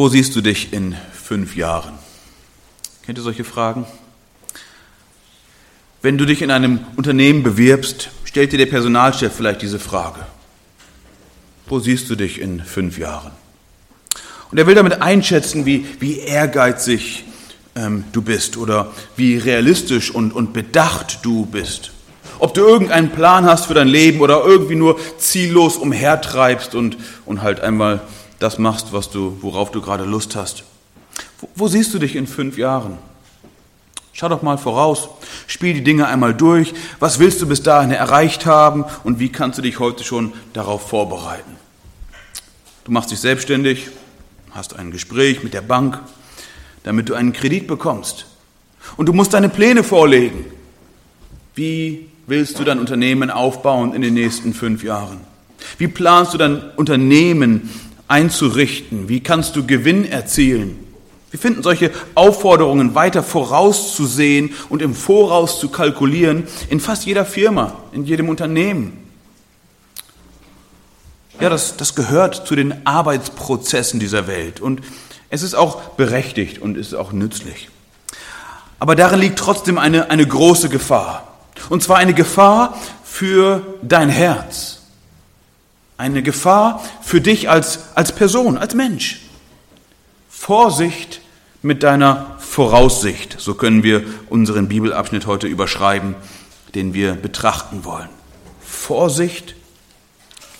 Wo 0.00 0.08
siehst 0.08 0.34
du 0.34 0.40
dich 0.40 0.72
in 0.72 0.96
fünf 1.12 1.56
Jahren? 1.56 1.92
Kennt 3.04 3.18
ihr 3.18 3.22
solche 3.22 3.44
Fragen? 3.44 3.84
Wenn 6.00 6.16
du 6.16 6.24
dich 6.24 6.40
in 6.40 6.50
einem 6.50 6.80
Unternehmen 6.96 7.42
bewirbst, 7.42 8.08
stellt 8.24 8.50
dir 8.52 8.56
der 8.56 8.64
Personalchef 8.64 9.30
vielleicht 9.30 9.60
diese 9.60 9.78
Frage. 9.78 10.20
Wo 11.66 11.80
siehst 11.80 12.08
du 12.08 12.16
dich 12.16 12.40
in 12.40 12.64
fünf 12.64 12.96
Jahren? 12.96 13.32
Und 14.50 14.56
er 14.56 14.66
will 14.66 14.74
damit 14.74 15.02
einschätzen, 15.02 15.66
wie, 15.66 15.84
wie 15.98 16.20
ehrgeizig 16.20 17.24
ähm, 17.76 18.04
du 18.12 18.22
bist 18.22 18.56
oder 18.56 18.94
wie 19.16 19.36
realistisch 19.36 20.10
und, 20.10 20.32
und 20.32 20.54
bedacht 20.54 21.18
du 21.24 21.44
bist. 21.44 21.90
Ob 22.38 22.54
du 22.54 22.62
irgendeinen 22.62 23.10
Plan 23.10 23.44
hast 23.44 23.66
für 23.66 23.74
dein 23.74 23.88
Leben 23.88 24.20
oder 24.20 24.46
irgendwie 24.46 24.76
nur 24.76 24.98
ziellos 25.18 25.76
umhertreibst 25.76 26.74
und, 26.74 26.96
und 27.26 27.42
halt 27.42 27.60
einmal 27.60 28.00
das 28.40 28.58
machst, 28.58 28.92
was 28.92 29.10
du, 29.10 29.38
worauf 29.42 29.70
du 29.70 29.80
gerade 29.80 30.04
Lust 30.04 30.34
hast. 30.34 30.64
Wo, 31.40 31.48
wo 31.54 31.68
siehst 31.68 31.94
du 31.94 31.98
dich 31.98 32.16
in 32.16 32.26
fünf 32.26 32.58
Jahren? 32.58 32.98
Schau 34.12 34.28
doch 34.28 34.42
mal 34.42 34.58
voraus, 34.58 35.08
spiel 35.46 35.74
die 35.74 35.84
Dinge 35.84 36.08
einmal 36.08 36.34
durch. 36.34 36.74
Was 36.98 37.20
willst 37.20 37.40
du 37.40 37.46
bis 37.46 37.62
dahin 37.62 37.92
erreicht 37.92 38.44
haben 38.44 38.84
und 39.04 39.18
wie 39.18 39.30
kannst 39.30 39.58
du 39.58 39.62
dich 39.62 39.78
heute 39.78 40.02
schon 40.02 40.32
darauf 40.52 40.88
vorbereiten? 40.88 41.56
Du 42.84 42.92
machst 42.92 43.10
dich 43.10 43.20
selbstständig, 43.20 43.88
hast 44.50 44.76
ein 44.76 44.90
Gespräch 44.90 45.42
mit 45.42 45.54
der 45.54 45.62
Bank, 45.62 46.00
damit 46.82 47.08
du 47.08 47.14
einen 47.14 47.32
Kredit 47.32 47.66
bekommst. 47.66 48.26
Und 48.96 49.06
du 49.06 49.12
musst 49.12 49.34
deine 49.34 49.48
Pläne 49.48 49.84
vorlegen. 49.84 50.46
Wie 51.54 52.08
willst 52.26 52.58
du 52.58 52.64
dein 52.64 52.78
Unternehmen 52.78 53.30
aufbauen 53.30 53.94
in 53.94 54.02
den 54.02 54.14
nächsten 54.14 54.54
fünf 54.54 54.82
Jahren? 54.82 55.20
Wie 55.78 55.88
planst 55.88 56.32
du 56.34 56.38
dein 56.38 56.70
Unternehmen 56.76 57.70
einzurichten? 58.10 59.08
Wie 59.08 59.20
kannst 59.20 59.56
du 59.56 59.66
Gewinn 59.66 60.04
erzielen? 60.04 60.78
Wir 61.30 61.38
finden 61.38 61.62
solche 61.62 61.92
Aufforderungen, 62.16 62.94
weiter 62.94 63.22
vorauszusehen 63.22 64.52
und 64.68 64.82
im 64.82 64.94
Voraus 64.94 65.60
zu 65.60 65.68
kalkulieren, 65.68 66.48
in 66.68 66.80
fast 66.80 67.06
jeder 67.06 67.24
Firma, 67.24 67.74
in 67.92 68.04
jedem 68.04 68.28
Unternehmen. 68.28 68.96
Ja, 71.38 71.48
das, 71.48 71.76
das 71.76 71.94
gehört 71.94 72.46
zu 72.46 72.56
den 72.56 72.84
Arbeitsprozessen 72.84 74.00
dieser 74.00 74.26
Welt 74.26 74.60
und 74.60 74.82
es 75.30 75.42
ist 75.42 75.54
auch 75.54 75.80
berechtigt 75.90 76.60
und 76.60 76.76
ist 76.76 76.94
auch 76.94 77.12
nützlich. 77.12 77.68
Aber 78.80 78.96
darin 78.96 79.20
liegt 79.20 79.38
trotzdem 79.38 79.78
eine, 79.78 80.10
eine 80.10 80.26
große 80.26 80.68
Gefahr. 80.68 81.28
Und 81.68 81.82
zwar 81.82 81.98
eine 81.98 82.14
Gefahr 82.14 82.76
für 83.04 83.62
dein 83.82 84.08
Herz. 84.08 84.79
Eine 86.00 86.22
Gefahr 86.22 86.82
für 87.02 87.20
dich 87.20 87.50
als, 87.50 87.80
als 87.94 88.12
Person, 88.12 88.56
als 88.56 88.74
Mensch. 88.74 89.20
Vorsicht 90.30 91.20
mit 91.60 91.82
deiner 91.82 92.36
Voraussicht, 92.38 93.36
so 93.38 93.52
können 93.52 93.82
wir 93.82 94.02
unseren 94.30 94.66
Bibelabschnitt 94.66 95.26
heute 95.26 95.46
überschreiben, 95.46 96.14
den 96.74 96.94
wir 96.94 97.12
betrachten 97.12 97.84
wollen. 97.84 98.08
Vorsicht 98.62 99.56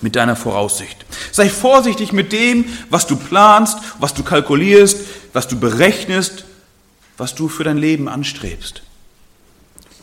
mit 0.02 0.14
deiner 0.14 0.36
Voraussicht. 0.36 1.06
Sei 1.32 1.48
vorsichtig 1.48 2.12
mit 2.12 2.32
dem, 2.32 2.66
was 2.90 3.06
du 3.06 3.16
planst, 3.16 3.78
was 3.98 4.12
du 4.12 4.22
kalkulierst, 4.22 4.98
was 5.32 5.48
du 5.48 5.58
berechnest, 5.58 6.44
was 7.16 7.34
du 7.34 7.48
für 7.48 7.64
dein 7.64 7.78
Leben 7.78 8.10
anstrebst. 8.10 8.82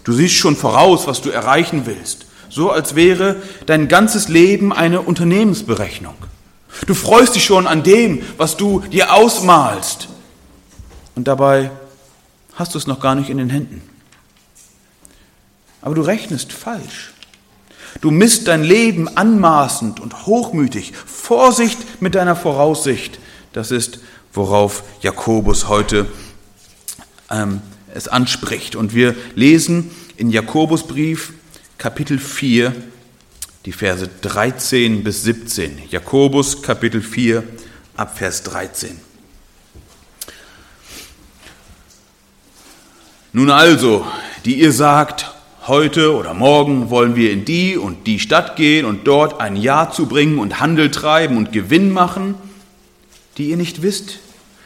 Du 0.03 0.13
siehst 0.13 0.33
schon 0.33 0.55
voraus, 0.55 1.05
was 1.05 1.21
du 1.21 1.29
erreichen 1.29 1.85
willst, 1.85 2.25
so 2.49 2.71
als 2.71 2.95
wäre 2.95 3.37
dein 3.65 3.87
ganzes 3.87 4.27
Leben 4.27 4.73
eine 4.73 5.01
Unternehmensberechnung. 5.01 6.15
Du 6.85 6.93
freust 6.93 7.35
dich 7.35 7.43
schon 7.43 7.67
an 7.67 7.83
dem, 7.83 8.21
was 8.37 8.57
du 8.57 8.81
dir 8.81 9.13
ausmalst. 9.13 10.09
Und 11.15 11.27
dabei 11.27 11.71
hast 12.53 12.73
du 12.73 12.77
es 12.77 12.87
noch 12.87 12.99
gar 12.99 13.15
nicht 13.15 13.29
in 13.29 13.37
den 13.37 13.49
Händen. 13.49 13.81
Aber 15.81 15.95
du 15.95 16.01
rechnest 16.01 16.51
falsch. 16.53 17.13
Du 18.01 18.11
misst 18.11 18.47
dein 18.47 18.63
Leben 18.63 19.07
anmaßend 19.17 19.99
und 19.99 20.25
hochmütig. 20.25 20.93
Vorsicht 21.05 22.01
mit 22.01 22.15
deiner 22.15 22.35
Voraussicht. 22.35 23.19
Das 23.53 23.71
ist, 23.71 23.99
worauf 24.33 24.83
Jakobus 25.01 25.67
heute 25.67 26.05
ähm, 27.31 27.61
es 27.93 28.07
anspricht. 28.07 28.75
Und 28.75 28.93
wir 28.93 29.15
lesen 29.35 29.89
in 30.15 30.29
Jakobusbrief 30.29 31.33
Kapitel 31.77 32.17
4 32.17 32.73
die 33.67 33.73
Verse 33.73 34.09
13 34.21 35.03
bis 35.03 35.23
17. 35.23 35.89
Jakobus 35.89 36.61
Kapitel 36.61 37.01
4 37.01 37.43
ab 37.97 38.17
Vers 38.17 38.43
13. 38.43 38.97
Nun 43.33 43.51
also, 43.51 44.07
die 44.45 44.61
ihr 44.61 44.71
sagt, 44.71 45.35
heute 45.67 46.15
oder 46.15 46.33
morgen 46.33 46.89
wollen 46.89 47.17
wir 47.17 47.33
in 47.33 47.43
die 47.43 47.75
und 47.75 48.07
die 48.07 48.19
Stadt 48.19 48.55
gehen 48.55 48.85
und 48.85 49.05
dort 49.05 49.41
ein 49.41 49.57
Jahr 49.57 49.91
zubringen 49.91 50.39
und 50.39 50.61
Handel 50.61 50.89
treiben 50.89 51.35
und 51.35 51.51
Gewinn 51.51 51.91
machen, 51.91 52.35
die 53.37 53.49
ihr 53.49 53.57
nicht 53.57 53.81
wisst, 53.81 54.19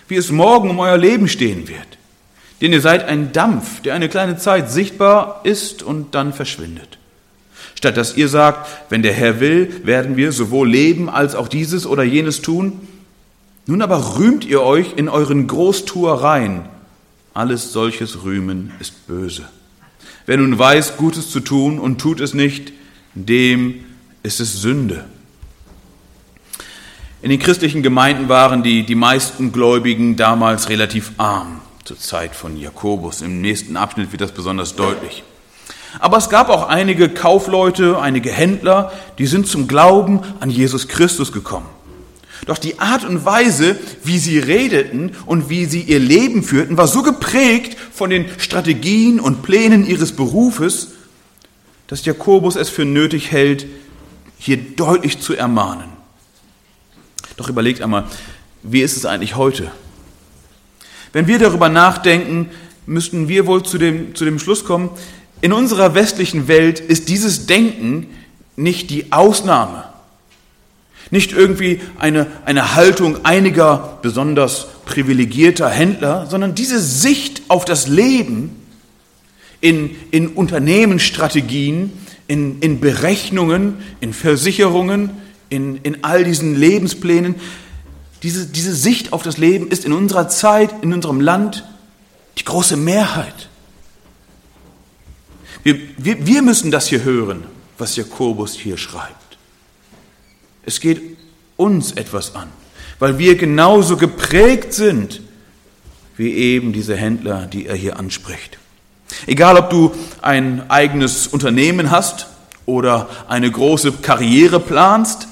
wie 0.08 0.16
es 0.16 0.30
morgen 0.30 0.70
um 0.70 0.78
euer 0.78 0.98
Leben 0.98 1.28
stehen 1.28 1.68
wird. 1.68 1.98
Denn 2.62 2.72
ihr 2.72 2.82
seid 2.82 3.04
ein 3.06 3.34
Dampf, 3.34 3.82
der 3.82 3.96
eine 3.96 4.10
kleine 4.10 4.38
Zeit 4.38 4.70
sichtbar 4.70 5.42
ist 5.44 5.82
und 5.82 6.14
dann 6.14 6.34
verschwindet. 6.34 7.00
Statt 7.82 7.98
dass 7.98 8.16
ihr 8.16 8.28
sagt, 8.28 8.70
wenn 8.92 9.02
der 9.02 9.14
Herr 9.14 9.40
will, 9.40 9.82
werden 9.84 10.16
wir 10.16 10.32
sowohl 10.34 10.70
leben 10.70 11.10
als 11.10 11.34
auch 11.34 11.48
dieses 11.48 11.88
oder 11.88 12.04
jenes 12.04 12.44
tun. 12.44 12.74
Nun 13.66 13.82
aber 13.82 14.20
rühmt 14.20 14.46
ihr 14.46 14.62
euch 14.62 14.94
in 14.98 15.10
euren 15.10 15.48
Großtuereien. 15.48 16.66
Alles 17.34 17.74
solches 17.74 18.24
Rühmen 18.24 18.72
ist 18.80 19.08
böse. 19.08 19.50
Wer 20.28 20.38
nun 20.38 20.60
weiß, 20.60 20.98
Gutes 20.98 21.32
zu 21.32 21.40
tun 21.40 21.80
und 21.80 22.00
tut 22.00 22.22
es 22.22 22.36
nicht, 22.36 22.72
dem 23.16 23.84
ist 24.22 24.40
es 24.40 24.62
Sünde. 24.62 25.06
In 27.24 27.32
den 27.32 27.40
christlichen 27.40 27.82
Gemeinden 27.82 28.30
waren 28.30 28.62
die, 28.62 28.86
die 28.86 28.94
meisten 28.94 29.52
Gläubigen 29.52 30.18
damals 30.18 30.70
relativ 30.70 31.14
arm, 31.18 31.62
zur 31.84 31.98
Zeit 31.98 32.36
von 32.36 32.58
Jakobus. 32.58 33.24
Im 33.24 33.42
nächsten 33.42 33.76
Abschnitt 33.76 34.12
wird 34.12 34.22
das 34.22 34.34
besonders 34.34 34.76
deutlich. 34.76 35.24
Aber 36.00 36.18
es 36.18 36.30
gab 36.30 36.50
auch 36.50 36.68
einige 36.68 37.10
Kaufleute, 37.10 38.00
einige 38.00 38.32
Händler, 38.32 38.92
die 39.18 39.28
sind 39.28 39.48
zum 39.48 39.68
Glauben 39.68 40.22
an 40.40 40.50
Jesus 40.50 40.88
Christus 40.88 41.32
gekommen. 41.32 41.68
Doch 42.48 42.58
die 42.58 42.80
Art 42.80 43.04
und 43.04 43.24
Weise, 43.24 43.78
wie 44.04 44.18
sie 44.18 44.40
redeten 44.40 45.12
und 45.26 45.50
wie 45.50 45.66
sie 45.66 45.82
ihr 45.82 46.00
Leben 46.00 46.44
führten, 46.44 46.78
war 46.78 46.88
so 46.88 47.04
geprägt 47.04 47.78
von 47.94 48.10
den 48.10 48.26
Strategien 48.40 49.20
und 49.20 49.44
Plänen 49.44 49.86
ihres 49.86 50.14
Berufes, 50.14 50.94
dass 51.88 52.06
Jakobus 52.06 52.56
es 52.56 52.70
für 52.70 52.86
nötig 52.86 53.32
hält, 53.32 53.68
hier 54.40 54.58
deutlich 54.58 55.20
zu 55.20 55.36
ermahnen. 55.36 55.90
Doch 57.38 57.50
überlegt 57.50 57.82
einmal, 57.82 58.06
wie 58.64 58.82
ist 58.82 58.98
es 58.98 59.06
eigentlich 59.06 59.36
heute? 59.36 59.72
Wenn 61.14 61.28
wir 61.28 61.38
darüber 61.38 61.70
nachdenken, 61.70 62.50
müssten 62.86 63.28
wir 63.28 63.46
wohl 63.46 63.64
zu 63.64 63.78
dem, 63.78 64.16
zu 64.16 64.26
dem 64.26 64.40
Schluss 64.40 64.66
kommen, 64.66 64.90
in 65.42 65.54
unserer 65.54 65.96
westlichen 65.96 66.48
Welt 66.48 66.80
ist 66.80 67.10
dieses 67.10 67.48
Denken 67.48 68.08
nicht 68.56 68.90
die 68.90 69.12
Ausnahme, 69.12 69.86
nicht 71.10 71.32
irgendwie 71.32 71.82
eine, 72.00 72.28
eine 72.46 72.76
Haltung 72.76 73.26
einiger 73.26 74.00
besonders 74.02 74.68
privilegierter 74.86 75.70
Händler, 75.70 76.28
sondern 76.28 76.56
diese 76.56 76.80
Sicht 76.80 77.44
auf 77.48 77.66
das 77.66 77.88
Leben 77.88 78.56
in, 79.62 79.96
in 80.12 80.28
Unternehmensstrategien, 80.28 81.92
in, 82.28 82.60
in 82.60 82.80
Berechnungen, 82.80 83.78
in 84.00 84.14
Versicherungen, 84.14 85.10
in, 85.50 85.78
in 85.84 86.04
all 86.04 86.24
diesen 86.24 86.56
Lebensplänen. 86.56 87.36
Diese, 88.24 88.46
diese 88.46 88.76
Sicht 88.76 89.12
auf 89.12 89.24
das 89.24 89.38
Leben 89.38 89.68
ist 89.68 89.86
in 89.86 89.94
unserer 89.94 90.30
Zeit, 90.30 90.70
in 90.82 90.94
unserem 90.94 91.20
Land 91.20 91.66
die 92.38 92.46
große 92.46 92.78
Mehrheit. 92.78 93.50
Wir, 95.64 95.80
wir, 95.98 96.26
wir 96.26 96.42
müssen 96.42 96.72
das 96.72 96.88
hier 96.88 97.04
hören, 97.04 97.44
was 97.78 97.96
Jakobus 97.96 98.54
hier 98.54 98.78
schreibt. 98.78 99.38
Es 100.66 100.80
geht 100.80 101.02
uns 101.58 101.92
etwas 101.92 102.36
an, 102.36 102.50
weil 103.00 103.18
wir 103.18 103.36
genauso 103.36 103.98
geprägt 103.98 104.74
sind 104.74 105.22
wie 106.18 106.34
eben 106.34 106.74
diese 106.74 106.96
Händler, 106.96 107.48
die 107.48 107.66
er 107.66 107.76
hier 107.76 107.98
anspricht. 107.98 108.60
Egal, 109.26 109.58
ob 109.58 109.70
du 109.70 109.92
ein 110.22 110.70
eigenes 110.70 111.28
Unternehmen 111.28 111.90
hast 111.90 112.28
oder 112.66 113.10
eine 113.28 113.50
große 113.50 113.92
Karriere 113.94 114.60
planst 114.60 115.28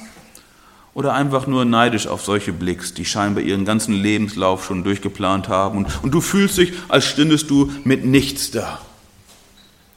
oder 0.93 1.13
einfach 1.13 1.47
nur 1.47 1.65
neidisch 1.65 2.07
auf 2.07 2.23
solche 2.23 2.53
blickst, 2.53 2.97
die 2.97 3.05
scheinbar 3.05 3.43
ihren 3.43 3.65
ganzen 3.65 3.93
Lebenslauf 3.93 4.65
schon 4.65 4.83
durchgeplant 4.83 5.47
haben 5.47 5.77
und, 5.77 6.03
und 6.03 6.11
du 6.11 6.21
fühlst 6.21 6.57
dich, 6.57 6.73
als 6.87 7.05
stündest 7.05 7.49
du 7.49 7.71
mit 7.83 8.05
nichts 8.05 8.51
da. 8.51 8.79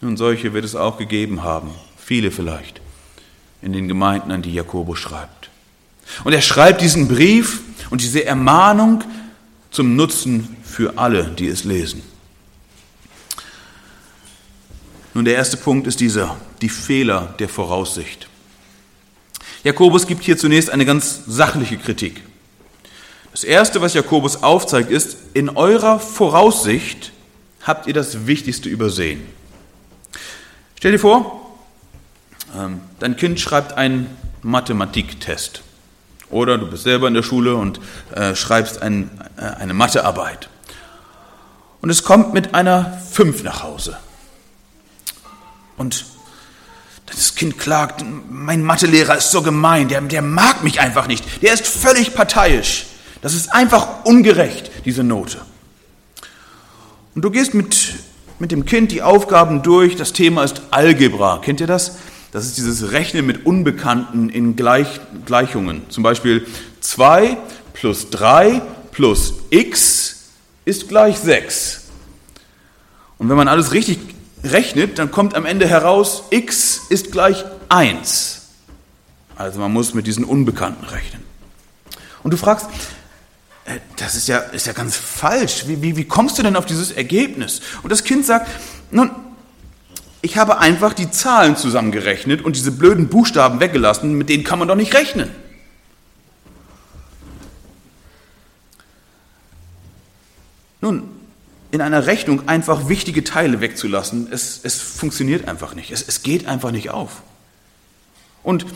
Und 0.02 0.16
solche 0.16 0.52
wird 0.52 0.64
es 0.64 0.75
auch 0.75 0.99
gegeben 0.99 1.44
haben, 1.44 1.70
viele 1.96 2.32
vielleicht, 2.32 2.81
in 3.62 3.72
den 3.72 3.87
Gemeinden, 3.87 4.32
an 4.32 4.43
die 4.43 4.52
Jakobus 4.52 4.99
schreibt. 4.99 5.49
Und 6.25 6.32
er 6.32 6.43
schreibt 6.43 6.81
diesen 6.81 7.06
Brief 7.06 7.60
und 7.88 8.02
diese 8.02 8.25
Ermahnung 8.25 9.04
zum 9.70 9.94
Nutzen 9.94 10.56
für 10.64 10.99
alle, 10.99 11.26
die 11.26 11.46
es 11.46 11.62
lesen. 11.62 12.02
Nun, 15.14 15.25
der 15.25 15.37
erste 15.37 15.56
Punkt 15.56 15.87
ist 15.87 16.00
dieser, 16.00 16.37
die 16.62 16.69
Fehler 16.69 17.34
der 17.38 17.49
Voraussicht. 17.49 18.28
Jakobus 19.62 20.08
gibt 20.08 20.25
hier 20.25 20.37
zunächst 20.37 20.70
eine 20.70 20.84
ganz 20.84 21.22
sachliche 21.28 21.76
Kritik. 21.76 22.22
Das 23.31 23.44
Erste, 23.44 23.81
was 23.81 23.94
Jakobus 23.94 24.43
aufzeigt, 24.43 24.90
ist, 24.90 25.16
in 25.32 25.49
eurer 25.49 26.00
Voraussicht 26.00 27.12
habt 27.62 27.87
ihr 27.87 27.94
das 27.94 28.26
Wichtigste 28.26 28.69
übersehen. 28.69 29.22
Stell 30.82 30.90
dir 30.90 30.99
vor, 30.99 31.40
ähm, 32.58 32.81
dein 32.99 33.17
Kind 33.17 33.38
schreibt 33.38 33.75
einen 33.75 34.08
Mathematiktest. 34.43 35.62
Oder 36.29 36.58
du 36.58 36.67
bist 36.67 36.82
selber 36.82 37.06
in 37.06 37.14
der 37.14 37.23
Schule 37.23 37.55
und 37.55 37.79
äh, 38.17 38.34
schreibst 38.34 38.82
äh, 38.82 39.05
eine 39.38 39.75
Mathearbeit. 39.75 40.49
Und 41.82 41.90
es 41.90 42.02
kommt 42.02 42.34
mit 42.34 42.56
einer 42.56 43.00
5 43.12 43.44
nach 43.44 43.62
Hause. 43.62 43.96
Und 45.76 46.05
das 47.06 47.37
Kind 47.37 47.61
klagt, 47.61 48.05
mein 48.28 48.64
Mathelehrer 48.64 49.17
ist 49.17 49.31
so 49.31 49.40
gemein, 49.40 49.87
der, 49.87 50.00
der 50.00 50.23
mag 50.23 50.64
mich 50.64 50.81
einfach 50.81 51.06
nicht, 51.06 51.44
der 51.44 51.55
ist 51.55 51.64
völlig 51.64 52.12
parteiisch. 52.12 52.87
Das 53.20 53.35
ist 53.35 53.55
einfach 53.55 54.05
ungerecht, 54.05 54.73
diese 54.85 55.05
Note. 55.05 55.43
Und 57.14 57.23
du 57.23 57.31
gehst 57.31 57.55
mit, 57.55 57.76
mit 58.42 58.50
dem 58.50 58.64
Kind 58.64 58.90
die 58.90 59.02
Aufgaben 59.02 59.62
durch. 59.62 59.94
Das 59.94 60.12
Thema 60.12 60.42
ist 60.42 60.62
Algebra. 60.72 61.38
Kennt 61.38 61.60
ihr 61.60 61.68
das? 61.68 61.98
Das 62.32 62.44
ist 62.44 62.56
dieses 62.56 62.90
Rechnen 62.90 63.24
mit 63.24 63.46
Unbekannten 63.46 64.30
in 64.30 64.56
Gleich, 64.56 65.00
Gleichungen. 65.26 65.82
Zum 65.90 66.02
Beispiel 66.02 66.44
2 66.80 67.36
plus 67.72 68.10
3 68.10 68.60
plus 68.90 69.34
x 69.50 70.32
ist 70.64 70.88
gleich 70.88 71.18
6. 71.18 71.84
Und 73.18 73.28
wenn 73.28 73.36
man 73.36 73.46
alles 73.46 73.72
richtig 73.72 74.00
rechnet, 74.42 74.98
dann 74.98 75.12
kommt 75.12 75.36
am 75.36 75.46
Ende 75.46 75.68
heraus, 75.68 76.24
x 76.30 76.80
ist 76.90 77.12
gleich 77.12 77.44
1. 77.68 78.40
Also 79.36 79.60
man 79.60 79.72
muss 79.72 79.94
mit 79.94 80.08
diesen 80.08 80.24
Unbekannten 80.24 80.84
rechnen. 80.86 81.22
Und 82.24 82.32
du 82.32 82.36
fragst, 82.36 82.66
das 83.97 84.17
ist 84.17 84.29
ja, 84.29 84.38
ist 84.38 84.67
ja 84.67 84.73
ganz 84.73 84.97
falsch. 84.97 85.69
Wie, 85.69 85.82
wie, 85.82 85.97
wie 85.97 86.05
kommst 86.05 86.38
du 86.38 86.43
denn 86.43 86.56
auf 86.56 86.67
dieses 86.67 86.91
Ergebnis? 86.91 87.61
Und 87.82 87.91
das 87.91 88.03
Kind 88.05 88.26
sagt, 88.26 88.49
nun, 88.91 89.11
ich 90.20 90.37
habe 90.37 90.59
einfach 90.59 90.93
die 90.93 91.11
Zahlen 91.11 91.56
zusammengerechnet 91.56 92.44
und 92.44 92.56
diese 92.56 92.73
blöden 92.73 93.09
Buchstaben 93.09 93.61
weggelassen, 93.61 94.14
mit 94.14 94.29
denen 94.29 94.44
kann 94.44 94.59
man 94.59 94.69
doch 94.69 94.75
nicht 94.75 94.94
rechnen. 94.94 95.31
Nun, 100.81 101.09
in 101.70 101.81
einer 101.81 102.06
Rechnung 102.06 102.49
einfach 102.49 102.88
wichtige 102.88 103.23
Teile 103.23 103.61
wegzulassen, 103.61 104.29
es, 104.32 104.61
es 104.64 104.81
funktioniert 104.81 105.49
einfach 105.49 105.75
nicht. 105.75 105.93
Es, 105.93 106.03
es 106.06 106.23
geht 106.23 106.47
einfach 106.47 106.73
nicht 106.73 106.91
auf. 106.91 107.23
Und 108.43 108.67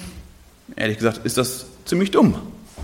ehrlich 0.77 0.99
gesagt 0.99 1.27
ist 1.27 1.37
das 1.37 1.67
ziemlich 1.85 2.13
dumm 2.13 2.41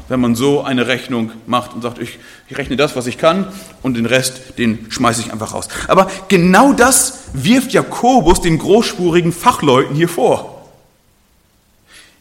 wenn 0.08 0.20
man 0.20 0.34
so 0.34 0.62
eine 0.62 0.86
Rechnung 0.86 1.32
macht 1.46 1.74
und 1.74 1.82
sagt, 1.82 1.98
ich, 1.98 2.18
ich 2.48 2.58
rechne 2.58 2.76
das, 2.76 2.96
was 2.96 3.06
ich 3.06 3.18
kann 3.18 3.46
und 3.82 3.96
den 3.96 4.06
Rest, 4.06 4.58
den 4.58 4.90
schmeiße 4.90 5.22
ich 5.22 5.32
einfach 5.32 5.54
raus. 5.54 5.68
Aber 5.88 6.10
genau 6.28 6.72
das 6.72 7.20
wirft 7.32 7.72
Jakobus 7.72 8.40
den 8.40 8.58
großspurigen 8.58 9.32
Fachleuten 9.32 9.96
hier 9.96 10.08
vor. 10.08 10.68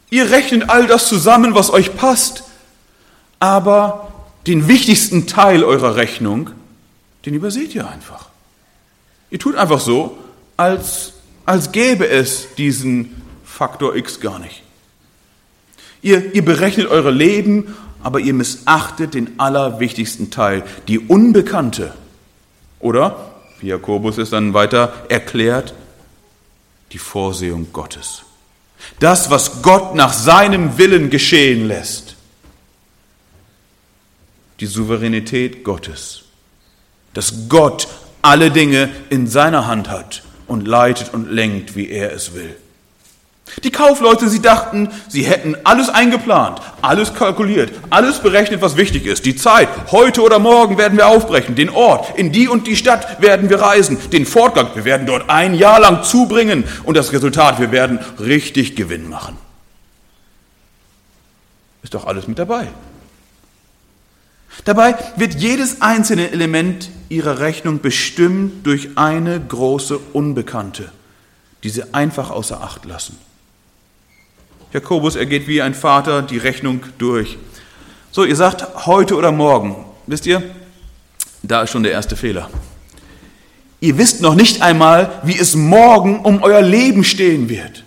Ihr 0.10 0.30
rechnet 0.30 0.70
all 0.70 0.88
das 0.88 1.08
zusammen, 1.08 1.56
was 1.56 1.72
euch 1.72 1.96
passt, 1.96 2.44
aber 3.40 4.12
den 4.48 4.68
wichtigsten 4.68 5.28
Teil 5.28 5.64
eurer 5.64 5.96
Rechnung, 5.96 6.50
den 7.26 7.34
überseht 7.34 7.74
ihr 7.76 7.90
einfach. 7.90 8.30
Ihr 9.30 9.40
tut 9.40 9.56
einfach 9.56 9.80
so, 9.80 10.18
als, 10.58 11.14
als 11.46 11.72
gäbe 11.72 12.08
es 12.08 12.48
diesen 12.58 13.22
Faktor 13.46 13.96
X 13.96 14.20
gar 14.20 14.40
nicht. 14.40 14.64
Ihr, 16.02 16.34
ihr 16.34 16.44
berechnet 16.44 16.88
eure 16.88 17.12
Leben, 17.12 17.76
aber 18.04 18.20
ihr 18.20 18.34
missachtet 18.34 19.14
den 19.14 19.40
allerwichtigsten 19.40 20.32
Teil, 20.32 20.64
die 20.88 21.00
Unbekannte. 21.00 21.94
Oder, 22.80 23.32
wie 23.60 23.68
Jakobus 23.68 24.18
es 24.18 24.32
dann 24.32 24.54
weiter 24.54 24.94
erklärt, 25.10 25.74
die 26.92 26.98
Vorsehung 26.98 27.68
Gottes. 27.72 28.24
Das, 29.00 29.30
was 29.30 29.62
Gott 29.62 29.96
nach 29.96 30.14
seinem 30.14 30.78
Willen 30.78 31.10
geschehen 31.10 31.68
lässt. 31.68 32.16
Die 34.60 34.66
Souveränität 34.66 35.64
Gottes. 35.64 36.24
Dass 37.14 37.48
Gott 37.50 37.88
alle 38.22 38.52
Dinge 38.52 38.90
in 39.10 39.28
seiner 39.28 39.68
Hand 39.68 39.90
hat 39.90 40.24
und 40.48 40.68
leitet 40.68 41.14
und 41.14 41.32
lenkt, 41.32 41.76
wie 41.76 41.90
er 41.90 42.12
es 42.14 42.34
will. 42.34 42.56
Die 43.64 43.72
Kaufleute, 43.72 44.30
sie 44.30 44.42
dachten, 44.42 44.90
sie 45.08 45.24
hätten 45.24 45.56
alles 45.66 45.90
eingeplant, 45.90 46.62
alles 46.82 47.14
kalkuliert, 47.14 47.72
alles 47.90 48.20
berechnet, 48.20 48.62
was 48.62 48.78
wichtig 48.78 49.06
ist. 49.06 49.26
Die 49.26 49.36
Zeit, 49.36 49.68
heute 49.92 50.22
oder 50.22 50.40
morgen 50.40 50.78
werden 50.78 50.98
wir 50.98 51.08
aufbrechen, 51.08 51.56
den 51.56 51.70
Ort, 51.70 52.18
in 52.18 52.32
die 52.32 52.48
und 52.48 52.66
die 52.66 52.78
Stadt 52.78 53.22
werden 53.22 53.50
wir 53.50 53.62
reisen, 53.62 53.98
den 54.12 54.26
Fortgang, 54.26 54.70
wir 54.74 54.86
werden 54.86 55.06
dort 55.06 55.30
ein 55.30 55.54
Jahr 55.54 55.80
lang 55.82 56.04
zubringen 56.04 56.64
und 56.84 56.96
das 56.96 57.12
Resultat, 57.12 57.60
wir 57.60 57.72
werden 57.72 58.00
richtig 58.20 58.76
Gewinn 58.76 59.10
machen. 59.10 59.38
Ist 61.84 61.94
doch 61.94 62.08
alles 62.08 62.28
mit 62.28 62.40
dabei. 62.40 62.68
Dabei 64.66 64.96
wird 65.18 65.36
jedes 65.36 65.82
einzelne 65.82 66.32
Element 66.32 66.90
ihrer 67.10 67.40
Rechnung 67.40 67.82
bestimmt 67.82 68.66
durch 68.66 68.90
eine 68.96 69.40
große 69.40 69.98
Unbekannte, 69.98 70.92
die 71.64 71.70
sie 71.70 71.94
einfach 71.94 72.30
außer 72.30 72.62
Acht 72.62 72.86
lassen. 72.86 73.18
Jakobus, 74.74 75.18
er 75.18 75.26
geht 75.26 75.48
wie 75.48 75.62
ein 75.62 75.74
Vater 75.74 76.22
die 76.22 76.38
Rechnung 76.38 76.82
durch. 76.98 77.38
So, 78.12 78.24
ihr 78.24 78.36
sagt 78.36 78.86
heute 78.86 79.16
oder 79.16 79.32
morgen. 79.32 79.76
Wisst 80.08 80.26
ihr, 80.26 80.42
da 81.44 81.64
ist 81.64 81.72
schon 81.72 81.84
der 81.84 81.92
erste 81.92 82.16
Fehler. 82.16 82.50
Ihr 83.82 83.98
wisst 83.98 84.22
noch 84.22 84.36
nicht 84.36 84.62
einmal, 84.62 85.22
wie 85.24 85.38
es 85.38 85.56
morgen 85.56 86.20
um 86.20 86.42
euer 86.44 86.62
Leben 86.62 87.04
stehen 87.04 87.50
wird. 87.50 87.84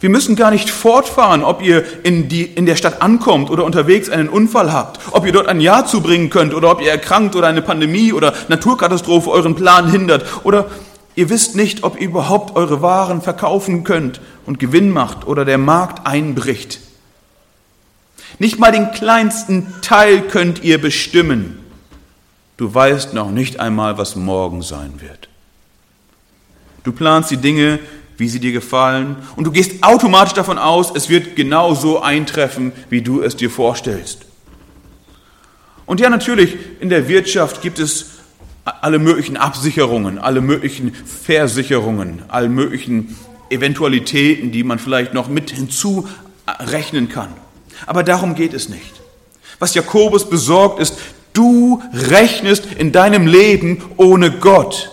Wir 0.00 0.08
müssen 0.08 0.34
gar 0.34 0.50
nicht 0.50 0.70
fortfahren, 0.70 1.44
ob 1.44 1.62
ihr 1.62 1.84
in, 2.04 2.28
die, 2.28 2.44
in 2.44 2.64
der 2.64 2.74
Stadt 2.76 3.02
ankommt 3.02 3.50
oder 3.50 3.64
unterwegs 3.64 4.08
einen 4.08 4.30
Unfall 4.30 4.72
habt, 4.72 4.98
ob 5.12 5.26
ihr 5.26 5.32
dort 5.32 5.46
ein 5.46 5.60
Jahr 5.60 5.86
zubringen 5.86 6.30
könnt 6.30 6.54
oder 6.54 6.70
ob 6.70 6.80
ihr 6.80 6.90
erkrankt 6.90 7.36
oder 7.36 7.48
eine 7.48 7.60
Pandemie 7.60 8.14
oder 8.14 8.32
Naturkatastrophe 8.48 9.30
euren 9.30 9.54
Plan 9.54 9.90
hindert 9.90 10.24
oder 10.42 10.70
Ihr 11.16 11.28
wisst 11.28 11.56
nicht, 11.56 11.82
ob 11.82 12.00
ihr 12.00 12.08
überhaupt 12.08 12.56
eure 12.56 12.82
Waren 12.82 13.20
verkaufen 13.20 13.84
könnt 13.84 14.20
und 14.46 14.58
Gewinn 14.58 14.90
macht 14.90 15.26
oder 15.26 15.44
der 15.44 15.58
Markt 15.58 16.06
einbricht. 16.06 16.80
Nicht 18.38 18.58
mal 18.58 18.72
den 18.72 18.92
kleinsten 18.92 19.74
Teil 19.82 20.22
könnt 20.22 20.62
ihr 20.62 20.80
bestimmen. 20.80 21.58
Du 22.56 22.72
weißt 22.72 23.14
noch 23.14 23.30
nicht 23.30 23.58
einmal, 23.58 23.98
was 23.98 24.16
morgen 24.16 24.62
sein 24.62 25.00
wird. 25.00 25.28
Du 26.84 26.92
planst 26.92 27.30
die 27.30 27.36
Dinge, 27.36 27.78
wie 28.16 28.28
sie 28.28 28.40
dir 28.40 28.52
gefallen, 28.52 29.16
und 29.36 29.44
du 29.44 29.50
gehst 29.50 29.82
automatisch 29.82 30.34
davon 30.34 30.58
aus, 30.58 30.92
es 30.94 31.08
wird 31.08 31.36
genau 31.36 31.74
so 31.74 32.00
eintreffen, 32.00 32.72
wie 32.90 33.02
du 33.02 33.22
es 33.22 33.36
dir 33.36 33.50
vorstellst. 33.50 34.26
Und 35.86 36.00
ja, 36.00 36.08
natürlich, 36.08 36.56
in 36.80 36.90
der 36.90 37.08
Wirtschaft 37.08 37.62
gibt 37.62 37.78
es 37.78 38.19
alle 38.64 38.98
möglichen 38.98 39.36
Absicherungen, 39.36 40.18
alle 40.18 40.40
möglichen 40.40 40.94
Versicherungen, 40.94 42.22
alle 42.28 42.48
möglichen 42.48 43.16
Eventualitäten, 43.48 44.52
die 44.52 44.62
man 44.62 44.78
vielleicht 44.78 45.14
noch 45.14 45.28
mit 45.28 45.50
hinzurechnen 45.50 47.08
kann. 47.08 47.32
Aber 47.86 48.02
darum 48.02 48.34
geht 48.34 48.54
es 48.54 48.68
nicht. 48.68 49.00
Was 49.58 49.74
Jakobus 49.74 50.28
besorgt 50.28 50.80
ist, 50.80 50.98
du 51.32 51.82
rechnest 51.92 52.66
in 52.66 52.92
deinem 52.92 53.26
Leben 53.26 53.82
ohne 53.96 54.30
Gott. 54.30 54.90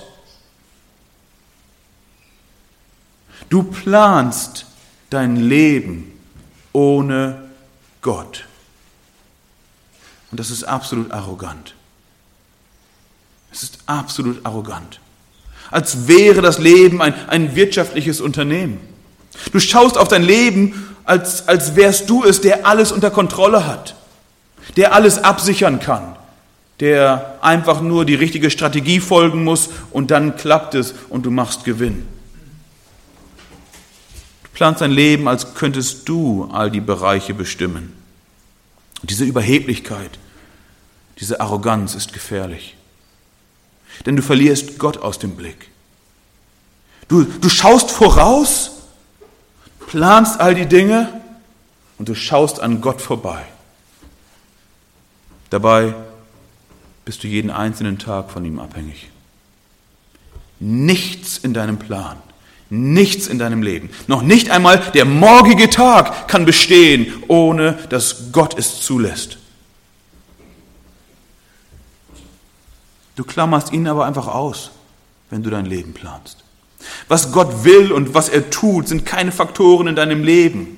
Du 3.49 3.63
planst 3.63 4.65
dein 5.09 5.37
Leben 5.37 6.11
ohne 6.73 7.49
Gott. 8.01 8.45
Und 10.31 10.39
das 10.39 10.49
ist 10.49 10.63
absolut 10.65 11.11
arrogant. 11.11 11.76
Es 13.57 13.63
ist 13.63 13.79
absolut 13.87 14.45
arrogant. 14.45 14.99
Als 15.71 16.07
wäre 16.07 16.43
das 16.43 16.59
Leben 16.59 17.01
ein, 17.01 17.15
ein 17.27 17.55
wirtschaftliches 17.55 18.21
Unternehmen. 18.21 18.79
Du 19.51 19.59
schaust 19.59 19.97
auf 19.97 20.07
dein 20.07 20.21
Leben, 20.21 20.95
als, 21.05 21.47
als 21.47 21.75
wärst 21.75 22.07
du 22.07 22.23
es, 22.23 22.39
der 22.39 22.67
alles 22.67 22.91
unter 22.91 23.09
Kontrolle 23.09 23.65
hat, 23.65 23.95
der 24.75 24.93
alles 24.93 25.17
absichern 25.17 25.79
kann, 25.79 26.15
der 26.81 27.39
einfach 27.41 27.81
nur 27.81 28.05
die 28.05 28.13
richtige 28.13 28.51
Strategie 28.51 28.99
folgen 28.99 29.43
muss 29.43 29.69
und 29.89 30.11
dann 30.11 30.35
klappt 30.35 30.75
es 30.75 30.93
und 31.09 31.25
du 31.25 31.31
machst 31.31 31.63
Gewinn. 31.63 32.05
Du 34.43 34.49
planst 34.53 34.81
dein 34.81 34.91
Leben, 34.91 35.27
als 35.27 35.55
könntest 35.55 36.07
du 36.07 36.47
all 36.53 36.69
die 36.69 36.79
Bereiche 36.79 37.33
bestimmen. 37.33 37.93
Diese 39.01 39.23
Überheblichkeit, 39.23 40.11
diese 41.19 41.41
Arroganz 41.41 41.95
ist 41.95 42.13
gefährlich. 42.13 42.76
Denn 44.05 44.15
du 44.15 44.21
verlierst 44.21 44.77
Gott 44.77 44.97
aus 44.97 45.19
dem 45.19 45.35
Blick. 45.35 45.69
Du, 47.07 47.23
du 47.23 47.49
schaust 47.49 47.91
voraus, 47.91 48.71
planst 49.87 50.39
all 50.39 50.55
die 50.55 50.65
Dinge 50.65 51.21
und 51.97 52.09
du 52.09 52.15
schaust 52.15 52.59
an 52.59 52.81
Gott 52.81 53.01
vorbei. 53.01 53.45
Dabei 55.49 55.95
bist 57.05 57.23
du 57.23 57.27
jeden 57.27 57.49
einzelnen 57.49 57.97
Tag 57.97 58.29
von 58.29 58.43
ihm 58.43 58.59
abhängig. 58.59 59.09
Nichts 60.59 61.37
in 61.37 61.53
deinem 61.53 61.79
Plan, 61.79 62.17
nichts 62.69 63.27
in 63.27 63.39
deinem 63.39 63.61
Leben, 63.61 63.89
noch 64.07 64.21
nicht 64.21 64.49
einmal 64.49 64.79
der 64.93 65.05
morgige 65.05 65.69
Tag 65.69 66.27
kann 66.27 66.45
bestehen, 66.45 67.23
ohne 67.27 67.73
dass 67.89 68.31
Gott 68.33 68.57
es 68.57 68.81
zulässt. 68.81 69.37
Du 73.17 73.23
klammerst 73.23 73.73
ihn 73.73 73.87
aber 73.87 74.05
einfach 74.05 74.27
aus, 74.27 74.69
wenn 75.31 75.41
du 75.41 75.49
dein 75.49 75.65
Leben 75.65 75.93
planst. 75.93 76.43
Was 77.07 77.31
Gott 77.31 77.63
will 77.63 77.91
und 77.91 78.13
was 78.13 78.29
er 78.29 78.51
tut, 78.51 78.87
sind 78.87 79.07
keine 79.07 79.31
Faktoren 79.31 79.87
in 79.87 79.95
deinem 79.95 80.23
Leben. 80.23 80.77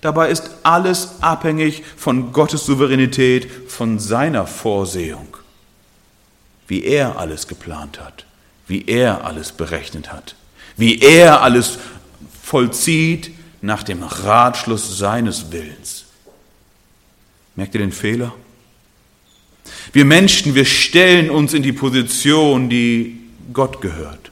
Dabei 0.00 0.28
ist 0.30 0.50
alles 0.64 1.22
abhängig 1.22 1.84
von 1.96 2.32
Gottes 2.32 2.66
Souveränität, 2.66 3.48
von 3.70 4.00
seiner 4.00 4.48
Vorsehung. 4.48 5.36
Wie 6.66 6.82
er 6.82 7.20
alles 7.20 7.46
geplant 7.46 8.00
hat, 8.00 8.26
wie 8.66 8.84
er 8.86 9.24
alles 9.24 9.52
berechnet 9.52 10.12
hat, 10.12 10.34
wie 10.76 10.98
er 10.98 11.40
alles 11.42 11.78
vollzieht 12.42 13.30
nach 13.62 13.84
dem 13.84 14.02
Ratschluss 14.02 14.98
seines 14.98 15.52
Willens. 15.52 16.06
Merkt 17.54 17.76
ihr 17.76 17.80
den 17.80 17.92
Fehler? 17.92 18.32
Wir 19.96 20.04
Menschen, 20.04 20.54
wir 20.54 20.66
stellen 20.66 21.30
uns 21.30 21.54
in 21.54 21.62
die 21.62 21.72
Position, 21.72 22.68
die 22.68 23.18
Gott 23.54 23.80
gehört. 23.80 24.30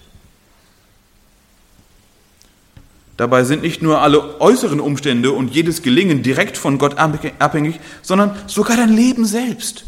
Dabei 3.16 3.44
sind 3.44 3.62
nicht 3.62 3.80
nur 3.80 4.02
alle 4.02 4.42
äußeren 4.42 4.78
Umstände 4.78 5.33
und 5.33 5.54
jedes 5.54 5.80
Gelingen 5.80 6.23
direkt 6.23 6.59
von 6.59 6.76
Gott 6.76 6.99
abhängig, 6.99 7.80
sondern 8.02 8.37
sogar 8.47 8.76
dein 8.76 8.94
Leben 8.94 9.25
selbst. 9.25 9.87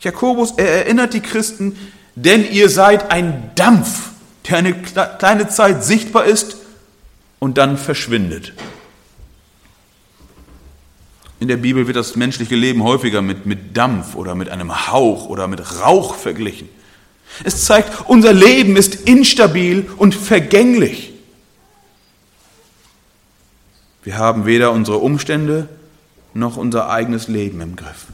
Jakobus 0.00 0.54
erinnert 0.56 1.14
die 1.14 1.20
Christen, 1.20 1.76
denn 2.16 2.44
ihr 2.50 2.68
seid 2.68 3.12
ein 3.12 3.52
Dampf, 3.54 4.10
der 4.48 4.58
eine 4.58 4.74
kleine 4.74 5.46
Zeit 5.46 5.84
sichtbar 5.84 6.24
ist 6.24 6.56
und 7.38 7.58
dann 7.58 7.78
verschwindet. 7.78 8.54
In 11.38 11.48
der 11.48 11.58
Bibel 11.58 11.86
wird 11.86 11.96
das 11.96 12.16
menschliche 12.16 12.56
Leben 12.56 12.82
häufiger 12.82 13.20
mit, 13.20 13.44
mit 13.44 13.76
Dampf 13.76 14.14
oder 14.14 14.34
mit 14.34 14.48
einem 14.48 14.90
Hauch 14.90 15.26
oder 15.28 15.48
mit 15.48 15.80
Rauch 15.80 16.14
verglichen. 16.14 16.68
Es 17.44 17.64
zeigt, 17.64 18.08
unser 18.08 18.32
Leben 18.32 18.76
ist 18.76 18.94
instabil 19.06 19.90
und 19.96 20.14
vergänglich. 20.14 21.12
Wir 24.02 24.16
haben 24.16 24.46
weder 24.46 24.72
unsere 24.72 24.98
Umstände 24.98 25.68
noch 26.32 26.56
unser 26.56 26.88
eigenes 26.88 27.28
Leben 27.28 27.60
im 27.60 27.76
Griff. 27.76 28.06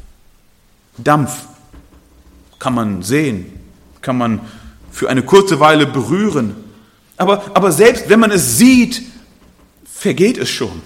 Dampf 0.97 1.47
kann 2.59 2.75
man 2.75 3.02
sehen, 3.02 3.52
kann 4.00 4.19
man 4.19 4.41
für 4.91 5.09
eine 5.09 5.23
kurze 5.23 5.61
Weile 5.61 5.87
berühren, 5.87 6.57
aber, 7.17 7.43
aber 7.55 7.73
selbst 7.73 8.09
wenn 8.09 8.21
man 8.21 8.31
es 8.31 8.59
sieht, 8.59 9.02
vergeht 9.85 10.38
es 10.38 10.50
schon. 10.50 10.83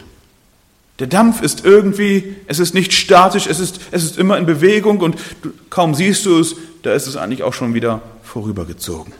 Der 0.98 1.06
Dampf 1.06 1.42
ist 1.42 1.64
irgendwie, 1.64 2.36
es 2.46 2.58
ist 2.58 2.72
nicht 2.72 2.92
statisch, 2.92 3.46
es 3.46 3.60
ist, 3.60 3.80
es 3.90 4.02
ist 4.02 4.18
immer 4.18 4.38
in 4.38 4.46
Bewegung 4.46 4.98
und 5.00 5.16
du, 5.42 5.52
kaum 5.68 5.94
siehst 5.94 6.24
du 6.24 6.40
es, 6.40 6.56
da 6.82 6.94
ist 6.94 7.06
es 7.06 7.16
eigentlich 7.16 7.42
auch 7.42 7.52
schon 7.52 7.74
wieder 7.74 8.00
vorübergezogen. 8.22 9.12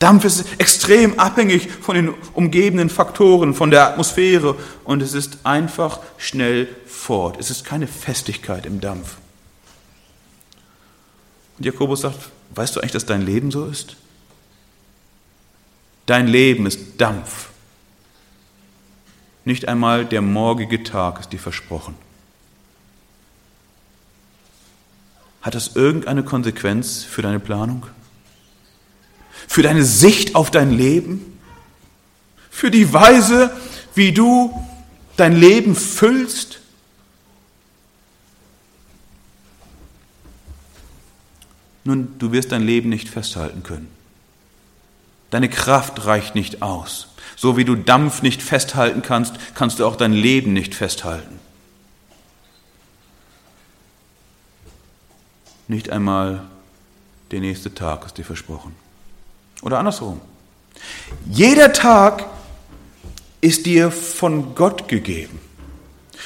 Dampf 0.00 0.24
ist 0.24 0.44
extrem 0.58 1.20
abhängig 1.20 1.70
von 1.70 1.94
den 1.94 2.12
umgebenden 2.34 2.90
Faktoren, 2.90 3.54
von 3.54 3.70
der 3.70 3.86
Atmosphäre 3.86 4.56
und 4.82 5.00
es 5.00 5.14
ist 5.14 5.38
einfach 5.44 6.00
schnell 6.18 6.66
fort. 6.86 7.36
Es 7.38 7.50
ist 7.50 7.64
keine 7.64 7.86
Festigkeit 7.86 8.66
im 8.66 8.80
Dampf. 8.80 9.18
Und 11.56 11.66
Jakobus 11.66 12.00
sagt, 12.00 12.18
weißt 12.56 12.74
du 12.74 12.80
eigentlich, 12.80 12.90
dass 12.90 13.06
dein 13.06 13.22
Leben 13.22 13.52
so 13.52 13.66
ist? 13.66 13.94
Dein 16.06 16.26
Leben 16.26 16.66
ist 16.66 17.00
Dampf. 17.00 17.51
Nicht 19.44 19.68
einmal 19.68 20.04
der 20.04 20.22
morgige 20.22 20.82
Tag 20.82 21.20
ist 21.20 21.32
dir 21.32 21.40
versprochen. 21.40 21.94
Hat 25.40 25.54
das 25.54 25.74
irgendeine 25.74 26.22
Konsequenz 26.22 27.02
für 27.02 27.22
deine 27.22 27.40
Planung? 27.40 27.86
für 29.52 29.62
deine 29.62 29.84
Sicht 29.84 30.34
auf 30.34 30.50
dein 30.50 30.70
Leben, 30.70 31.38
für 32.50 32.70
die 32.70 32.92
Weise, 32.92 33.54
wie 33.94 34.12
du 34.12 34.66
dein 35.16 35.36
Leben 35.36 35.76
füllst. 35.76 36.60
Nun, 41.84 42.14
du 42.18 42.32
wirst 42.32 42.52
dein 42.52 42.62
Leben 42.62 42.88
nicht 42.88 43.10
festhalten 43.10 43.62
können. 43.62 43.88
Deine 45.30 45.50
Kraft 45.50 46.06
reicht 46.06 46.34
nicht 46.34 46.62
aus. 46.62 47.08
So 47.42 47.56
wie 47.56 47.64
du 47.64 47.74
Dampf 47.74 48.22
nicht 48.22 48.40
festhalten 48.40 49.02
kannst, 49.02 49.34
kannst 49.56 49.80
du 49.80 49.84
auch 49.84 49.96
dein 49.96 50.12
Leben 50.12 50.52
nicht 50.52 50.76
festhalten. 50.76 51.40
Nicht 55.66 55.90
einmal 55.90 56.44
der 57.32 57.40
nächste 57.40 57.74
Tag 57.74 58.06
ist 58.06 58.16
dir 58.16 58.24
versprochen. 58.24 58.76
Oder 59.60 59.80
andersrum. 59.80 60.20
Jeder 61.28 61.72
Tag 61.72 62.26
ist 63.40 63.66
dir 63.66 63.90
von 63.90 64.54
Gott 64.54 64.86
gegeben. 64.86 65.40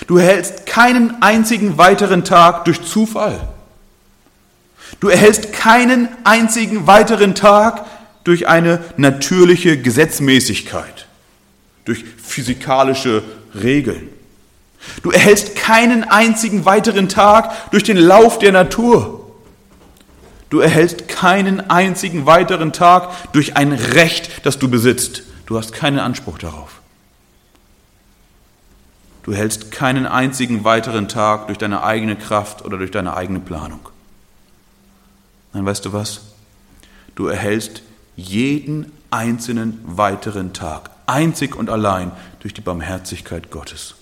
Du 0.06 0.18
erhältst 0.18 0.66
keinen 0.66 1.22
einzigen 1.22 1.78
weiteren 1.78 2.24
Tag 2.24 2.66
durch 2.66 2.82
Zufall. 2.82 3.48
Du 5.00 5.08
erhältst 5.08 5.54
keinen 5.54 6.10
einzigen 6.24 6.86
weiteren 6.86 7.34
Tag 7.34 7.86
durch 8.24 8.48
eine 8.48 8.84
natürliche 8.98 9.80
Gesetzmäßigkeit, 9.80 11.05
durch 11.86 12.04
physikalische 12.04 13.22
Regeln. 13.54 14.08
Du 15.02 15.10
erhältst 15.10 15.56
keinen 15.56 16.04
einzigen 16.04 16.64
weiteren 16.64 17.08
Tag 17.08 17.70
durch 17.70 17.82
den 17.82 17.96
Lauf 17.96 18.38
der 18.38 18.52
Natur. 18.52 19.26
Du 20.50 20.60
erhältst 20.60 21.08
keinen 21.08 21.70
einzigen 21.70 22.26
weiteren 22.26 22.72
Tag 22.72 23.32
durch 23.32 23.56
ein 23.56 23.72
Recht, 23.72 24.46
das 24.46 24.58
du 24.58 24.68
besitzt. 24.68 25.22
Du 25.46 25.56
hast 25.56 25.72
keinen 25.72 25.98
Anspruch 25.98 26.38
darauf. 26.38 26.80
Du 29.24 29.32
erhältst 29.32 29.72
keinen 29.72 30.06
einzigen 30.06 30.62
weiteren 30.62 31.08
Tag 31.08 31.48
durch 31.48 31.58
deine 31.58 31.82
eigene 31.82 32.14
Kraft 32.14 32.64
oder 32.64 32.78
durch 32.78 32.92
deine 32.92 33.16
eigene 33.16 33.40
Planung. 33.40 33.80
Nein, 35.52 35.66
weißt 35.66 35.84
du 35.84 35.92
was? 35.92 36.20
Du 37.16 37.26
erhältst 37.26 37.82
jeden 38.14 38.92
einzelnen 39.10 39.80
weiteren 39.84 40.52
Tag, 40.52 40.90
einzig 41.06 41.54
und 41.56 41.70
allein 41.70 42.12
durch 42.40 42.54
die 42.54 42.60
Barmherzigkeit 42.60 43.50
Gottes. 43.50 43.94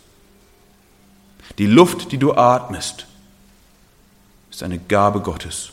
Die 1.58 1.66
Luft, 1.66 2.12
die 2.12 2.18
du 2.18 2.34
atmest, 2.34 3.06
ist 4.50 4.62
eine 4.62 4.78
Gabe 4.78 5.20
Gottes. 5.20 5.72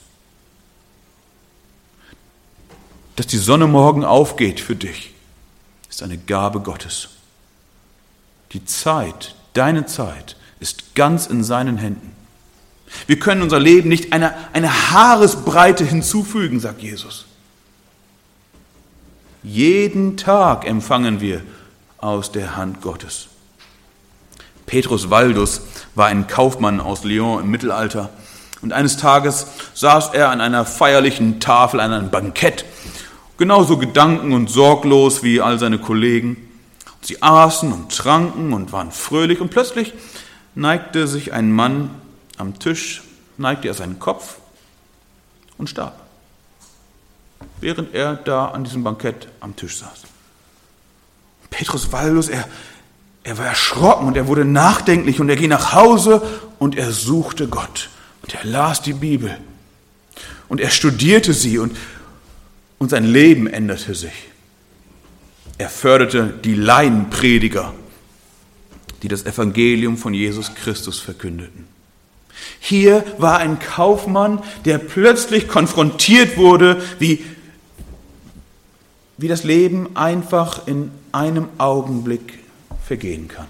dass 3.16 3.28
die 3.28 3.38
Sonne 3.38 3.68
morgen 3.68 4.04
aufgeht 4.04 4.60
für 4.60 4.76
dich, 4.76 5.14
ist 5.90 6.02
eine 6.02 6.18
Gabe 6.18 6.60
Gottes. 6.60 7.10
Die 8.54 8.66
Zeit, 8.66 9.36
deine 9.54 9.86
Zeit, 9.86 10.36
ist 10.60 10.96
ganz 10.96 11.28
in 11.28 11.44
seinen 11.44 11.78
Händen. 11.78 12.14
Wir 13.06 13.20
können 13.20 13.42
unser 13.44 13.60
Leben 13.60 13.90
nicht 13.90 14.12
eine, 14.12 14.34
eine 14.54 14.92
Haaresbreite 14.92 15.86
hinzufügen, 15.86 16.60
sagt 16.60 16.82
Jesus. 16.82 17.26
Jeden 19.44 20.18
Tag 20.18 20.68
empfangen 20.68 21.20
wir 21.20 21.42
aus 21.98 22.32
der 22.32 22.56
Hand 22.56 22.82
Gottes. 22.82 23.28
Petrus 24.66 25.10
Waldus 25.10 25.62
war 25.96 26.08
ein 26.08 26.28
Kaufmann 26.28 26.80
aus 26.80 27.04
Lyon 27.04 27.42
im 27.42 27.52
Mittelalter 27.52 28.10
und 28.62 28.72
eines 28.72 28.98
Tages 28.98 29.48
saß 29.74 30.14
er 30.14 30.30
an 30.30 30.42
einer 30.42 30.66
feierlichen 30.66 31.40
Tafel, 31.40 31.80
an 31.80 31.92
einem 31.92 32.12
Bankett 32.12 32.66
genauso 33.38 33.78
gedanken- 33.78 34.34
und 34.34 34.52
sorglos 34.52 35.24
wie 35.24 35.42
all 35.42 35.58
seine 35.58 35.80
Kollegen. 35.80 36.38
Sie 37.02 37.24
aßen 37.24 37.74
und 37.74 37.96
tranken 37.96 38.54
und 38.54 38.72
waren 38.72 38.92
fröhlich 38.92 39.42
und 39.42 39.50
plötzlich 39.50 39.94
neigte 40.54 41.08
sich 41.08 41.34
ein 41.34 41.52
Mann 41.52 41.90
am 42.38 42.60
Tisch, 42.60 43.02
neigte 43.38 43.68
er 43.68 43.74
seinen 43.74 43.98
Kopf 43.98 44.38
und 45.58 45.70
starb, 45.70 46.00
während 47.62 47.94
er 47.94 48.16
da 48.16 48.48
an 48.48 48.64
diesem 48.64 48.84
Bankett 48.84 49.28
am 49.40 49.56
Tisch 49.56 49.78
saß. 49.78 50.04
Petrus 51.50 51.92
Waldus, 51.92 52.28
er, 52.28 52.48
er 53.24 53.38
war 53.38 53.46
erschrocken 53.46 54.08
und 54.08 54.18
er 54.18 54.28
wurde 54.28 54.46
nachdenklich 54.46 55.20
und 55.20 55.30
er 55.30 55.36
ging 55.36 55.50
nach 55.50 55.74
Hause 55.74 56.22
und 56.60 56.76
er 56.76 56.92
suchte 56.92 57.48
Gott. 57.48 57.90
Und 58.24 58.34
er 58.34 58.44
las 58.44 58.82
die 58.82 58.94
Bibel. 58.94 59.38
Und 60.48 60.60
er 60.60 60.70
studierte 60.70 61.34
sie 61.34 61.60
und, 61.60 61.78
und 62.78 62.90
sein 62.90 63.06
Leben 63.06 63.48
änderte 63.48 63.96
sich. 63.96 64.30
Er 65.58 65.70
förderte 65.70 66.34
die 66.44 66.56
Laienprediger, 66.56 67.74
die 69.04 69.08
das 69.08 69.26
Evangelium 69.26 69.98
von 69.98 70.14
Jesus 70.14 70.56
Christus 70.56 71.00
verkündeten. 71.00 71.68
Hier 72.60 73.04
war 73.18 73.38
ein 73.38 73.60
Kaufmann, 73.60 74.42
der 74.66 74.78
plötzlich 74.78 75.48
konfrontiert 75.48 76.38
wurde, 76.38 76.82
wie, 77.00 77.24
wie 79.22 79.28
das 79.28 79.44
Leben 79.44 79.96
einfach 79.96 80.68
in 80.68 80.92
einem 81.12 81.48
Augenblick 81.60 82.40
vergehen 82.84 83.28
kann. 83.28 83.48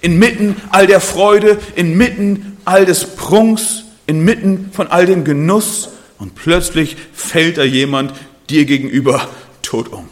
Inmitten 0.00 0.56
all 0.70 0.88
der 0.88 1.00
Freude, 1.00 1.60
inmitten 1.76 2.56
all 2.64 2.84
des 2.84 3.14
Prunks, 3.14 3.84
inmitten 4.06 4.70
von 4.72 4.88
all 4.88 5.06
dem 5.06 5.24
Genuss 5.24 5.90
und 6.18 6.34
plötzlich 6.34 6.96
fällt 7.12 7.56
da 7.56 7.62
jemand 7.62 8.12
dir 8.50 8.64
gegenüber 8.64 9.28
tot 9.62 9.88
um. 9.88 10.08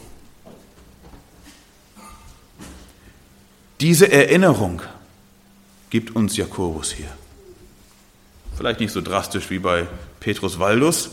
Diese 3.81 4.11
Erinnerung 4.11 4.81
gibt 5.89 6.15
uns 6.15 6.37
Jakobus 6.37 6.91
hier. 6.93 7.11
Vielleicht 8.55 8.79
nicht 8.79 8.93
so 8.93 9.01
drastisch 9.01 9.49
wie 9.49 9.59
bei 9.59 9.87
Petrus 10.19 10.59
Waldus, 10.59 11.09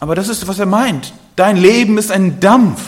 aber 0.00 0.14
das 0.14 0.28
ist, 0.28 0.46
was 0.46 0.58
er 0.58 0.66
meint. 0.66 1.12
Dein 1.36 1.56
Leben 1.56 1.98
ist 1.98 2.10
ein 2.10 2.40
Dampf. 2.40 2.80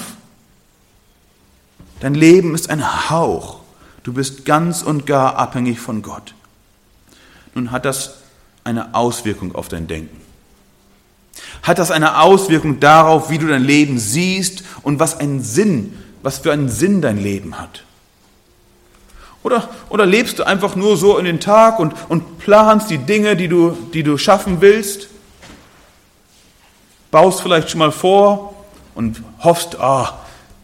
Dein 2.00 2.15
Leben 2.15 2.55
ist 2.55 2.71
ein 2.71 3.11
Hauch. 3.11 3.61
Du 4.03 4.12
bist 4.12 4.45
ganz 4.45 4.83
und 4.83 5.07
gar 5.07 5.37
abhängig 5.37 5.81
von 5.81 6.03
Gott. 6.03 6.35
Nun 7.55 7.71
hat 7.71 7.85
das 7.85 8.19
eine 8.65 8.95
Auswirkung 8.95 9.55
auf 9.55 9.69
dein 9.69 9.87
Denken. 9.87 10.21
Hat 11.62 11.79
das 11.79 11.91
eine 11.91 12.21
Auswirkung 12.21 12.81
darauf, 12.81 13.31
wie 13.31 13.38
du 13.38 13.47
dein 13.47 13.65
Leben 13.65 13.99
siehst 13.99 14.62
und 14.83 14.99
was 15.00 15.19
einen 15.19 15.43
Sinn, 15.43 15.97
was 16.23 16.38
für 16.38 16.53
einen 16.53 16.69
Sinn 16.69 17.00
dein 17.00 17.19
Leben 17.19 17.59
hat? 17.59 17.85
Oder, 19.43 19.69
oder 19.88 20.05
lebst 20.05 20.38
du 20.38 20.45
einfach 20.45 20.77
nur 20.77 20.97
so 20.97 21.17
in 21.17 21.25
den 21.25 21.41
Tag 21.41 21.79
und, 21.79 21.95
und 22.09 22.38
planst 22.38 22.91
die 22.91 22.99
Dinge, 22.99 23.37
die 23.37 23.49
du, 23.49 23.77
die 23.95 24.03
du 24.03 24.19
schaffen 24.19 24.61
willst? 24.61 25.09
Baust 27.11 27.41
vielleicht 27.41 27.71
schon 27.71 27.79
mal 27.79 27.93
vor 27.93 28.55
und 28.95 29.23
hoffst, 29.41 29.81
ah, 29.81 30.19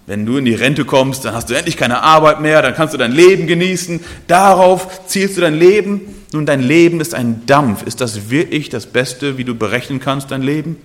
wenn 0.06 0.26
du 0.26 0.36
in 0.36 0.44
die 0.44 0.54
Rente 0.54 0.84
kommst, 0.84 1.24
dann 1.24 1.34
hast 1.34 1.48
du 1.48 1.54
endlich 1.54 1.76
keine 1.76 2.02
Arbeit 2.02 2.40
mehr, 2.40 2.60
dann 2.60 2.74
kannst 2.74 2.92
du 2.92 2.98
dein 2.98 3.12
Leben 3.12 3.46
genießen. 3.46 4.04
Darauf 4.26 5.06
zielst 5.06 5.36
du 5.36 5.40
dein 5.40 5.54
Leben. 5.54 6.02
Nun, 6.32 6.44
dein 6.44 6.60
Leben 6.60 7.00
ist 7.00 7.14
ein 7.14 7.46
Dampf. 7.46 7.84
Ist 7.84 8.00
das 8.00 8.28
wirklich 8.28 8.68
das 8.68 8.86
Beste, 8.86 9.38
wie 9.38 9.44
du 9.44 9.54
berechnen 9.54 10.00
kannst, 10.00 10.30
dein 10.30 10.42
Leben? 10.42 10.76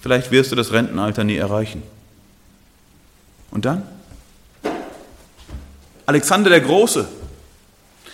Vielleicht 0.00 0.32
wirst 0.32 0.50
du 0.50 0.56
das 0.56 0.72
Rentenalter 0.72 1.22
nie 1.22 1.36
erreichen. 1.36 1.82
Und 3.50 3.64
dann? 3.64 3.84
Alexander 6.06 6.50
der 6.50 6.60
Große. 6.60 7.06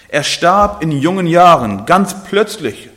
Er 0.09 0.23
starb 0.23 0.83
in 0.83 0.93
jungen 0.93 1.27
Jahren, 1.27 1.87
ganz 1.87 2.15
plötzlich. 2.25 2.90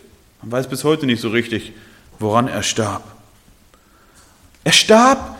Man 0.43 0.51
weiß 0.51 0.67
bis 0.67 0.83
heute 0.83 1.05
nicht 1.05 1.21
so 1.21 1.29
richtig, 1.29 1.71
woran 2.19 2.49
er 2.49 2.63
starb. 2.63 3.01
Er 4.65 4.73
starb 4.73 5.37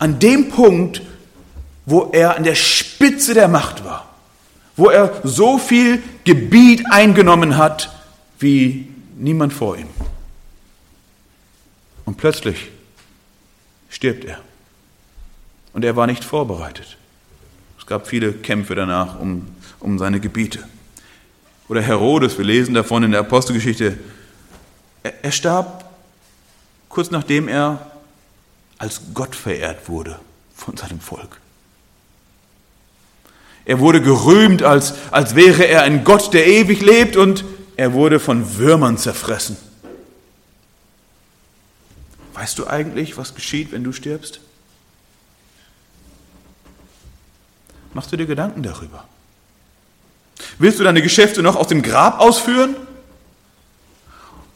an 0.00 0.18
dem 0.18 0.50
Punkt, 0.50 1.00
wo 1.84 2.10
er 2.12 2.36
an 2.36 2.42
der 2.42 2.56
Spitze 2.56 3.34
der 3.34 3.46
Macht 3.46 3.84
war, 3.84 4.12
wo 4.76 4.88
er 4.88 5.20
so 5.22 5.58
viel 5.58 6.02
Gebiet 6.24 6.82
eingenommen 6.90 7.56
hat 7.56 7.92
wie 8.40 8.88
niemand 9.16 9.52
vor 9.52 9.78
ihm. 9.78 9.86
Und 12.04 12.16
plötzlich 12.16 12.68
stirbt 13.88 14.24
er. 14.24 14.40
Und 15.72 15.84
er 15.84 15.94
war 15.94 16.08
nicht 16.08 16.24
vorbereitet. 16.24 16.96
Es 17.78 17.86
gab 17.86 18.08
viele 18.08 18.32
Kämpfe 18.32 18.74
danach 18.74 19.20
um, 19.20 19.46
um 19.78 19.98
seine 19.98 20.18
Gebiete. 20.18 20.64
Oder 21.68 21.80
Herodes, 21.80 22.36
wir 22.38 22.44
lesen 22.44 22.74
davon 22.74 23.04
in 23.04 23.12
der 23.12 23.20
Apostelgeschichte, 23.20 23.96
er, 25.22 25.32
starb 25.32 25.84
kurz 26.88 27.10
nachdem 27.10 27.48
er 27.48 27.90
als 28.78 29.00
Gott 29.14 29.34
verehrt 29.34 29.88
wurde 29.88 30.18
von 30.54 30.76
seinem 30.76 31.00
Volk. 31.00 31.40
Er 33.64 33.80
wurde 33.80 34.00
gerühmt, 34.00 34.62
als, 34.62 34.94
als 35.10 35.34
wäre 35.34 35.64
er 35.64 35.82
ein 35.82 36.04
Gott, 36.04 36.32
der 36.32 36.46
ewig 36.46 36.82
lebt, 36.82 37.16
und 37.16 37.44
er 37.76 37.92
wurde 37.92 38.20
von 38.20 38.56
Würmern 38.56 38.96
zerfressen. 38.96 39.56
Weißt 42.34 42.58
du 42.58 42.66
eigentlich, 42.66 43.16
was 43.16 43.34
geschieht, 43.34 43.72
wenn 43.72 43.82
du 43.82 43.92
stirbst? 43.92 44.40
Machst 47.92 48.12
du 48.12 48.16
dir 48.16 48.26
Gedanken 48.26 48.62
darüber? 48.62 49.04
Willst 50.58 50.78
du 50.78 50.84
deine 50.84 51.02
Geschäfte 51.02 51.42
noch 51.42 51.56
aus 51.56 51.68
dem 51.68 51.82
Grab 51.82 52.20
ausführen? 52.20 52.76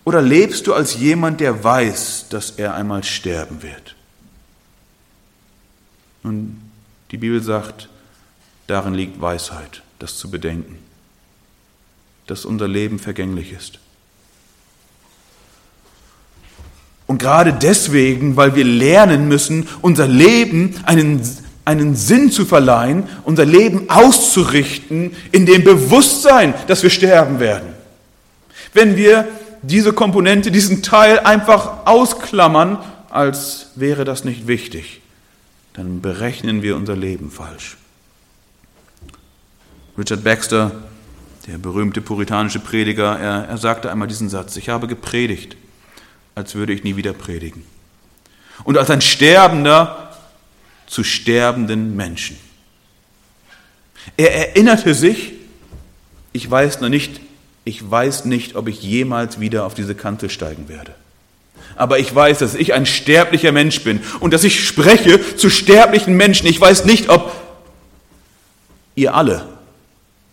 Oder 0.04 0.22
lebst 0.22 0.66
du 0.66 0.74
als 0.74 0.98
jemand, 0.98 1.40
der 1.40 1.62
weiß, 1.62 2.26
dass 2.30 2.52
er 2.52 2.74
einmal 2.74 3.04
sterben 3.04 3.62
wird? 3.62 3.96
Nun, 6.22 6.60
die 7.10 7.16
Bibel 7.16 7.42
sagt, 7.42 7.88
darin 8.66 8.94
liegt 8.94 9.20
Weisheit, 9.20 9.82
das 9.98 10.16
zu 10.16 10.30
bedenken, 10.30 10.78
dass 12.26 12.44
unser 12.44 12.68
Leben 12.68 12.98
vergänglich 12.98 13.52
ist. 13.52 13.78
Und 17.06 17.18
gerade 17.18 17.52
deswegen, 17.52 18.36
weil 18.36 18.54
wir 18.54 18.64
lernen 18.64 19.26
müssen, 19.26 19.68
unser 19.82 20.06
Leben 20.06 20.76
einen 20.84 21.22
einen 21.64 21.94
Sinn 21.94 22.30
zu 22.30 22.46
verleihen, 22.46 23.04
unser 23.24 23.44
Leben 23.44 23.88
auszurichten 23.88 25.14
in 25.30 25.46
dem 25.46 25.62
Bewusstsein, 25.62 26.54
dass 26.66 26.82
wir 26.82 26.90
sterben 26.90 27.38
werden. 27.38 27.68
Wenn 28.72 28.96
wir 28.96 29.28
diese 29.62 29.92
Komponente, 29.92 30.50
diesen 30.50 30.82
Teil 30.82 31.18
einfach 31.20 31.86
ausklammern, 31.86 32.78
als 33.10 33.70
wäre 33.74 34.04
das 34.04 34.24
nicht 34.24 34.46
wichtig, 34.46 35.00
dann 35.72 36.00
berechnen 36.00 36.62
wir 36.62 36.76
unser 36.76 36.96
Leben 36.96 37.30
falsch. 37.30 37.76
Richard 39.98 40.24
Baxter, 40.24 40.72
der 41.46 41.58
berühmte 41.58 42.00
puritanische 42.00 42.60
Prediger, 42.60 43.18
er, 43.18 43.48
er 43.48 43.58
sagte 43.58 43.90
einmal 43.90 44.08
diesen 44.08 44.28
Satz, 44.28 44.56
ich 44.56 44.68
habe 44.68 44.86
gepredigt, 44.86 45.56
als 46.34 46.54
würde 46.54 46.72
ich 46.72 46.84
nie 46.84 46.96
wieder 46.96 47.12
predigen. 47.12 47.64
Und 48.64 48.78
als 48.78 48.90
ein 48.90 49.00
Sterbender 49.00 50.10
zu 50.86 51.04
sterbenden 51.04 51.96
Menschen. 51.96 52.36
Er 54.16 54.34
erinnerte 54.34 54.94
sich, 54.94 55.32
ich 56.32 56.50
weiß 56.50 56.80
noch 56.80 56.88
nicht, 56.88 57.20
ich 57.70 57.88
weiß 57.88 58.24
nicht, 58.24 58.56
ob 58.56 58.66
ich 58.66 58.82
jemals 58.82 59.38
wieder 59.38 59.64
auf 59.64 59.74
diese 59.74 59.94
Kante 59.94 60.28
steigen 60.28 60.68
werde. 60.68 60.92
Aber 61.76 62.00
ich 62.00 62.12
weiß, 62.12 62.40
dass 62.40 62.56
ich 62.56 62.74
ein 62.74 62.84
sterblicher 62.84 63.52
Mensch 63.52 63.84
bin 63.84 64.00
und 64.18 64.34
dass 64.34 64.42
ich 64.42 64.66
spreche 64.66 65.36
zu 65.36 65.50
sterblichen 65.50 66.16
Menschen. 66.16 66.48
Ich 66.48 66.60
weiß 66.60 66.84
nicht, 66.84 67.08
ob 67.08 67.32
ihr 68.96 69.14
alle 69.14 69.48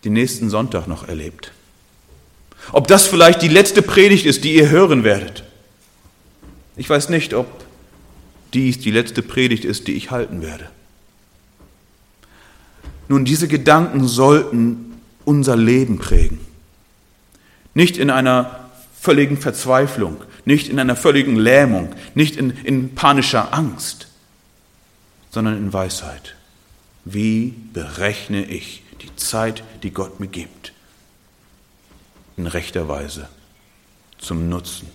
den 0.04 0.14
nächsten 0.14 0.50
Sonntag 0.50 0.88
noch 0.88 1.08
erlebt. 1.08 1.52
Ob 2.72 2.88
das 2.88 3.06
vielleicht 3.06 3.44
die 3.44 3.50
letzte 3.50 3.84
Predigt 3.84 4.26
ist, 4.26 4.44
die 4.44 4.56
ihr 4.56 4.72
hören 4.72 5.04
werdet. 5.04 5.44
Ich 6.76 6.90
weiß 6.90 7.10
nicht, 7.10 7.36
ob 7.36 7.46
dies 8.56 8.80
die 8.80 8.92
letzte 8.92 9.22
Predigt 9.22 9.64
ist, 9.64 9.88
die 9.88 9.94
ich 9.94 10.10
halten 10.10 10.42
werde. 10.42 10.68
Nun, 13.10 13.26
diese 13.26 13.48
Gedanken 13.48 14.08
sollten 14.08 14.96
unser 15.24 15.56
Leben 15.56 16.00
prägen. 16.00 16.47
Nicht 17.78 17.98
in 17.98 18.10
einer 18.10 18.70
völligen 19.00 19.38
Verzweiflung, 19.38 20.24
nicht 20.46 20.68
in 20.68 20.80
einer 20.80 20.96
völligen 20.96 21.36
Lähmung, 21.36 21.94
nicht 22.16 22.36
in, 22.36 22.50
in 22.50 22.96
panischer 22.96 23.54
Angst, 23.54 24.08
sondern 25.30 25.58
in 25.58 25.72
Weisheit. 25.72 26.36
Wie 27.06 27.54
berechne 27.74 28.44
ich 28.44 28.82
die 29.02 29.16
Zeit, 29.16 29.64
die 29.84 29.92
Gott 29.92 30.20
mir 30.20 30.28
gibt? 30.28 30.74
In 32.36 32.48
rechter 32.48 32.88
Weise, 32.88 33.30
zum 34.18 34.50
Nutzen 34.50 34.88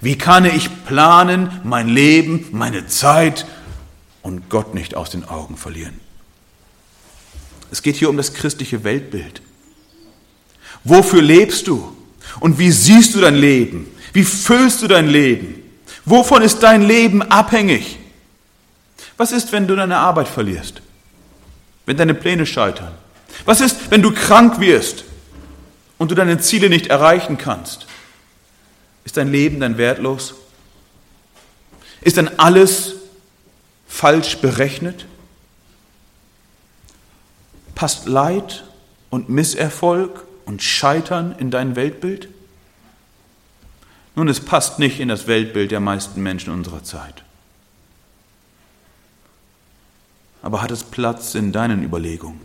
wie 0.00 0.18
kann 0.18 0.44
ich 0.44 0.84
planen, 0.84 1.60
mein 1.64 1.88
Leben, 1.88 2.46
meine 2.52 2.86
Zeit 2.86 3.46
und 4.22 4.48
Gott 4.48 4.74
nicht 4.74 4.94
aus 4.94 5.10
den 5.10 5.24
Augen 5.24 5.56
verlieren? 5.56 6.00
Es 7.70 7.82
geht 7.82 7.96
hier 7.96 8.10
um 8.10 8.16
das 8.16 8.34
christliche 8.34 8.84
Weltbild. 8.84 9.42
Wofür 10.84 11.22
lebst 11.22 11.66
du? 11.68 11.96
Und 12.42 12.58
wie 12.58 12.72
siehst 12.72 13.14
du 13.14 13.20
dein 13.20 13.36
Leben? 13.36 13.86
Wie 14.12 14.24
füllst 14.24 14.82
du 14.82 14.88
dein 14.88 15.08
Leben? 15.08 15.62
Wovon 16.04 16.42
ist 16.42 16.64
dein 16.64 16.82
Leben 16.82 17.22
abhängig? 17.22 18.00
Was 19.16 19.30
ist, 19.30 19.52
wenn 19.52 19.68
du 19.68 19.76
deine 19.76 19.98
Arbeit 19.98 20.26
verlierst? 20.26 20.82
Wenn 21.86 21.96
deine 21.96 22.14
Pläne 22.14 22.44
scheitern? 22.44 22.92
Was 23.44 23.60
ist, 23.60 23.92
wenn 23.92 24.02
du 24.02 24.10
krank 24.10 24.58
wirst 24.58 25.04
und 25.98 26.10
du 26.10 26.16
deine 26.16 26.40
Ziele 26.40 26.68
nicht 26.68 26.88
erreichen 26.88 27.38
kannst? 27.38 27.86
Ist 29.04 29.18
dein 29.18 29.30
Leben 29.30 29.60
dann 29.60 29.78
wertlos? 29.78 30.34
Ist 32.00 32.16
dann 32.16 32.28
alles 32.38 32.96
falsch 33.86 34.38
berechnet? 34.38 35.06
Passt 37.76 38.06
Leid 38.06 38.64
und 39.10 39.28
Misserfolg 39.28 40.24
und 40.44 40.60
Scheitern 40.60 41.36
in 41.38 41.52
dein 41.52 41.76
Weltbild? 41.76 42.31
Nun, 44.14 44.28
es 44.28 44.40
passt 44.40 44.78
nicht 44.78 45.00
in 45.00 45.08
das 45.08 45.26
Weltbild 45.26 45.70
der 45.70 45.80
meisten 45.80 46.22
Menschen 46.22 46.52
unserer 46.52 46.82
Zeit. 46.82 47.22
Aber 50.42 50.60
hat 50.60 50.70
es 50.70 50.84
Platz 50.84 51.34
in 51.34 51.52
deinen 51.52 51.82
Überlegungen? 51.82 52.40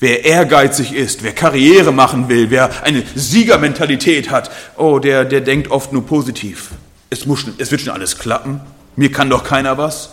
Wer 0.00 0.24
ehrgeizig 0.24 0.92
ist, 0.92 1.22
wer 1.22 1.32
Karriere 1.32 1.92
machen 1.92 2.28
will, 2.28 2.50
wer 2.50 2.82
eine 2.82 3.04
Siegermentalität 3.14 4.30
hat, 4.30 4.50
oh, 4.76 4.98
der, 4.98 5.24
der 5.24 5.42
denkt 5.42 5.70
oft 5.70 5.92
nur 5.92 6.06
positiv. 6.06 6.70
Es, 7.10 7.26
muss, 7.26 7.44
es 7.58 7.70
wird 7.70 7.82
schon 7.82 7.92
alles 7.92 8.18
klappen. 8.18 8.60
Mir 8.96 9.12
kann 9.12 9.30
doch 9.30 9.44
keiner 9.44 9.78
was. 9.78 10.10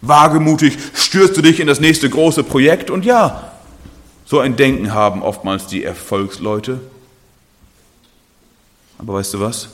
Wagemutig 0.00 0.78
stürzt 0.94 1.36
du 1.36 1.42
dich 1.42 1.60
in 1.60 1.66
das 1.66 1.80
nächste 1.80 2.08
große 2.08 2.44
Projekt 2.44 2.90
und 2.90 3.04
ja, 3.04 3.52
so 4.24 4.38
ein 4.38 4.56
Denken 4.56 4.94
haben 4.94 5.22
oftmals 5.22 5.66
die 5.66 5.84
Erfolgsleute. 5.84 6.80
Aber 9.00 9.14
weißt 9.14 9.32
du 9.34 9.40
was? 9.40 9.68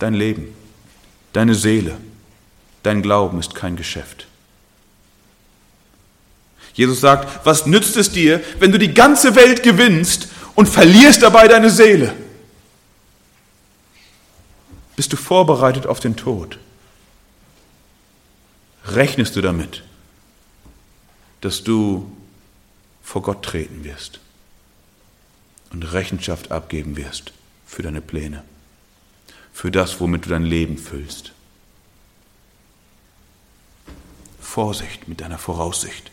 Dein 0.00 0.14
Leben, 0.14 0.52
deine 1.32 1.54
Seele, 1.54 1.96
dein 2.82 3.02
Glauben 3.02 3.38
ist 3.38 3.54
kein 3.54 3.76
Geschäft. 3.76 4.26
Jesus 6.74 7.00
sagt, 7.00 7.46
was 7.46 7.66
nützt 7.66 7.96
es 7.96 8.10
dir, 8.10 8.42
wenn 8.58 8.72
du 8.72 8.78
die 8.78 8.94
ganze 8.94 9.36
Welt 9.36 9.62
gewinnst 9.62 10.28
und 10.56 10.68
verlierst 10.68 11.22
dabei 11.22 11.46
deine 11.46 11.70
Seele? 11.70 12.16
Bist 14.96 15.12
du 15.12 15.16
vorbereitet 15.16 15.86
auf 15.86 16.00
den 16.00 16.16
Tod? 16.16 16.58
Rechnest 18.86 19.36
du 19.36 19.40
damit, 19.40 19.84
dass 21.42 21.62
du 21.62 22.10
vor 23.02 23.22
Gott 23.22 23.44
treten 23.44 23.84
wirst 23.84 24.18
und 25.70 25.92
Rechenschaft 25.92 26.50
abgeben 26.50 26.96
wirst 26.96 27.32
für 27.70 27.82
deine 27.82 28.00
Pläne, 28.00 28.42
für 29.52 29.70
das, 29.70 30.00
womit 30.00 30.26
du 30.26 30.30
dein 30.30 30.44
Leben 30.44 30.76
füllst? 30.76 31.32
Vorsicht 34.40 35.06
mit 35.06 35.20
deiner 35.20 35.38
Voraussicht. 35.38 36.10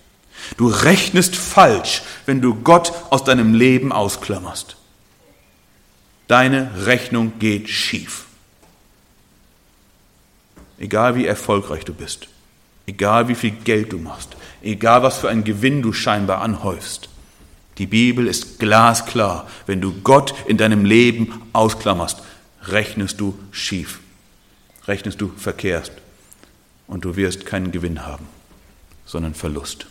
Du 0.58 0.68
rechnest 0.68 1.36
falsch, 1.36 2.04
wenn 2.28 2.42
du 2.42 2.54
Gott 2.54 2.94
aus 3.10 3.24
deinem 3.24 3.56
Leben 3.56 3.92
ausklammerst. 3.92 4.78
Deine 6.28 6.86
Rechnung 6.86 7.40
geht 7.40 7.70
schief. 7.70 8.26
Egal 10.78 11.16
wie 11.16 11.26
erfolgreich 11.26 11.86
du 11.86 11.94
bist, 11.94 12.28
egal 12.86 13.30
wie 13.30 13.36
viel 13.36 13.52
Geld 13.52 13.94
du 13.94 13.98
machst, 13.98 14.38
egal 14.62 15.02
was 15.02 15.18
für 15.18 15.30
einen 15.30 15.44
Gewinn 15.44 15.82
du 15.82 15.92
scheinbar 15.92 16.42
anhäufst. 16.42 17.10
Die 17.78 17.88
Bibel 17.88 18.28
ist 18.28 18.60
glasklar. 18.60 19.48
Wenn 19.66 19.82
du 19.82 19.94
Gott 20.02 20.34
in 20.48 20.58
deinem 20.58 20.86
Leben 20.86 21.42
ausklammerst, 21.54 22.22
rechnest 22.64 23.20
du 23.20 23.38
schief, 23.52 24.00
rechnest 24.88 25.22
du 25.22 25.32
verkehrst 25.38 25.92
und 26.88 27.06
du 27.06 27.16
wirst 27.16 27.46
keinen 27.46 27.72
Gewinn 27.72 28.06
haben, 28.06 28.28
sondern 29.06 29.34
Verlust. 29.36 29.88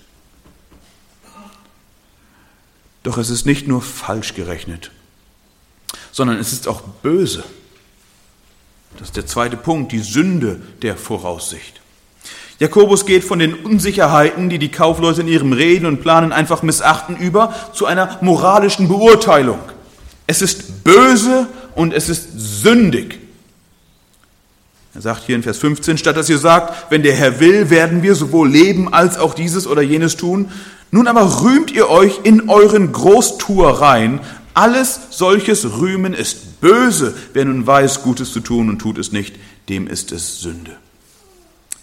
Doch 3.02 3.18
es 3.18 3.30
ist 3.30 3.46
nicht 3.46 3.68
nur 3.68 3.82
falsch 3.82 4.34
gerechnet, 4.34 4.90
sondern 6.10 6.38
es 6.38 6.52
ist 6.52 6.66
auch 6.66 6.80
böse. 6.80 7.44
Das 8.98 9.08
ist 9.08 9.16
der 9.16 9.26
zweite 9.26 9.56
Punkt, 9.56 9.92
die 9.92 10.00
Sünde 10.00 10.60
der 10.82 10.96
Voraussicht. 10.96 11.80
Jakobus 12.58 13.04
geht 13.04 13.22
von 13.22 13.38
den 13.38 13.54
Unsicherheiten, 13.54 14.48
die 14.48 14.58
die 14.58 14.70
Kaufleute 14.70 15.20
in 15.20 15.28
ihrem 15.28 15.52
Reden 15.52 15.86
und 15.86 16.00
Planen 16.00 16.32
einfach 16.32 16.62
missachten, 16.62 17.16
über 17.16 17.54
zu 17.72 17.84
einer 17.86 18.18
moralischen 18.22 18.88
Beurteilung. 18.88 19.58
Es 20.26 20.40
ist 20.40 20.82
böse 20.82 21.46
und 21.74 21.92
es 21.92 22.08
ist 22.08 22.28
sündig. 22.34 23.18
Er 24.94 25.02
sagt 25.02 25.24
hier 25.26 25.36
in 25.36 25.42
Vers 25.42 25.58
15, 25.58 25.98
statt 25.98 26.16
dass 26.16 26.30
ihr 26.30 26.38
sagt, 26.38 26.90
wenn 26.90 27.02
der 27.02 27.14
Herr 27.14 27.38
will, 27.38 27.68
werden 27.68 28.02
wir 28.02 28.14
sowohl 28.14 28.48
leben 28.48 28.92
als 28.92 29.18
auch 29.18 29.34
dieses 29.34 29.66
oder 29.66 29.82
jenes 29.82 30.16
tun, 30.16 30.50
nun 30.90 31.06
aber 31.08 31.42
rühmt 31.42 31.70
ihr 31.70 31.90
euch 31.90 32.20
in 32.22 32.48
euren 32.48 32.92
Großtuereien. 32.92 34.20
Alles 34.54 34.98
solches 35.10 35.78
Rühmen 35.78 36.14
ist 36.14 36.62
böse. 36.62 37.14
Wer 37.34 37.44
nun 37.44 37.66
weiß, 37.66 38.02
Gutes 38.02 38.32
zu 38.32 38.40
tun 38.40 38.70
und 38.70 38.78
tut 38.78 38.96
es 38.96 39.12
nicht, 39.12 39.36
dem 39.68 39.86
ist 39.86 40.12
es 40.12 40.40
Sünde. 40.40 40.72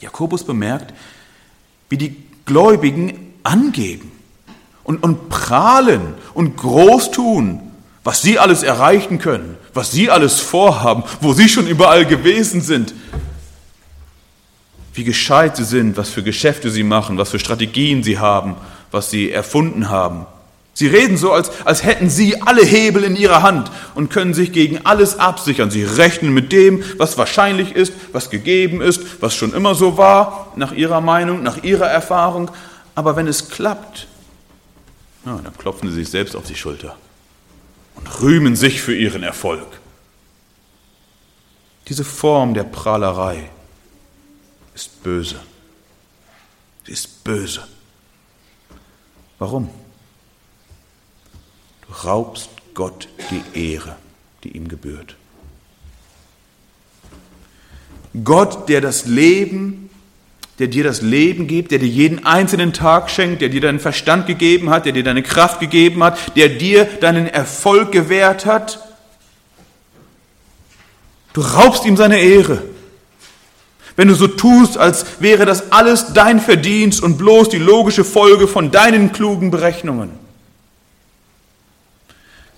Jakobus 0.03 0.43
bemerkt, 0.43 0.93
wie 1.89 1.97
die 1.97 2.15
Gläubigen 2.45 3.33
angeben 3.43 4.11
und, 4.83 5.03
und 5.03 5.29
prahlen 5.29 6.13
und 6.33 6.57
groß 6.57 7.11
tun, 7.11 7.59
was 8.03 8.21
sie 8.21 8.37
alles 8.37 8.63
erreichen 8.63 9.19
können, 9.19 9.57
was 9.73 9.91
sie 9.91 10.09
alles 10.09 10.39
vorhaben, 10.39 11.03
wo 11.21 11.33
sie 11.33 11.49
schon 11.49 11.67
überall 11.67 12.05
gewesen 12.05 12.61
sind, 12.61 12.93
wie 14.93 15.03
gescheit 15.03 15.57
sie 15.57 15.63
sind, 15.63 15.97
was 15.97 16.09
für 16.09 16.21
Geschäfte 16.21 16.69
sie 16.69 16.83
machen, 16.83 17.17
was 17.17 17.31
für 17.31 17.39
Strategien 17.39 18.03
sie 18.03 18.19
haben, 18.19 18.55
was 18.91 19.09
sie 19.09 19.31
erfunden 19.31 19.89
haben. 19.89 20.25
Sie 20.75 20.87
reden 20.87 21.17
so, 21.17 21.31
als, 21.31 21.51
als 21.65 21.83
hätten 21.83 22.09
sie 22.09 22.41
alle 22.41 22.65
Hebel 22.65 23.03
in 23.03 23.15
ihrer 23.15 23.43
Hand 23.43 23.69
und 23.93 24.09
können 24.09 24.33
sich 24.33 24.51
gegen 24.51 24.85
alles 24.85 25.19
absichern. 25.19 25.69
Sie 25.69 25.83
rechnen 25.83 26.33
mit 26.33 26.51
dem, 26.51 26.83
was 26.97 27.17
wahrscheinlich 27.17 27.75
ist, 27.75 27.93
was 28.11 28.31
gegeben 28.31 28.81
ist, 28.81 29.21
was 29.21 29.35
schon 29.35 29.53
immer 29.53 29.75
so 29.75 29.97
war, 29.97 30.51
nach 30.55 30.71
ihrer 30.71 30.99
Meinung, 30.99 31.43
nach 31.43 31.63
ihrer 31.63 31.87
Erfahrung. 31.87 32.49
Aber 32.95 33.15
wenn 33.15 33.27
es 33.27 33.49
klappt, 33.49 34.07
ja, 35.25 35.39
dann 35.43 35.55
klopfen 35.57 35.89
sie 35.89 35.95
sich 35.95 36.09
selbst 36.09 36.35
auf 36.35 36.45
die 36.45 36.55
Schulter 36.55 36.97
und 37.95 38.21
rühmen 38.21 38.55
sich 38.55 38.81
für 38.81 38.95
ihren 38.95 39.21
Erfolg. 39.21 39.67
Diese 41.87 42.03
Form 42.03 42.55
der 42.55 42.63
Prahlerei 42.63 43.49
ist 44.73 45.03
böse. 45.03 45.39
Sie 46.85 46.93
ist 46.93 47.23
böse. 47.23 47.67
Warum? 49.37 49.69
Raubst 52.03 52.49
Gott 52.73 53.07
die 53.29 53.71
Ehre, 53.73 53.95
die 54.43 54.55
ihm 54.55 54.67
gebührt. 54.67 55.15
Gott, 58.23 58.69
der 58.69 58.81
das 58.81 59.05
Leben, 59.05 59.89
der 60.59 60.67
dir 60.67 60.83
das 60.83 61.01
Leben 61.01 61.47
gibt, 61.47 61.71
der 61.71 61.79
dir 61.79 61.87
jeden 61.87 62.25
einzelnen 62.25 62.73
Tag 62.73 63.09
schenkt, 63.09 63.41
der 63.41 63.49
dir 63.49 63.61
deinen 63.61 63.79
Verstand 63.79 64.27
gegeben 64.27 64.69
hat, 64.69 64.85
der 64.85 64.93
dir 64.93 65.03
deine 65.03 65.23
Kraft 65.23 65.59
gegeben 65.59 66.03
hat, 66.03 66.35
der 66.35 66.49
dir 66.49 66.85
deinen 66.85 67.27
Erfolg 67.27 67.91
gewährt 67.91 68.45
hat. 68.45 68.79
Du 71.33 71.41
raubst 71.41 71.85
ihm 71.85 71.97
seine 71.97 72.19
Ehre. 72.19 72.61
Wenn 73.95 74.07
du 74.07 74.15
so 74.15 74.27
tust, 74.27 74.77
als 74.77 75.05
wäre 75.19 75.45
das 75.45 75.71
alles 75.71 76.13
dein 76.13 76.39
Verdienst 76.39 77.01
und 77.01 77.17
bloß 77.17 77.49
die 77.49 77.59
logische 77.59 78.03
Folge 78.03 78.47
von 78.47 78.71
deinen 78.71 79.11
klugen 79.11 79.49
Berechnungen. 79.49 80.22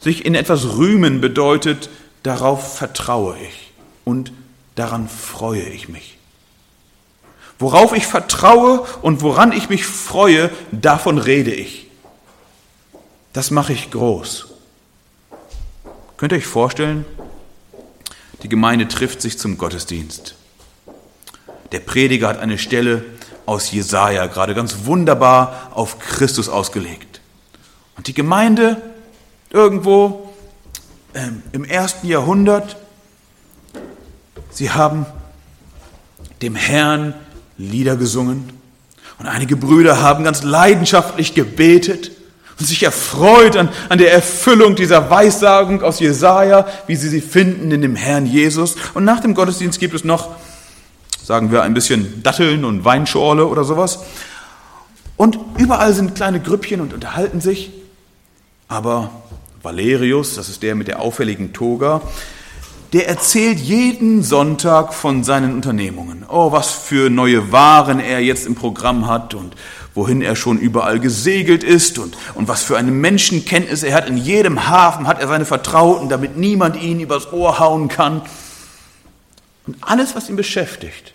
Sich 0.05 0.23
in 0.23 0.35
etwas 0.35 0.77
rühmen 0.77 1.19
bedeutet, 1.19 1.89
darauf 2.21 2.77
vertraue 2.77 3.35
ich 3.39 3.71
und 4.03 4.31
daran 4.75 5.09
freue 5.09 5.63
ich 5.63 5.89
mich. 5.89 6.19
Worauf 7.57 7.91
ich 7.91 8.05
vertraue 8.05 8.81
und 9.01 9.23
woran 9.23 9.51
ich 9.51 9.67
mich 9.67 9.83
freue, 9.83 10.51
davon 10.71 11.17
rede 11.17 11.51
ich. 11.51 11.87
Das 13.33 13.49
mache 13.49 13.73
ich 13.73 13.89
groß. 13.89 14.49
Könnt 16.17 16.33
ihr 16.33 16.37
euch 16.37 16.45
vorstellen, 16.45 17.03
die 18.43 18.49
Gemeinde 18.49 18.87
trifft 18.87 19.23
sich 19.23 19.39
zum 19.39 19.57
Gottesdienst. 19.57 20.35
Der 21.71 21.79
Prediger 21.79 22.27
hat 22.27 22.37
eine 22.37 22.59
Stelle 22.59 23.03
aus 23.47 23.71
Jesaja 23.71 24.27
gerade 24.27 24.53
ganz 24.53 24.85
wunderbar 24.85 25.71
auf 25.73 25.97
Christus 25.97 26.47
ausgelegt. 26.47 27.21
Und 27.97 28.05
die 28.05 28.13
Gemeinde 28.13 28.79
irgendwo 29.55 30.29
ähm, 31.13 31.41
im 31.53 31.63
ersten 31.63 32.07
Jahrhundert, 32.07 32.75
sie 34.51 34.71
haben 34.71 35.05
dem 36.41 36.55
Herrn 36.55 37.13
Lieder 37.57 37.95
gesungen 37.95 38.49
und 39.17 39.27
einige 39.27 39.55
Brüder 39.55 40.01
haben 40.01 40.25
ganz 40.25 40.43
leidenschaftlich 40.43 41.33
gebetet 41.33 42.11
und 42.59 42.65
sich 42.65 42.83
erfreut 42.83 43.55
an, 43.55 43.69
an 43.89 43.97
der 43.97 44.13
Erfüllung 44.13 44.75
dieser 44.75 45.09
Weissagung 45.09 45.81
aus 45.81 45.99
Jesaja, 45.99 46.67
wie 46.87 46.97
sie 46.97 47.09
sie 47.09 47.21
finden 47.21 47.71
in 47.71 47.81
dem 47.81 47.95
Herrn 47.95 48.25
Jesus. 48.25 48.75
Und 48.93 49.05
nach 49.05 49.21
dem 49.21 49.33
Gottesdienst 49.33 49.79
gibt 49.79 49.95
es 49.95 50.03
noch 50.03 50.35
sagen 51.25 51.51
wir 51.51 51.63
ein 51.63 51.73
bisschen 51.73 52.21
Datteln 52.21 52.63
und 52.65 52.85
Weinschorle 52.85 53.47
oder 53.47 53.63
sowas. 53.63 53.99
Und 55.17 55.39
überall 55.57 55.91
sind 55.93 56.13
kleine 56.13 56.39
Grüppchen 56.39 56.81
und 56.81 56.93
unterhalten 56.93 57.41
sich. 57.41 57.71
Aber 58.67 59.09
Valerius, 59.65 60.35
das 60.35 60.47
ist 60.47 60.63
der 60.63 60.75
mit 60.75 60.87
der 60.87 61.01
auffälligen 61.01 61.51
Toga, 61.51 62.01
der 62.93 63.09
erzählt 63.09 63.59
jeden 63.59 64.23
Sonntag 64.23 64.93
von 64.93 65.25
seinen 65.25 65.53
Unternehmungen. 65.53 66.23
Oh, 66.29 66.53
was 66.53 66.71
für 66.71 67.09
neue 67.09 67.51
Waren 67.51 67.99
er 67.99 68.21
jetzt 68.21 68.45
im 68.45 68.55
Programm 68.55 69.07
hat 69.07 69.33
und 69.33 69.55
wohin 69.93 70.21
er 70.21 70.35
schon 70.35 70.59
überall 70.59 70.99
gesegelt 70.99 71.63
ist 71.63 71.97
und, 71.97 72.15
und 72.35 72.47
was 72.47 72.63
für 72.63 72.77
eine 72.77 72.91
Menschenkenntnis 72.91 73.83
er 73.83 73.95
hat. 73.95 74.07
In 74.07 74.17
jedem 74.17 74.67
Hafen 74.67 75.07
hat 75.07 75.19
er 75.19 75.27
seine 75.27 75.45
Vertrauten, 75.45 76.07
damit 76.07 76.37
niemand 76.37 76.81
ihn 76.81 76.99
übers 76.99 77.33
Ohr 77.33 77.59
hauen 77.59 77.87
kann. 77.87 78.21
Und 79.67 79.77
alles, 79.81 80.15
was 80.15 80.29
ihn 80.29 80.35
beschäftigt, 80.35 81.13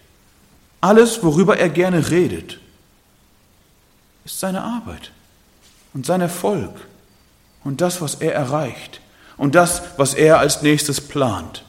alles, 0.81 1.23
worüber 1.23 1.57
er 1.59 1.69
gerne 1.69 2.11
redet, 2.11 2.59
ist 4.25 4.41
seine 4.41 4.63
Arbeit 4.63 5.13
und 5.95 6.05
sein 6.05 6.21
Erfolg 6.21 6.73
und 7.65 7.81
das, 7.81 8.01
was 8.01 8.17
er 8.17 8.35
erreicht 8.35 9.01
und 9.37 9.55
das, 9.55 9.83
was 9.97 10.15
er 10.15 10.39
als 10.39 10.63
nächstes 10.63 11.01
plant. 11.01 11.65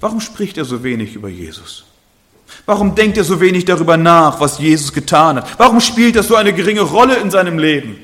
Warum 0.00 0.20
spricht 0.20 0.58
er 0.58 0.64
so 0.64 0.82
wenig 0.82 1.14
über 1.14 1.28
Jesus? 1.28 1.84
Warum 2.66 2.94
denkt 2.94 3.16
er 3.16 3.24
so 3.24 3.40
wenig 3.40 3.64
darüber 3.64 3.96
nach, 3.96 4.40
was 4.40 4.58
Jesus 4.58 4.92
getan 4.92 5.36
hat? 5.36 5.58
Warum 5.58 5.80
spielt 5.80 6.16
das 6.16 6.28
so 6.28 6.36
eine 6.36 6.52
geringe 6.52 6.82
Rolle 6.82 7.16
in 7.16 7.30
seinem 7.30 7.58
Leben? 7.58 7.96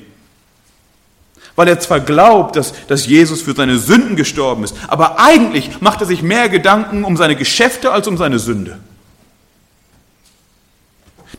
Weil 1.55 1.67
er 1.67 1.79
zwar 1.79 1.99
glaubt, 1.99 2.55
dass, 2.55 2.73
dass 2.87 3.05
Jesus 3.05 3.41
für 3.41 3.53
seine 3.53 3.77
Sünden 3.77 4.15
gestorben 4.15 4.63
ist, 4.63 4.75
aber 4.87 5.19
eigentlich 5.19 5.81
macht 5.81 6.01
er 6.01 6.07
sich 6.07 6.21
mehr 6.21 6.47
Gedanken 6.47 7.03
um 7.03 7.17
seine 7.17 7.35
Geschäfte 7.35 7.91
als 7.91 8.07
um 8.07 8.17
seine 8.17 8.39
Sünde. 8.39 8.79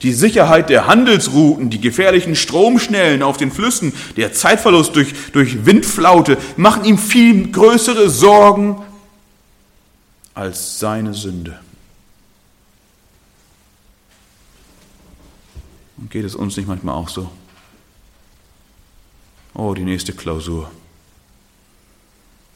Die 0.03 0.12
Sicherheit 0.12 0.70
der 0.70 0.87
Handelsrouten, 0.87 1.68
die 1.68 1.81
gefährlichen 1.81 2.37
Stromschnellen 2.37 3.22
auf 3.22 3.37
den 3.37 3.50
Flüssen, 3.50 3.92
der 4.16 4.33
Zeitverlust 4.33 4.94
durch, 4.94 5.12
durch 5.33 5.66
Windflaute 5.66 6.38
machen 6.57 6.85
ihm 6.85 6.96
viel 6.96 7.50
größere 7.50 8.09
Sorgen 8.09 8.83
als 10.33 10.79
seine 10.79 11.12
Sünde. 11.12 11.59
Und 15.96 16.11
geht 16.11 16.24
es 16.24 16.35
uns 16.35 16.57
nicht 16.57 16.66
manchmal 16.66 16.94
auch 16.94 17.09
so? 17.09 17.31
Oh, 19.53 19.74
die 19.74 19.85
nächste 19.85 20.14
Klausur. 20.14 20.70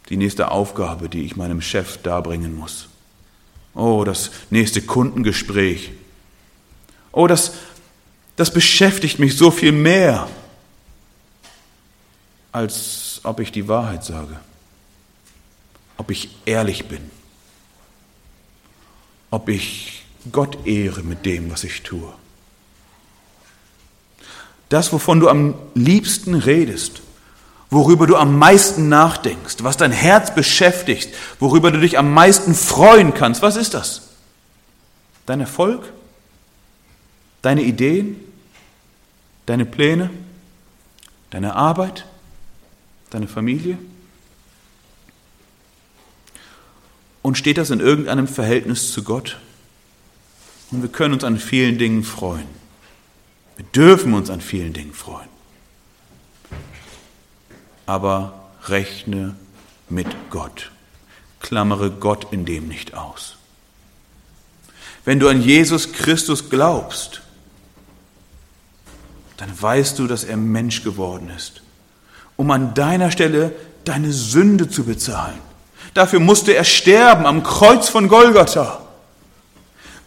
Die 0.09 0.17
nächste 0.17 0.51
Aufgabe, 0.51 1.09
die 1.09 1.25
ich 1.25 1.37
meinem 1.37 1.61
Chef 1.61 1.99
darbringen 1.99 2.57
muss. 2.57 2.89
Oh, 3.75 4.05
das 4.05 4.31
nächste 4.51 4.81
Kundengespräch. 4.81 5.93
Oh, 7.15 7.27
das, 7.27 7.53
das 8.37 8.53
beschäftigt 8.53 9.19
mich 9.19 9.37
so 9.37 9.51
viel 9.51 9.73
mehr, 9.73 10.29
als 12.53 13.21
ob 13.25 13.41
ich 13.41 13.53
die 13.53 13.69
Wahrheit 13.69 14.05
sage, 14.05 14.39
ob 15.97 16.11
ich 16.11 16.31
ehrlich 16.45 16.87
bin, 16.87 17.11
ob 19.31 19.49
ich 19.49 20.05
Gott 20.31 20.67
ehre 20.67 21.03
mit 21.03 21.25
dem, 21.27 21.51
was 21.51 21.65
ich 21.65 21.83
tue 21.83 22.13
das, 24.75 24.93
wovon 24.93 25.21
du 25.21 25.29
am 25.29 25.55
liebsten 25.75 26.35
redest, 26.35 27.01
worüber 27.71 28.09
du 28.09 28.17
am 28.17 28.37
meisten 28.39 28.89
nachdenkst, 28.89 29.57
was 29.61 29.77
dein 29.77 29.93
Herz 29.93 30.35
beschäftigt, 30.35 31.15
worüber 31.39 31.71
du 31.71 31.79
dich 31.79 31.97
am 31.97 32.13
meisten 32.13 32.55
freuen 32.55 33.15
kannst, 33.15 33.41
was 33.41 33.55
ist 33.55 33.75
das? 33.75 34.03
Dein 35.27 35.41
Erfolg? 35.41 35.93
Deine 37.45 37.61
Ideen? 37.63 38.17
Deine 39.45 39.67
Pläne? 39.67 40.09
Deine 41.29 41.55
Arbeit? 41.55 42.07
Deine 43.11 43.29
Familie? 43.29 43.77
Und 47.21 47.37
steht 47.37 47.59
das 47.59 47.69
in 47.69 47.81
irgendeinem 47.81 48.29
Verhältnis 48.29 48.93
zu 48.93 49.05
Gott? 49.05 49.37
Und 50.71 50.81
wir 50.81 50.89
können 50.89 51.13
uns 51.13 51.23
an 51.23 51.39
vielen 51.39 51.77
Dingen 51.77 52.03
freuen. 52.03 52.47
Wir 53.57 53.67
dürfen 53.67 54.15
uns 54.15 54.31
an 54.31 54.41
vielen 54.41 54.73
Dingen 54.73 54.95
freuen. 54.95 55.29
Aber 57.85 58.49
rechne 58.69 59.37
mit 59.91 60.09
Gott. 60.31 60.71
Klammere 61.41 61.91
Gott 61.91 62.33
in 62.33 62.47
dem 62.47 62.69
nicht 62.69 62.95
aus. 62.95 63.37
Wenn 65.05 65.21
du 65.21 65.29
an 65.29 65.43
Jesus 65.43 65.93
Christus 65.93 66.49
glaubst, 66.49 67.21
dann 69.37 69.51
weißt 69.61 69.99
du, 69.99 70.07
dass 70.07 70.25
er 70.25 70.37
Mensch 70.37 70.85
geworden 70.85 71.31
ist, 71.37 71.63
um 72.37 72.51
an 72.51 72.75
deiner 72.75 73.11
Stelle 73.11 73.53
deine 73.85 74.13
Sünde 74.13 74.69
zu 74.69 74.85
bezahlen. 74.85 75.39
Dafür 75.93 76.21
musste 76.21 76.55
er 76.55 76.65
sterben 76.65 77.27
am 77.27 77.43
Kreuz 77.43 77.89
von 77.89 78.09
Golgatha. 78.09 78.81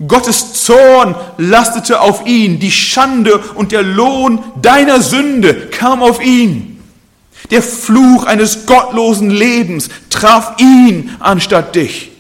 Gottes 0.06 0.54
Zorn 0.66 1.16
lastete 1.38 2.02
auf 2.02 2.28
ihn, 2.28 2.60
die 2.60 2.72
Schande 2.72 3.38
und 3.56 3.72
der 3.72 3.84
Lohn 3.84 4.44
deiner 4.62 5.02
Sünde 5.02 5.68
kam 5.70 6.04
auf 6.04 6.22
ihn. 6.22 6.84
Der 7.50 7.64
Fluch 7.64 8.26
eines 8.26 8.66
gottlosen 8.66 9.30
Lebens 9.30 9.90
traf 10.10 10.60
ihn 10.60 11.16
anstatt 11.20 11.76
dich. 11.76 12.12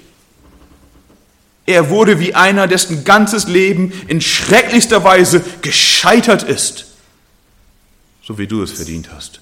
Er 1.65 1.89
wurde 1.89 2.19
wie 2.19 2.33
einer, 2.33 2.65
dessen 2.65 3.03
ganzes 3.03 3.47
Leben 3.47 3.91
in 4.07 4.21
schrecklichster 4.21 5.03
Weise 5.03 5.43
gescheitert 5.61 6.43
ist, 6.43 6.85
so 8.27 8.37
wie 8.37 8.47
du 8.47 8.61
es 8.61 8.73
verdient 8.73 9.09
hast. 9.13 9.39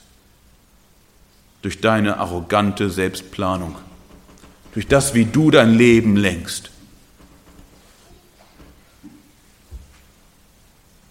Durch 1.63 1.82
deine 1.82 2.19
arrogante 2.19 2.91
Selbstplanung, 2.91 3.76
durch 4.74 4.88
das, 4.88 5.15
wie 5.15 5.26
du 5.26 5.50
dein 5.50 5.74
Leben 5.74 6.15
lenkst. 6.15 6.69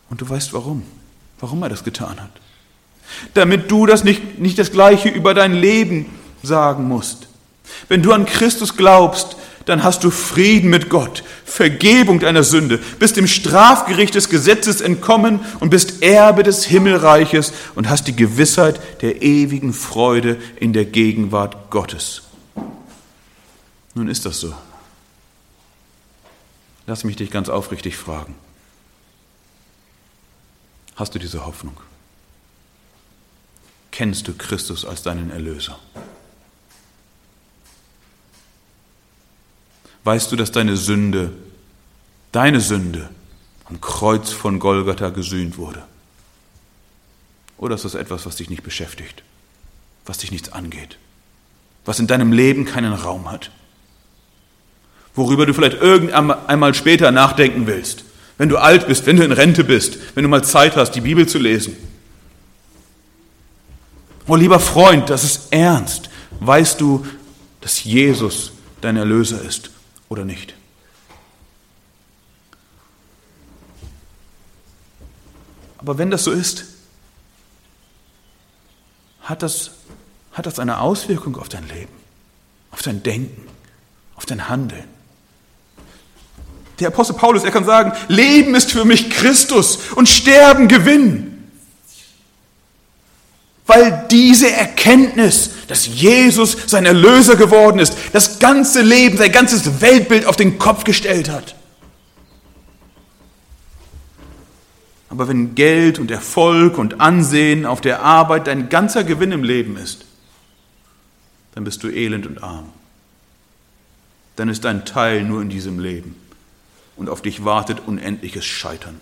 Und 0.08 0.20
du 0.20 0.28
weißt 0.28 0.52
warum, 0.52 0.84
warum 1.40 1.64
er 1.64 1.68
das 1.68 1.82
getan 1.82 2.20
hat. 2.20 2.30
Damit 3.34 3.68
du 3.72 3.86
das 3.86 4.04
nicht, 4.04 4.38
nicht 4.38 4.56
das 4.56 4.70
Gleiche 4.70 5.08
über 5.08 5.34
dein 5.34 5.52
Leben 5.52 6.06
sagen 6.44 6.86
musst. 6.86 7.26
Wenn 7.88 8.02
du 8.02 8.12
an 8.12 8.24
Christus 8.24 8.76
glaubst, 8.76 9.36
dann 9.66 9.82
hast 9.82 10.04
du 10.04 10.10
Frieden 10.10 10.70
mit 10.70 10.90
Gott, 10.90 11.24
Vergebung 11.44 12.20
deiner 12.20 12.42
Sünde, 12.42 12.78
bist 12.98 13.16
dem 13.16 13.26
Strafgericht 13.26 14.14
des 14.14 14.28
Gesetzes 14.28 14.80
entkommen 14.80 15.40
und 15.60 15.70
bist 15.70 16.02
Erbe 16.02 16.42
des 16.42 16.64
Himmelreiches 16.64 17.52
und 17.74 17.88
hast 17.88 18.06
die 18.06 18.16
Gewissheit 18.16 18.80
der 19.02 19.22
ewigen 19.22 19.72
Freude 19.72 20.36
in 20.56 20.72
der 20.72 20.84
Gegenwart 20.84 21.70
Gottes. 21.70 22.22
Nun 23.94 24.08
ist 24.08 24.26
das 24.26 24.40
so. 24.40 24.54
Lass 26.86 27.04
mich 27.04 27.16
dich 27.16 27.30
ganz 27.30 27.48
aufrichtig 27.48 27.96
fragen. 27.96 28.34
Hast 30.96 31.14
du 31.14 31.18
diese 31.18 31.46
Hoffnung? 31.46 31.76
Kennst 33.90 34.28
du 34.28 34.34
Christus 34.34 34.84
als 34.84 35.02
deinen 35.02 35.30
Erlöser? 35.30 35.78
Weißt 40.04 40.30
du, 40.30 40.36
dass 40.36 40.52
deine 40.52 40.76
Sünde, 40.76 41.32
deine 42.32 42.60
Sünde 42.60 43.08
am 43.64 43.80
Kreuz 43.80 44.30
von 44.30 44.58
Golgatha 44.58 45.08
gesühnt 45.10 45.56
wurde? 45.56 45.82
Oder 47.56 47.74
ist 47.74 47.84
das 47.84 47.94
etwas, 47.94 48.26
was 48.26 48.36
dich 48.36 48.50
nicht 48.50 48.62
beschäftigt, 48.62 49.22
was 50.04 50.18
dich 50.18 50.30
nichts 50.30 50.52
angeht, 50.52 50.98
was 51.84 51.98
in 51.98 52.06
deinem 52.06 52.32
Leben 52.32 52.66
keinen 52.66 52.92
Raum 52.92 53.30
hat, 53.30 53.50
worüber 55.14 55.46
du 55.46 55.54
vielleicht 55.54 55.80
irgendeinmal 55.80 56.74
später 56.74 57.10
nachdenken 57.10 57.66
willst? 57.66 58.04
wenn 58.38 58.48
du 58.48 58.58
alt 58.58 58.86
bist, 58.86 59.06
wenn 59.06 59.16
du 59.16 59.24
in 59.24 59.32
Rente 59.32 59.64
bist, 59.64 59.98
wenn 60.14 60.22
du 60.22 60.28
mal 60.28 60.42
Zeit 60.42 60.76
hast, 60.76 60.92
die 60.92 61.00
Bibel 61.00 61.26
zu 61.26 61.38
lesen. 61.38 61.76
Oh 64.26 64.36
lieber 64.36 64.58
Freund, 64.58 65.10
das 65.10 65.24
ist 65.24 65.52
ernst. 65.52 66.08
Weißt 66.40 66.80
du, 66.80 67.06
dass 67.60 67.84
Jesus 67.84 68.52
dein 68.80 68.96
Erlöser 68.96 69.40
ist 69.42 69.70
oder 70.08 70.24
nicht? 70.24 70.54
Aber 75.78 75.98
wenn 75.98 76.10
das 76.10 76.24
so 76.24 76.30
ist, 76.30 76.64
hat 79.20 79.42
das, 79.42 79.72
hat 80.32 80.46
das 80.46 80.58
eine 80.58 80.80
Auswirkung 80.80 81.36
auf 81.36 81.48
dein 81.48 81.68
Leben, 81.68 81.92
auf 82.70 82.80
dein 82.80 83.02
Denken, 83.02 83.46
auf 84.16 84.24
dein 84.24 84.48
Handeln. 84.48 84.84
Der 86.80 86.88
Apostel 86.88 87.14
Paulus, 87.14 87.44
er 87.44 87.50
kann 87.50 87.64
sagen, 87.64 87.92
Leben 88.08 88.54
ist 88.54 88.72
für 88.72 88.84
mich 88.84 89.10
Christus 89.10 89.78
und 89.94 90.08
Sterben 90.08 90.68
Gewinn. 90.68 91.33
Weil 93.66 94.06
diese 94.10 94.50
Erkenntnis, 94.50 95.50
dass 95.68 95.86
Jesus 95.86 96.56
sein 96.66 96.84
Erlöser 96.84 97.36
geworden 97.36 97.78
ist, 97.78 97.96
das 98.12 98.38
ganze 98.38 98.82
Leben, 98.82 99.16
sein 99.16 99.32
ganzes 99.32 99.80
Weltbild 99.80 100.26
auf 100.26 100.36
den 100.36 100.58
Kopf 100.58 100.84
gestellt 100.84 101.30
hat. 101.30 101.54
Aber 105.08 105.28
wenn 105.28 105.54
Geld 105.54 105.98
und 105.98 106.10
Erfolg 106.10 106.76
und 106.76 107.00
Ansehen 107.00 107.66
auf 107.66 107.80
der 107.80 108.02
Arbeit 108.02 108.48
dein 108.48 108.68
ganzer 108.68 109.04
Gewinn 109.04 109.32
im 109.32 109.44
Leben 109.44 109.76
ist, 109.76 110.04
dann 111.54 111.64
bist 111.64 111.84
du 111.84 111.88
elend 111.88 112.26
und 112.26 112.42
arm. 112.42 112.68
Dann 114.36 114.48
ist 114.48 114.64
dein 114.64 114.84
Teil 114.84 115.22
nur 115.22 115.40
in 115.40 115.48
diesem 115.48 115.78
Leben 115.78 116.16
und 116.96 117.08
auf 117.08 117.22
dich 117.22 117.44
wartet 117.44 117.80
unendliches 117.86 118.44
Scheitern. 118.44 119.00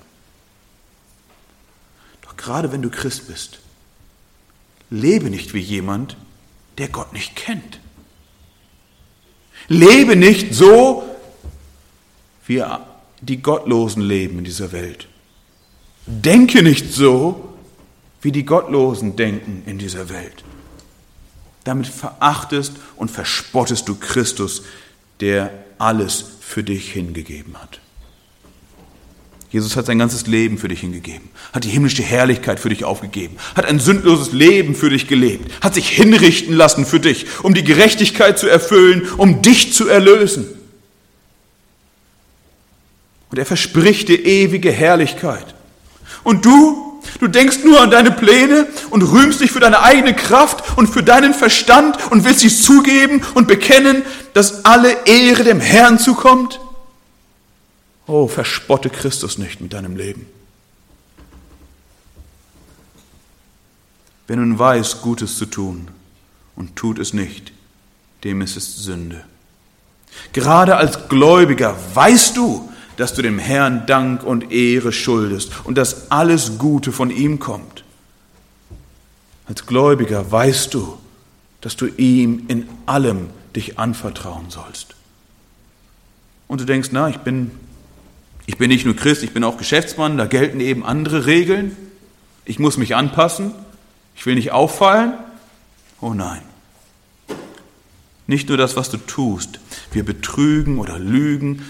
Doch 2.21 2.37
gerade 2.37 2.73
wenn 2.73 2.83
du 2.83 2.91
Christ 2.91 3.27
bist, 3.27 3.61
lebe 4.93 5.31
nicht 5.31 5.55
wie 5.55 5.61
jemand, 5.61 6.17
der 6.79 6.89
Gott 6.89 7.13
nicht 7.13 7.35
kennt. 7.35 7.81
Lebe 9.69 10.17
nicht 10.17 10.55
so, 10.55 11.03
wie 12.47 12.63
die 13.21 13.41
Gottlosen 13.41 14.03
leben 14.03 14.39
in 14.39 14.45
dieser 14.45 14.73
Welt. 14.73 15.09
Denke 16.07 16.63
nicht 16.63 16.93
so, 16.93 17.55
wie 18.21 18.33
die 18.33 18.45
Gottlosen 18.45 19.17
denken 19.17 19.63
in 19.67 19.79
dieser 19.79 20.09
Welt. 20.09 20.45
Damit 21.65 21.87
verachtest 21.87 22.75
und 22.97 23.11
verspottest 23.11 23.89
du 23.89 23.95
Christus, 23.95 24.65
der 25.21 25.53
alles 25.79 26.25
für 26.41 26.65
dich 26.65 26.93
hingegeben 26.93 27.57
hat. 27.57 27.81
Jesus 29.53 29.77
hat 29.77 29.85
sein 29.85 29.99
ganzes 29.99 30.27
Leben 30.27 30.57
für 30.57 30.69
dich 30.69 30.81
hingegeben, 30.81 31.29
hat 31.53 31.65
die 31.65 31.69
himmlische 31.69 32.03
Herrlichkeit 32.03 32.59
für 32.59 32.71
dich 32.71 32.85
aufgegeben, 32.85 33.37
hat 33.55 33.67
ein 33.67 33.81
sündloses 33.81 34.33
Leben 34.33 34.75
für 34.75 34.89
dich 34.89 35.09
gelebt, 35.09 35.63
hat 35.63 35.75
sich 35.75 35.91
hinrichten 35.91 36.57
lassen 36.57 36.87
für 36.87 37.01
dich, 37.01 37.27
um 37.43 37.53
die 37.53 37.63
Gerechtigkeit 37.63 38.39
zu 38.39 38.49
erfüllen, 38.49 39.07
um 39.19 39.43
dich 39.43 39.75
zu 39.75 39.89
erlösen. 39.89 40.47
Und 43.31 43.39
er 43.39 43.45
verspricht 43.45 44.09
dir 44.09 44.25
ewige 44.25 44.73
Herrlichkeit. 44.73 45.55
Und 46.25 46.47
du, 46.47 47.03
du 47.21 47.29
denkst 47.29 47.59
nur 47.63 47.79
an 47.79 47.91
deine 47.91 48.11
Pläne 48.11 48.69
und 48.89 49.03
rühmst 49.03 49.43
dich 49.43 49.51
für 49.51 49.61
deine 49.61 49.83
eigene 49.83 50.17
Kraft 50.17 50.79
und 50.79 50.87
für 50.87 51.03
deinen 51.03 51.35
Verstand 51.35 51.99
und 52.11 52.25
willst 52.25 52.43
dich 52.43 52.63
zugeben 52.63 53.21
und 53.35 53.49
bekennen, 53.49 54.03
dass 54.33 54.65
alle 54.65 54.97
Ehre 55.05 55.45
dem 55.45 55.61
Herrn 55.61 55.99
zukommt? 55.99 56.59
Oh, 58.13 58.29
verspotte 58.29 58.91
Christus 58.91 59.39
nicht 59.39 59.63
mit 59.63 59.73
deinem 59.73 59.97
Leben. 59.97 60.27
Wer 64.27 64.37
nun 64.37 64.59
weiß, 64.59 65.01
Gutes 65.01 65.39
zu 65.39 65.47
tun 65.47 65.89
und 66.55 66.77
tut 66.77 66.99
es 66.99 67.15
nicht, 67.15 67.55
dem 68.23 68.43
ist 68.43 68.59
es 68.59 68.77
Sünde. 68.77 69.25
Gerade 70.35 70.77
als 70.77 71.09
Gläubiger 71.09 71.75
weißt 71.95 72.37
du, 72.37 72.71
dass 72.99 73.15
du 73.15 73.23
dem 73.23 73.39
Herrn 73.39 73.87
Dank 73.87 74.23
und 74.25 74.53
Ehre 74.53 74.93
schuldest 74.93 75.65
und 75.65 75.79
dass 75.79 76.11
alles 76.11 76.59
Gute 76.59 76.93
von 76.93 77.09
ihm 77.09 77.39
kommt. 77.39 77.83
Als 79.47 79.65
Gläubiger 79.65 80.31
weißt 80.31 80.75
du, 80.75 80.99
dass 81.63 81.77
du 81.77 81.87
ihm 81.87 82.45
in 82.49 82.69
allem 82.85 83.31
dich 83.57 83.79
anvertrauen 83.79 84.51
sollst. 84.51 84.97
Und 86.47 86.61
du 86.61 86.67
denkst, 86.67 86.91
na, 86.93 87.09
ich 87.09 87.17
bin, 87.17 87.51
ich 88.53 88.59
bin 88.59 88.69
nicht 88.69 88.85
nur 88.85 88.95
Christ, 88.95 89.23
ich 89.23 89.33
bin 89.33 89.45
auch 89.45 89.57
Geschäftsmann, 89.57 90.19
da 90.19 90.27
gelten 90.27 90.61
eben 90.61 90.85
andere 90.85 91.25
Regeln. 91.25 91.75
Ich 92.45 92.59
muss 92.59 92.77
mich 92.77 92.95
anpassen, 92.95 93.55
ich 94.15 94.27
will 94.27 94.35
nicht 94.35 94.53
auffallen. 94.53 95.15
Oh 96.03 96.13
nein. 96.13 96.43
Nicht 98.27 98.51
nur 98.51 98.59
das, 98.59 98.77
was 98.77 98.91
du 98.91 98.99
tust. 98.99 99.59
Wir 99.91 100.05
betrügen 100.05 100.79
oder 100.79 100.99
lügen, 100.99 101.65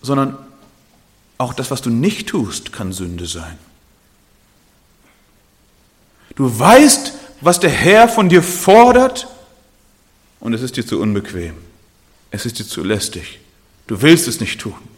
sondern 0.00 0.38
auch 1.36 1.52
das, 1.52 1.70
was 1.70 1.82
du 1.82 1.90
nicht 1.90 2.30
tust, 2.30 2.72
kann 2.72 2.94
Sünde 2.94 3.26
sein. 3.26 3.58
Du 6.36 6.58
weißt, 6.58 7.12
was 7.42 7.60
der 7.60 7.70
Herr 7.70 8.08
von 8.08 8.30
dir 8.30 8.42
fordert 8.42 9.28
und 10.40 10.54
es 10.54 10.62
ist 10.62 10.78
dir 10.78 10.86
zu 10.86 11.00
unbequem. 11.00 11.54
Es 12.30 12.46
ist 12.46 12.58
dir 12.58 12.66
zu 12.66 12.82
lästig. 12.82 13.40
Du 13.86 14.00
willst 14.00 14.26
es 14.26 14.40
nicht 14.40 14.58
tun. 14.58 14.95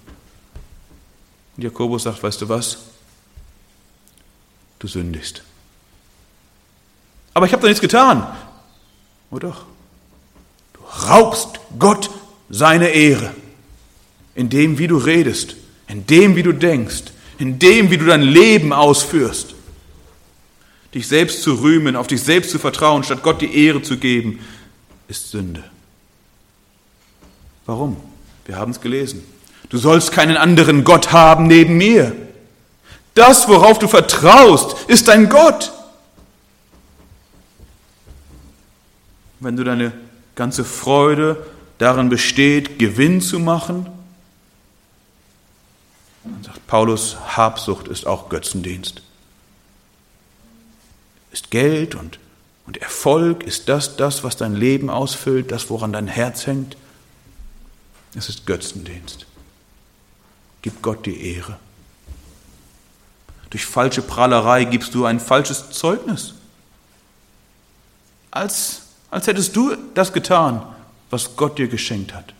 Und 1.58 1.64
Jakobus 1.64 2.04
sagt, 2.04 2.22
weißt 2.22 2.40
du 2.40 2.48
was? 2.48 2.78
Du 4.78 4.86
sündigst. 4.86 5.42
Aber 7.34 7.46
ich 7.46 7.52
habe 7.52 7.62
da 7.62 7.66
nichts 7.66 7.80
getan. 7.80 8.24
Oh 9.32 9.40
doch. 9.40 9.64
Du 10.72 10.80
raubst 11.08 11.58
Gott 11.76 12.10
seine 12.48 12.90
Ehre 12.90 13.34
in 14.36 14.48
dem, 14.48 14.78
wie 14.78 14.86
du 14.86 14.98
redest, 14.98 15.56
in 15.88 16.06
dem, 16.06 16.36
wie 16.36 16.44
du 16.44 16.52
denkst, 16.52 17.06
in 17.38 17.58
dem, 17.58 17.90
wie 17.90 17.98
du 17.98 18.06
dein 18.06 18.22
Leben 18.22 18.72
ausführst. 18.72 19.56
Dich 20.94 21.08
selbst 21.08 21.42
zu 21.42 21.54
rühmen, 21.54 21.96
auf 21.96 22.06
dich 22.06 22.22
selbst 22.22 22.52
zu 22.52 22.60
vertrauen, 22.60 23.02
statt 23.02 23.24
Gott 23.24 23.40
die 23.40 23.66
Ehre 23.66 23.82
zu 23.82 23.98
geben, 23.98 24.38
ist 25.08 25.32
Sünde. 25.32 25.64
Warum? 27.66 27.96
Wir 28.46 28.54
haben 28.54 28.70
es 28.70 28.80
gelesen. 28.80 29.24
Du 29.68 29.78
sollst 29.78 30.12
keinen 30.12 30.36
anderen 30.36 30.84
Gott 30.84 31.12
haben 31.12 31.46
neben 31.46 31.76
mir. 31.76 32.14
Das, 33.14 33.48
worauf 33.48 33.78
du 33.78 33.88
vertraust, 33.88 34.88
ist 34.88 35.08
dein 35.08 35.28
Gott. 35.28 35.72
Wenn 39.40 39.56
du 39.56 39.64
deine 39.64 39.92
ganze 40.34 40.64
Freude 40.64 41.44
darin 41.78 42.08
besteht, 42.08 42.78
Gewinn 42.78 43.20
zu 43.20 43.38
machen, 43.38 43.86
dann 46.24 46.44
sagt 46.44 46.66
Paulus, 46.66 47.16
Habsucht 47.36 47.88
ist 47.88 48.06
auch 48.06 48.28
Götzendienst. 48.28 49.02
Ist 51.30 51.50
Geld 51.50 51.94
und, 51.94 52.18
und 52.66 52.78
Erfolg, 52.78 53.42
ist 53.42 53.68
das 53.68 53.96
das, 53.96 54.24
was 54.24 54.36
dein 54.36 54.54
Leben 54.54 54.90
ausfüllt, 54.90 55.52
das, 55.52 55.70
woran 55.70 55.92
dein 55.92 56.08
Herz 56.08 56.46
hängt? 56.46 56.76
Es 58.14 58.28
ist 58.28 58.46
Götzendienst. 58.46 59.27
Gib 60.62 60.82
Gott 60.82 61.06
die 61.06 61.34
Ehre. 61.34 61.58
Durch 63.50 63.64
falsche 63.64 64.02
Prahlerei 64.02 64.64
gibst 64.64 64.94
du 64.94 65.04
ein 65.04 65.20
falsches 65.20 65.70
Zeugnis. 65.70 66.34
Als, 68.30 68.82
als 69.10 69.26
hättest 69.26 69.56
du 69.56 69.74
das 69.94 70.12
getan, 70.12 70.62
was 71.10 71.36
Gott 71.36 71.58
dir 71.58 71.68
geschenkt 71.68 72.12
hat. 72.14 72.34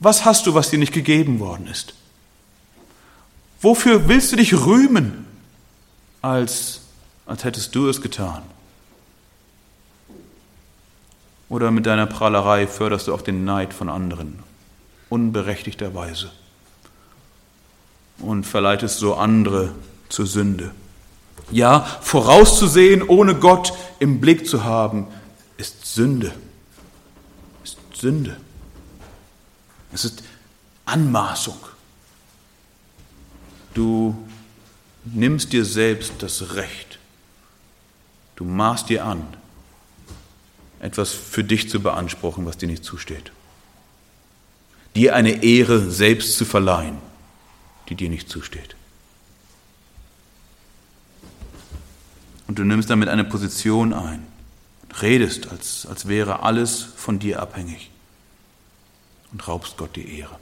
Was 0.00 0.24
hast 0.24 0.46
du, 0.46 0.54
was 0.54 0.70
dir 0.70 0.78
nicht 0.78 0.92
gegeben 0.92 1.40
worden 1.40 1.66
ist? 1.66 1.94
Wofür 3.60 4.08
willst 4.08 4.32
du 4.32 4.36
dich 4.36 4.54
rühmen, 4.54 5.26
als, 6.22 6.82
als 7.26 7.44
hättest 7.44 7.74
du 7.74 7.88
es 7.88 8.00
getan? 8.00 8.42
Oder 11.48 11.70
mit 11.70 11.86
deiner 11.86 12.06
Prahlerei 12.06 12.66
förderst 12.66 13.08
du 13.08 13.14
auch 13.14 13.22
den 13.22 13.44
Neid 13.44 13.74
von 13.74 13.88
anderen, 13.88 14.38
unberechtigterweise, 15.08 16.30
und 18.20 18.44
verleitest 18.44 18.98
so 18.98 19.14
andere 19.14 19.72
zur 20.08 20.26
Sünde. 20.26 20.72
Ja, 21.50 21.80
vorauszusehen, 22.02 23.02
ohne 23.02 23.34
Gott 23.34 23.72
im 23.98 24.20
Blick 24.20 24.46
zu 24.46 24.64
haben, 24.64 25.06
ist 25.56 25.86
Sünde. 25.86 26.32
Ist 27.64 27.78
Sünde. 27.94 28.36
Es 29.92 30.04
ist 30.04 30.22
Anmaßung. 30.84 31.56
Du 33.74 34.16
nimmst 35.04 35.52
dir 35.52 35.64
selbst 35.64 36.14
das 36.20 36.54
Recht. 36.54 36.98
Du 38.36 38.44
maßt 38.44 38.88
dir 38.88 39.04
an, 39.04 39.26
etwas 40.80 41.12
für 41.12 41.42
dich 41.42 41.68
zu 41.68 41.80
beanspruchen, 41.80 42.46
was 42.46 42.56
dir 42.56 42.68
nicht 42.68 42.84
zusteht. 42.84 43.32
Dir 44.94 45.14
eine 45.14 45.42
Ehre 45.42 45.90
selbst 45.90 46.36
zu 46.36 46.44
verleihen, 46.44 46.98
die 47.88 47.94
dir 47.94 48.10
nicht 48.10 48.28
zusteht. 48.28 48.76
Und 52.46 52.58
du 52.58 52.64
nimmst 52.64 52.88
damit 52.88 53.08
eine 53.08 53.24
Position 53.24 53.92
ein, 53.92 54.26
redest, 55.02 55.50
als, 55.50 55.86
als 55.86 56.08
wäre 56.08 56.42
alles 56.42 56.82
von 56.82 57.18
dir 57.18 57.40
abhängig 57.42 57.90
und 59.32 59.46
raubst 59.46 59.76
Gott 59.76 59.96
die 59.96 60.18
Ehre. 60.18 60.36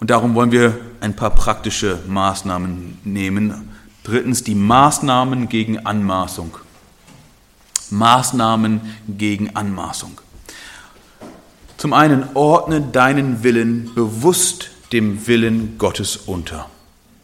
Und 0.00 0.10
darum 0.10 0.34
wollen 0.34 0.52
wir 0.52 0.78
ein 1.00 1.16
paar 1.16 1.30
praktische 1.30 2.00
Maßnahmen 2.06 2.98
nehmen. 3.04 3.70
Drittens 4.04 4.44
die 4.44 4.54
Maßnahmen 4.54 5.48
gegen 5.48 5.86
Anmaßung. 5.86 6.56
Maßnahmen 7.90 8.80
gegen 9.08 9.56
Anmaßung. 9.56 10.20
Zum 11.78 11.92
einen 11.92 12.24
ordne 12.34 12.80
deinen 12.80 13.42
Willen 13.42 13.94
bewusst 13.94 14.70
dem 14.92 15.26
Willen 15.26 15.76
Gottes 15.78 16.16
unter. 16.16 16.68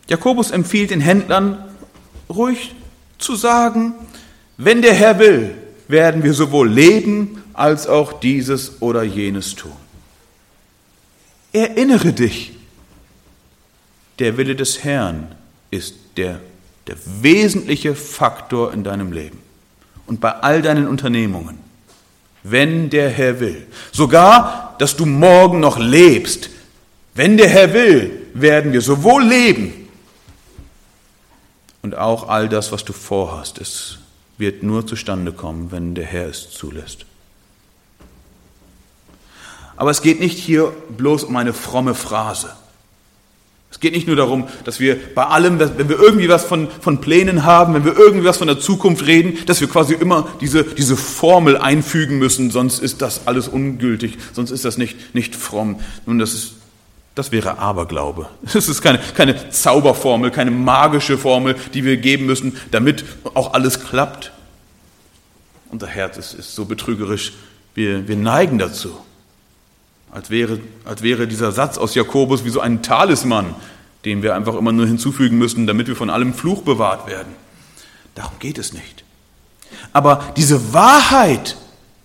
Jakobus 0.09 0.51
empfiehlt 0.51 0.91
den 0.91 1.01
Händlern 1.01 1.65
ruhig 2.29 2.75
zu 3.19 3.37
sagen, 3.37 3.95
wenn 4.57 4.83
der 4.83 4.95
Herr 4.95 5.19
will, 5.19 5.55
werden 5.89 6.23
wir 6.23 6.35
sowohl 6.35 6.69
leben 6.69 7.43
als 7.53 7.87
auch 7.87 8.13
dieses 8.21 8.83
oder 8.83 9.03
jenes 9.03 9.55
tun. 9.55 9.73
Erinnere 11.53 12.13
dich, 12.13 12.53
der 14.19 14.37
Wille 14.37 14.57
des 14.57 14.85
Herrn 14.85 15.35
ist 15.71 15.95
der, 16.17 16.41
der 16.87 16.97
wesentliche 17.21 17.95
Faktor 17.95 18.73
in 18.73 18.85
deinem 18.85 19.13
Leben 19.13 19.39
und 20.07 20.21
bei 20.21 20.33
all 20.33 20.63
deinen 20.63 20.87
Unternehmungen. 20.87 21.59
Wenn 22.43 22.91
der 22.91 23.09
Herr 23.09 23.41
will. 23.41 23.67
Sogar, 23.91 24.77
dass 24.79 24.97
du 24.97 25.07
morgen 25.07 25.61
noch 25.61 25.79
lebst. 25.79 26.51
Wenn 27.15 27.37
der 27.37 27.49
Herr 27.49 27.73
will, 27.73 28.29
werden 28.35 28.73
wir 28.73 28.81
sowohl 28.81 29.25
leben 29.25 29.89
und 31.83 31.97
auch 31.97 32.29
all 32.29 32.49
das, 32.49 32.73
was 32.73 32.85
du 32.85 32.93
vorhast. 32.93 33.59
Es 33.59 33.99
wird 34.37 34.63
nur 34.63 34.87
zustande 34.87 35.33
kommen, 35.33 35.71
wenn 35.71 35.95
der 35.95 36.05
Herr 36.05 36.29
es 36.29 36.51
zulässt. 36.51 37.07
Aber 39.77 39.91
es 39.91 40.03
geht 40.03 40.21
nicht 40.21 40.39
hier 40.39 40.73
bloß 40.97 41.25
um 41.25 41.37
eine 41.37 41.53
fromme 41.53 41.95
Phrase. 41.95 42.51
Es 43.71 43.81
geht 43.81 43.93
nicht 43.93 44.07
nur 44.07 44.15
darum, 44.15 44.47
dass 44.65 44.79
wir 44.79 44.97
bei 45.15 45.27
allem, 45.27 45.59
wenn 45.59 45.89
wir 45.89 45.99
irgendwie 45.99 46.29
was 46.29 46.45
von, 46.45 46.69
von 46.81 47.01
Plänen 47.01 47.45
haben, 47.45 47.75
wenn 47.75 47.85
wir 47.85 47.97
irgendwie 47.97 48.25
was 48.25 48.39
von 48.39 48.47
der 48.47 48.61
Zukunft 48.61 49.07
reden, 49.07 49.37
dass 49.47 49.61
wir 49.61 49.69
quasi 49.69 49.95
immer 49.95 50.29
diese, 50.41 50.63
diese 50.63 50.97
Formel 50.97 51.57
einfügen 51.57 52.19
müssen, 52.19 52.53
sonst 52.53 52.79
ist 52.79 53.03
das 53.03 53.27
alles 53.27 53.49
ungültig, 53.49 54.17
sonst 54.33 54.53
ist 54.53 54.65
das 54.65 54.79
nicht, 54.79 55.15
nicht 55.15 55.35
fromm. 55.35 55.81
Nun, 56.07 56.21
das 56.21 56.35
ist, 56.35 56.53
das 57.15 57.31
wäre 57.31 57.59
Aberglaube. 57.59 58.29
Es 58.55 58.69
ist 58.69 58.83
keine, 58.83 58.99
keine 58.99 59.51
Zauberformel, 59.51 60.31
keine 60.31 60.51
magische 60.51 61.19
Formel, 61.19 61.57
die 61.73 61.85
wir 61.85 61.97
geben 61.97 62.27
müssen, 62.27 62.57
damit 62.71 63.05
auch 63.35 63.55
alles 63.55 63.85
klappt. 63.85 64.33
Unser 65.71 65.87
Herz 65.87 66.17
ist, 66.17 66.35
ist 66.35 66.55
so 66.55 66.65
betrügerisch, 66.65 67.33
wir, 67.75 68.07
wir 68.07 68.17
neigen 68.17 68.59
dazu. 68.59 68.97
Als 70.11 70.31
wäre, 70.31 70.61
als 70.85 71.03
wäre 71.03 71.27
dieser 71.27 71.51
Satz 71.51 71.77
aus 71.77 71.97
Jakobus 71.97 72.45
wie 72.45 72.51
so 72.51 72.61
ein 72.61 72.83
Talisman, 72.83 73.55
den 74.05 74.23
wir 74.23 74.35
einfach 74.35 74.55
immer 74.55 74.71
nur 74.71 74.87
hinzufügen 74.87 75.39
müssen, 75.39 75.67
damit 75.67 75.89
wir 75.89 75.97
von 75.97 76.11
allem 76.11 76.35
Fluch 76.35 76.63
bewahrt 76.63 77.09
werden. 77.09 77.35
Darum 78.15 78.39
geht 78.39 78.59
es 78.59 78.73
nicht. 78.73 79.05
Aber 79.93 80.33
diese 80.37 80.73
Wahrheit, 80.73 81.57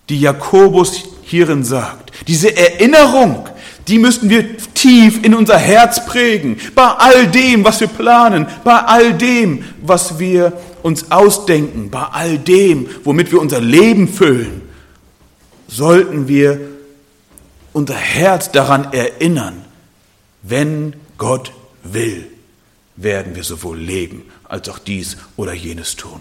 die 0.08 0.20
Jakobus 0.20 1.04
hierin 1.22 1.62
sagt, 1.62 2.10
diese 2.26 2.56
Erinnerung, 2.56 3.48
die 3.90 3.98
müssten 3.98 4.30
wir 4.30 4.56
tief 4.74 5.24
in 5.24 5.34
unser 5.34 5.58
Herz 5.58 6.06
prägen. 6.06 6.58
Bei 6.76 6.86
all 6.86 7.26
dem, 7.26 7.64
was 7.64 7.80
wir 7.80 7.88
planen, 7.88 8.46
bei 8.62 8.78
all 8.78 9.14
dem, 9.14 9.64
was 9.82 10.20
wir 10.20 10.52
uns 10.82 11.10
ausdenken, 11.10 11.90
bei 11.90 12.04
all 12.04 12.38
dem, 12.38 12.88
womit 13.02 13.32
wir 13.32 13.40
unser 13.40 13.60
Leben 13.60 14.06
füllen, 14.06 14.62
sollten 15.66 16.28
wir 16.28 16.60
unser 17.72 17.96
Herz 17.96 18.52
daran 18.52 18.92
erinnern, 18.92 19.64
wenn 20.42 20.94
Gott 21.18 21.52
will, 21.82 22.28
werden 22.96 23.34
wir 23.34 23.42
sowohl 23.42 23.78
leben 23.78 24.22
als 24.44 24.68
auch 24.68 24.78
dies 24.78 25.16
oder 25.36 25.52
jenes 25.52 25.96
tun. 25.96 26.20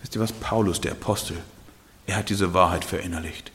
Wisst 0.00 0.16
ihr 0.16 0.20
was? 0.20 0.32
Paulus, 0.32 0.80
der 0.80 0.92
Apostel, 0.92 1.36
er 2.06 2.16
hat 2.16 2.28
diese 2.28 2.54
Wahrheit 2.54 2.84
verinnerlicht. 2.84 3.52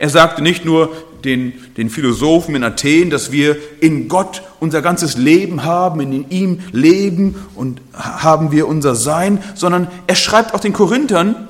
Er 0.00 0.08
sagte 0.08 0.40
nicht 0.40 0.64
nur 0.64 0.96
den, 1.26 1.52
den 1.76 1.90
Philosophen 1.90 2.54
in 2.54 2.64
Athen, 2.64 3.10
dass 3.10 3.32
wir 3.32 3.58
in 3.80 4.08
Gott 4.08 4.42
unser 4.58 4.80
ganzes 4.80 5.18
Leben 5.18 5.62
haben, 5.62 6.00
in 6.00 6.30
ihm 6.30 6.60
leben 6.72 7.34
und 7.54 7.82
haben 7.92 8.50
wir 8.50 8.66
unser 8.66 8.94
Sein, 8.94 9.44
sondern 9.54 9.88
er 10.06 10.14
schreibt 10.14 10.54
auch 10.54 10.60
den 10.60 10.72
Korinthern, 10.72 11.48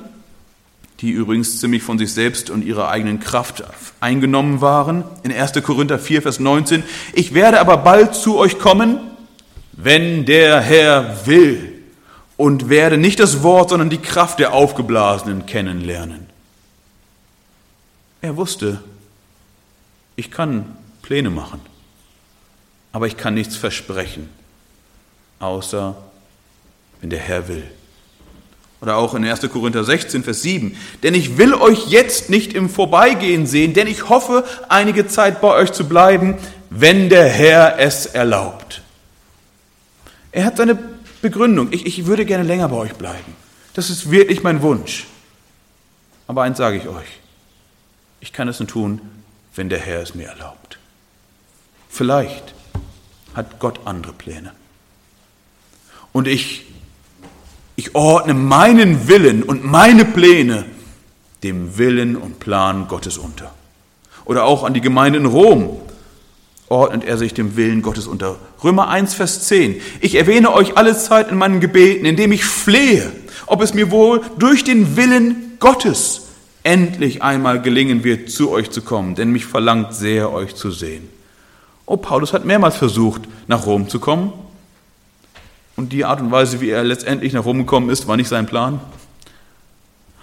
die 0.99 1.11
übrigens 1.11 1.61
ziemlich 1.61 1.81
von 1.81 1.97
sich 1.97 2.11
selbst 2.11 2.49
und 2.49 2.65
ihrer 2.65 2.89
eigenen 2.89 3.21
Kraft 3.21 3.63
eingenommen 4.01 4.59
waren. 4.59 5.05
In 5.23 5.31
1. 5.31 5.53
Korinther 5.63 5.97
4, 5.97 6.21
Vers 6.21 6.41
19. 6.41 6.83
Ich 7.13 7.33
werde 7.33 7.61
aber 7.61 7.77
bald 7.77 8.15
zu 8.15 8.37
euch 8.37 8.59
kommen, 8.59 8.99
wenn 9.71 10.25
der 10.25 10.59
Herr 10.59 11.25
will, 11.25 11.71
und 12.35 12.67
werde 12.67 12.97
nicht 12.97 13.21
das 13.21 13.43
Wort, 13.43 13.69
sondern 13.69 13.89
die 13.89 13.99
Kraft 13.99 14.39
der 14.39 14.51
Aufgeblasenen 14.51 15.45
kennenlernen. 15.45 16.30
Er 18.21 18.37
wusste, 18.37 18.83
ich 20.15 20.29
kann 20.29 20.77
Pläne 21.01 21.29
machen, 21.29 21.59
aber 22.91 23.07
ich 23.07 23.17
kann 23.17 23.33
nichts 23.33 23.55
versprechen, 23.55 24.29
außer 25.39 25.95
wenn 26.99 27.09
der 27.09 27.19
Herr 27.19 27.47
will. 27.47 27.63
Oder 28.81 28.97
auch 28.97 29.13
in 29.13 29.23
1. 29.23 29.41
Korinther 29.51 29.83
16, 29.83 30.23
Vers 30.23 30.41
7. 30.41 30.75
Denn 31.03 31.13
ich 31.13 31.37
will 31.37 31.53
euch 31.53 31.87
jetzt 31.89 32.31
nicht 32.31 32.53
im 32.53 32.67
Vorbeigehen 32.69 33.45
sehen, 33.45 33.73
denn 33.73 33.87
ich 33.87 34.09
hoffe, 34.09 34.43
einige 34.69 35.07
Zeit 35.07 35.39
bei 35.39 35.53
euch 35.53 35.71
zu 35.71 35.87
bleiben, 35.87 36.37
wenn 36.71 37.09
der 37.09 37.27
Herr 37.27 37.77
es 37.77 38.07
erlaubt. 38.07 38.81
Er 40.31 40.45
hat 40.45 40.57
seine 40.57 40.79
Begründung. 41.21 41.67
Ich, 41.71 41.85
ich 41.85 42.05
würde 42.07 42.25
gerne 42.25 42.43
länger 42.43 42.69
bei 42.69 42.77
euch 42.77 42.93
bleiben. 42.93 43.35
Das 43.73 43.89
ist 43.89 44.09
wirklich 44.09 44.41
mein 44.41 44.61
Wunsch. 44.63 45.05
Aber 46.25 46.41
eins 46.43 46.57
sage 46.57 46.77
ich 46.77 46.87
euch. 46.87 47.20
Ich 48.21 48.31
kann 48.31 48.47
es 48.47 48.59
nur 48.59 48.69
tun, 48.69 49.01
wenn 49.55 49.67
der 49.67 49.79
Herr 49.79 50.01
es 50.01 50.15
mir 50.15 50.27
erlaubt. 50.27 50.79
Vielleicht 51.89 52.53
hat 53.33 53.59
Gott 53.59 53.81
andere 53.85 54.13
Pläne. 54.13 54.53
Und 56.13 56.27
ich 56.27 56.65
ich 57.81 57.95
ordne 57.95 58.35
meinen 58.35 59.07
Willen 59.07 59.41
und 59.41 59.65
meine 59.65 60.05
Pläne 60.05 60.65
dem 61.41 61.79
Willen 61.79 62.15
und 62.15 62.39
Plan 62.39 62.87
Gottes 62.87 63.17
unter. 63.17 63.51
Oder 64.23 64.45
auch 64.45 64.63
an 64.63 64.75
die 64.75 64.81
Gemeinde 64.81 65.17
in 65.17 65.25
Rom 65.25 65.77
ordnet 66.69 67.03
er 67.03 67.17
sich 67.17 67.33
dem 67.33 67.55
Willen 67.57 67.81
Gottes 67.81 68.05
unter. 68.05 68.35
Römer 68.63 68.87
1, 68.89 69.15
Vers 69.15 69.47
10. 69.47 69.81
Ich 69.99 70.13
erwähne 70.13 70.53
euch 70.53 70.77
alle 70.77 70.95
Zeit 70.95 71.29
in 71.29 71.37
meinen 71.37 71.59
Gebeten, 71.59 72.05
indem 72.05 72.31
ich 72.31 72.45
flehe, 72.45 73.11
ob 73.47 73.63
es 73.63 73.73
mir 73.73 73.89
wohl 73.89 74.21
durch 74.37 74.63
den 74.63 74.95
Willen 74.95 75.57
Gottes 75.59 76.27
endlich 76.63 77.23
einmal 77.23 77.61
gelingen 77.61 78.03
wird, 78.03 78.29
zu 78.29 78.51
euch 78.51 78.69
zu 78.71 78.81
kommen, 78.81 79.15
denn 79.15 79.31
mich 79.31 79.45
verlangt 79.45 79.93
sehr, 79.93 80.31
euch 80.31 80.55
zu 80.55 80.71
sehen. 80.71 81.09
Oh, 81.85 81.97
Paulus 81.97 82.33
hat 82.33 82.45
mehrmals 82.45 82.75
versucht, 82.75 83.23
nach 83.47 83.65
Rom 83.65 83.89
zu 83.89 83.99
kommen, 83.99 84.33
und 85.75 85.93
die 85.93 86.05
Art 86.05 86.21
und 86.21 86.31
Weise, 86.31 86.61
wie 86.61 86.69
er 86.69 86.83
letztendlich 86.83 87.33
nach 87.33 87.45
Rom 87.45 87.57
gekommen 87.59 87.89
ist, 87.89 88.07
war 88.07 88.17
nicht 88.17 88.27
sein 88.27 88.45
Plan. 88.45 88.79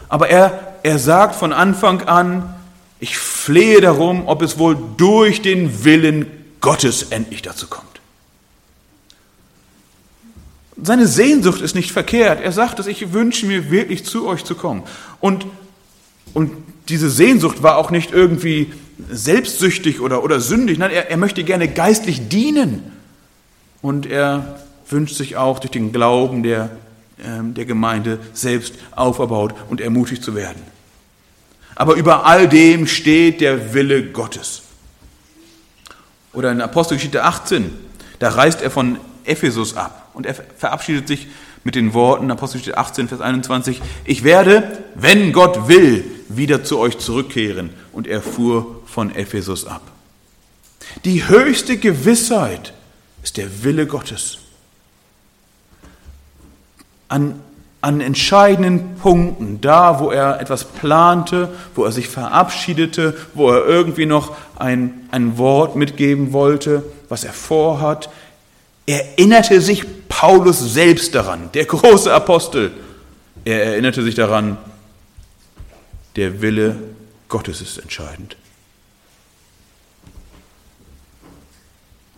Aber 0.08 0.28
er, 0.28 0.76
er 0.82 0.98
sagt 0.98 1.34
von 1.34 1.52
Anfang 1.52 2.02
an, 2.02 2.54
ich 3.00 3.18
flehe 3.18 3.80
darum, 3.80 4.26
ob 4.28 4.42
es 4.42 4.58
wohl 4.58 4.76
durch 4.96 5.42
den 5.42 5.84
Willen 5.84 6.26
Gottes 6.60 7.04
endlich 7.10 7.42
dazu 7.42 7.66
kommt. 7.66 7.86
Seine 10.80 11.06
Sehnsucht 11.08 11.60
ist 11.60 11.74
nicht 11.74 11.90
verkehrt. 11.90 12.40
Er 12.40 12.52
sagt, 12.52 12.78
dass 12.78 12.86
ich 12.86 13.12
wünsche 13.12 13.46
mir 13.46 13.70
wirklich 13.70 14.04
zu 14.04 14.28
euch 14.28 14.44
zu 14.44 14.54
kommen. 14.54 14.84
Und, 15.20 15.44
und 16.34 16.52
diese 16.88 17.10
Sehnsucht 17.10 17.62
war 17.62 17.76
auch 17.76 17.90
nicht 17.90 18.12
irgendwie 18.12 18.72
selbstsüchtig 19.10 20.00
oder, 20.00 20.24
oder 20.24 20.40
sündig. 20.40 20.78
Nein, 20.78 20.90
er, 20.90 21.10
er 21.10 21.16
möchte 21.16 21.44
gerne 21.44 21.68
geistlich 21.68 22.28
dienen. 22.28 22.92
Und 23.80 24.06
er 24.06 24.60
wünscht 24.88 25.14
sich 25.14 25.36
auch 25.36 25.58
durch 25.60 25.70
den 25.70 25.92
Glauben 25.92 26.42
der, 26.42 26.70
äh, 27.18 27.42
der 27.42 27.64
Gemeinde 27.64 28.18
selbst 28.32 28.74
auferbaut 28.90 29.54
und 29.70 29.80
ermutigt 29.80 30.22
zu 30.22 30.34
werden. 30.34 30.62
Aber 31.74 31.94
über 31.94 32.26
all 32.26 32.48
dem 32.48 32.86
steht 32.86 33.40
der 33.40 33.72
Wille 33.72 34.06
Gottes. 34.10 34.62
Oder 36.32 36.50
in 36.50 36.60
Apostelgeschichte 36.60 37.22
18, 37.22 37.70
da 38.18 38.30
reist 38.30 38.62
er 38.62 38.70
von 38.70 38.98
Ephesus 39.24 39.76
ab 39.76 40.10
und 40.14 40.26
er 40.26 40.34
verabschiedet 40.34 41.06
sich 41.06 41.28
mit 41.64 41.74
den 41.74 41.94
Worten, 41.94 42.30
Apostelgeschichte 42.30 42.78
18, 42.78 43.08
Vers 43.08 43.20
21, 43.20 43.80
ich 44.04 44.24
werde, 44.24 44.78
wenn 44.94 45.32
Gott 45.32 45.68
will, 45.68 46.04
wieder 46.28 46.64
zu 46.64 46.78
euch 46.78 46.98
zurückkehren. 46.98 47.70
Und 47.92 48.06
er 48.06 48.22
fuhr 48.22 48.82
von 48.86 49.14
Ephesus 49.14 49.66
ab. 49.66 49.82
Die 51.04 51.28
höchste 51.28 51.76
Gewissheit 51.76 52.72
ist 53.22 53.36
der 53.36 53.62
Wille 53.64 53.86
Gottes 53.86 54.38
an, 57.08 57.40
an 57.80 58.00
entscheidenden 58.00 58.96
Punkten, 58.96 59.60
da 59.60 60.00
wo 60.00 60.10
er 60.10 60.40
etwas 60.40 60.64
plante, 60.64 61.48
wo 61.74 61.84
er 61.84 61.92
sich 61.92 62.08
verabschiedete, 62.08 63.16
wo 63.34 63.50
er 63.50 63.66
irgendwie 63.66 64.06
noch 64.06 64.36
ein, 64.56 65.08
ein 65.10 65.38
Wort 65.38 65.76
mitgeben 65.76 66.32
wollte, 66.32 66.82
was 67.08 67.24
er 67.24 67.32
vorhat, 67.32 68.10
erinnerte 68.88 69.60
sich 69.60 69.84
Paulus 70.08 70.58
selbst 70.72 71.14
daran, 71.14 71.50
der 71.52 71.66
große 71.66 72.12
Apostel. 72.12 72.72
Er 73.44 73.62
erinnerte 73.64 74.02
sich 74.02 74.14
daran, 74.14 74.56
der 76.16 76.40
Wille 76.40 76.76
Gottes 77.28 77.60
ist 77.60 77.76
entscheidend. 77.76 78.36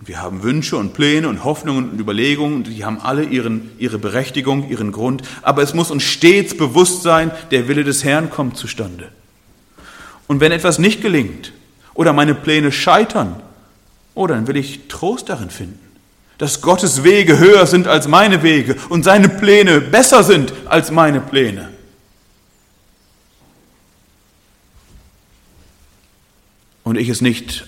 Wir 0.02 0.22
haben 0.22 0.44
Wünsche 0.44 0.76
und 0.76 0.94
Pläne 0.94 1.28
und 1.28 1.44
Hoffnungen 1.44 1.90
und 1.90 2.00
Überlegungen, 2.00 2.62
die 2.62 2.84
haben 2.84 3.00
alle 3.00 3.24
ihren, 3.24 3.72
ihre 3.78 3.98
Berechtigung, 3.98 4.70
ihren 4.70 4.92
Grund, 4.92 5.22
aber 5.42 5.62
es 5.62 5.74
muss 5.74 5.90
uns 5.90 6.04
stets 6.04 6.56
bewusst 6.56 7.02
sein, 7.02 7.32
der 7.50 7.68
Wille 7.68 7.84
des 7.84 8.04
Herrn 8.04 8.30
kommt 8.30 8.56
zustande. 8.56 9.10
Und 10.28 10.40
wenn 10.40 10.52
etwas 10.52 10.78
nicht 10.78 11.02
gelingt 11.02 11.52
oder 11.94 12.12
meine 12.12 12.34
Pläne 12.34 12.72
scheitern, 12.72 13.42
oh, 14.14 14.26
dann 14.28 14.46
will 14.46 14.56
ich 14.56 14.88
Trost 14.88 15.28
darin 15.28 15.50
finden, 15.50 15.89
dass 16.40 16.62
Gottes 16.62 17.04
Wege 17.04 17.38
höher 17.38 17.66
sind 17.66 17.86
als 17.86 18.08
meine 18.08 18.42
Wege 18.42 18.74
und 18.88 19.02
seine 19.02 19.28
Pläne 19.28 19.82
besser 19.82 20.24
sind 20.24 20.54
als 20.64 20.90
meine 20.90 21.20
Pläne. 21.20 21.68
Und 26.82 26.96
ich 26.96 27.10
es 27.10 27.20
nicht 27.20 27.66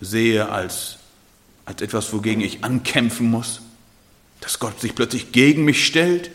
sehe 0.00 0.48
als 0.48 0.96
als 1.66 1.82
etwas, 1.82 2.10
wogegen 2.14 2.42
ich 2.42 2.64
ankämpfen 2.64 3.30
muss, 3.30 3.60
dass 4.40 4.58
Gott 4.58 4.80
sich 4.80 4.94
plötzlich 4.94 5.32
gegen 5.32 5.64
mich 5.64 5.84
stellt. 5.84 6.30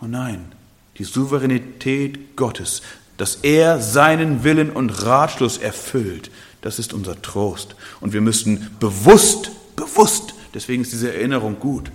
Oh 0.00 0.06
nein, 0.06 0.52
die 0.98 1.04
Souveränität 1.04 2.36
Gottes, 2.36 2.82
dass 3.16 3.38
er 3.42 3.80
seinen 3.80 4.44
Willen 4.44 4.70
und 4.70 4.90
Ratschluss 4.90 5.58
erfüllt, 5.58 6.30
das 6.62 6.78
ist 6.78 6.92
unser 6.92 7.20
Trost. 7.22 7.74
Und 8.00 8.12
wir 8.12 8.20
müssen 8.20 8.70
bewusst, 8.78 9.50
bewusst, 9.74 10.34
deswegen 10.54 10.82
ist 10.82 10.92
diese 10.92 11.12
Erinnerung 11.12 11.58
gut, 11.60 11.90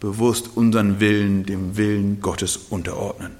bewusst 0.00 0.50
unseren 0.54 1.00
Willen 1.00 1.46
dem 1.46 1.76
Willen 1.76 2.20
Gottes 2.20 2.56
unterordnen. 2.56 3.32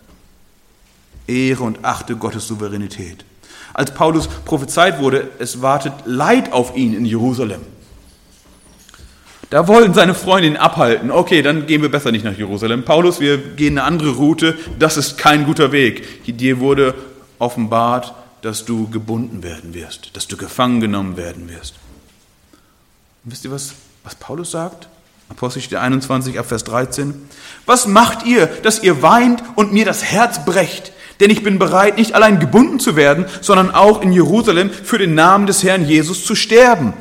Ehre 1.26 1.64
und 1.64 1.84
achte 1.84 2.16
Gottes 2.16 2.46
Souveränität. 2.46 3.24
Als 3.74 3.92
Paulus 3.92 4.28
prophezeit 4.28 5.00
wurde, 5.00 5.28
es 5.38 5.60
wartet 5.60 5.92
Leid 6.04 6.52
auf 6.52 6.76
ihn 6.76 6.94
in 6.94 7.04
Jerusalem. 7.04 7.60
Da 9.50 9.68
wollen 9.68 9.94
seine 9.94 10.14
Freunde 10.14 10.48
ihn 10.48 10.56
abhalten. 10.56 11.10
Okay, 11.10 11.42
dann 11.42 11.66
gehen 11.66 11.82
wir 11.82 11.90
besser 11.90 12.10
nicht 12.10 12.24
nach 12.24 12.36
Jerusalem. 12.36 12.84
Paulus, 12.84 13.20
wir 13.20 13.38
gehen 13.38 13.78
eine 13.78 13.86
andere 13.86 14.10
Route. 14.10 14.56
Das 14.78 14.96
ist 14.96 15.18
kein 15.18 15.44
guter 15.44 15.70
Weg. 15.72 16.24
Dir 16.24 16.58
wurde 16.58 16.94
offenbart, 17.38 18.14
dass 18.42 18.64
du 18.64 18.88
gebunden 18.88 19.42
werden 19.42 19.74
wirst, 19.74 20.16
dass 20.16 20.26
du 20.26 20.36
gefangen 20.36 20.80
genommen 20.80 21.16
werden 21.16 21.48
wirst. 21.48 21.74
Und 23.24 23.32
wisst 23.32 23.44
ihr, 23.44 23.50
was, 23.50 23.74
was 24.06 24.14
Paulus 24.14 24.52
sagt? 24.52 24.88
Apostelgeschichte 25.28 25.80
21, 25.80 26.38
Abvers 26.38 26.62
13. 26.62 27.28
Was 27.66 27.88
macht 27.88 28.24
ihr, 28.24 28.46
dass 28.46 28.82
ihr 28.82 29.02
weint 29.02 29.42
und 29.56 29.72
mir 29.72 29.84
das 29.84 30.04
Herz 30.04 30.44
brecht? 30.44 30.92
Denn 31.18 31.30
ich 31.30 31.42
bin 31.42 31.58
bereit, 31.58 31.96
nicht 31.96 32.14
allein 32.14 32.38
gebunden 32.38 32.78
zu 32.78 32.94
werden, 32.94 33.26
sondern 33.40 33.72
auch 33.72 34.02
in 34.02 34.12
Jerusalem 34.12 34.70
für 34.70 34.98
den 34.98 35.16
Namen 35.16 35.46
des 35.46 35.64
Herrn 35.64 35.84
Jesus 35.84 36.24
zu 36.24 36.36
sterben. 36.36 36.94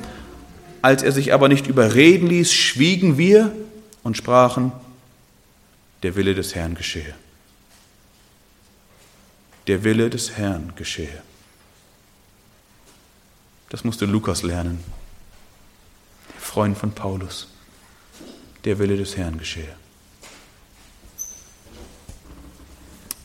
Als 0.81 1.03
er 1.03 1.11
sich 1.11 1.31
aber 1.31 1.47
nicht 1.47 1.67
überreden 1.67 2.27
ließ, 2.27 2.51
schwiegen 2.51 3.19
wir 3.19 3.51
und 4.01 4.17
sprachen, 4.17 4.71
der 6.01 6.15
Wille 6.15 6.33
des 6.33 6.55
Herrn 6.55 6.73
geschehe. 6.73 7.13
Der 9.67 9.83
Wille 9.83 10.09
des 10.09 10.37
Herrn 10.37 10.73
geschehe. 10.75 11.21
Das 13.69 13.83
musste 13.83 14.05
Lukas 14.05 14.41
lernen, 14.41 14.83
Freund 16.45 16.77
von 16.77 16.91
Paulus. 16.91 17.47
Der 18.63 18.79
Wille 18.79 18.95
des 18.95 19.17
Herrn 19.17 19.37
geschehe. 19.37 19.75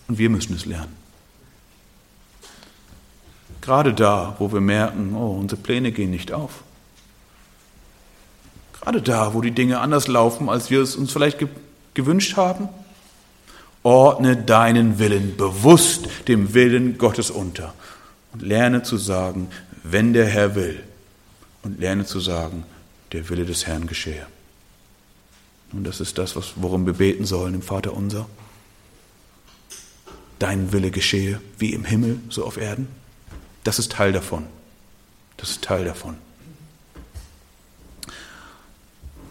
Und 0.09 0.19
wir 0.19 0.31
müssen 0.31 0.57
es 0.57 0.65
lernen. 0.65 0.97
Gerade 3.61 3.95
da, 3.95 4.35
wo 4.39 4.53
wir 4.53 4.61
merken, 4.61 5.15
oh, 5.15 5.39
unsere 5.39 5.61
Pläne 5.61 5.93
gehen 5.93 6.11
nicht 6.11 6.33
auf. 6.33 6.65
Gerade 8.81 9.03
da, 9.03 9.35
wo 9.35 9.43
die 9.43 9.53
Dinge 9.53 9.81
anders 9.81 10.09
laufen, 10.09 10.49
als 10.49 10.71
wir 10.71 10.81
es 10.81 10.97
uns 10.97 11.13
vielleicht 11.13 11.39
ge 11.39 11.49
gewünscht 11.93 12.37
haben. 12.37 12.69
Ordne 13.83 14.37
deinen 14.37 14.99
Willen 14.99 15.37
bewusst 15.37 16.09
dem 16.29 16.55
Willen 16.55 16.99
Gottes 16.99 17.31
unter 17.31 17.75
und 18.33 18.43
lerne 18.43 18.83
zu 18.83 18.97
sagen, 18.97 19.49
wenn 19.83 20.13
der 20.13 20.27
Herr 20.27 20.55
will. 20.55 20.83
Und 21.63 21.81
lerne 21.81 22.07
zu 22.07 22.21
sagen, 22.21 22.65
der 23.13 23.29
Wille 23.29 23.45
des 23.45 23.67
Herrn 23.67 23.87
geschehe. 23.87 24.27
Und 25.73 25.85
das 25.85 26.01
ist 26.01 26.19
das, 26.19 26.37
worum 26.57 26.87
wir 26.87 26.95
beten 26.95 27.25
sollen 27.25 27.55
im 27.55 27.63
Vater 27.63 27.93
unser. 27.93 28.29
Dein 30.39 30.73
Wille 30.73 30.91
geschehe, 30.91 31.41
wie 31.59 31.73
im 31.73 31.85
Himmel, 31.85 32.19
so 32.29 32.45
auf 32.45 32.57
Erden. 32.57 32.89
Das 33.63 33.79
ist 33.79 33.93
Teil 33.93 34.13
davon. 34.13 34.47
Das 35.37 35.51
ist 35.51 35.63
Teil 35.63 35.85
davon. 35.85 36.17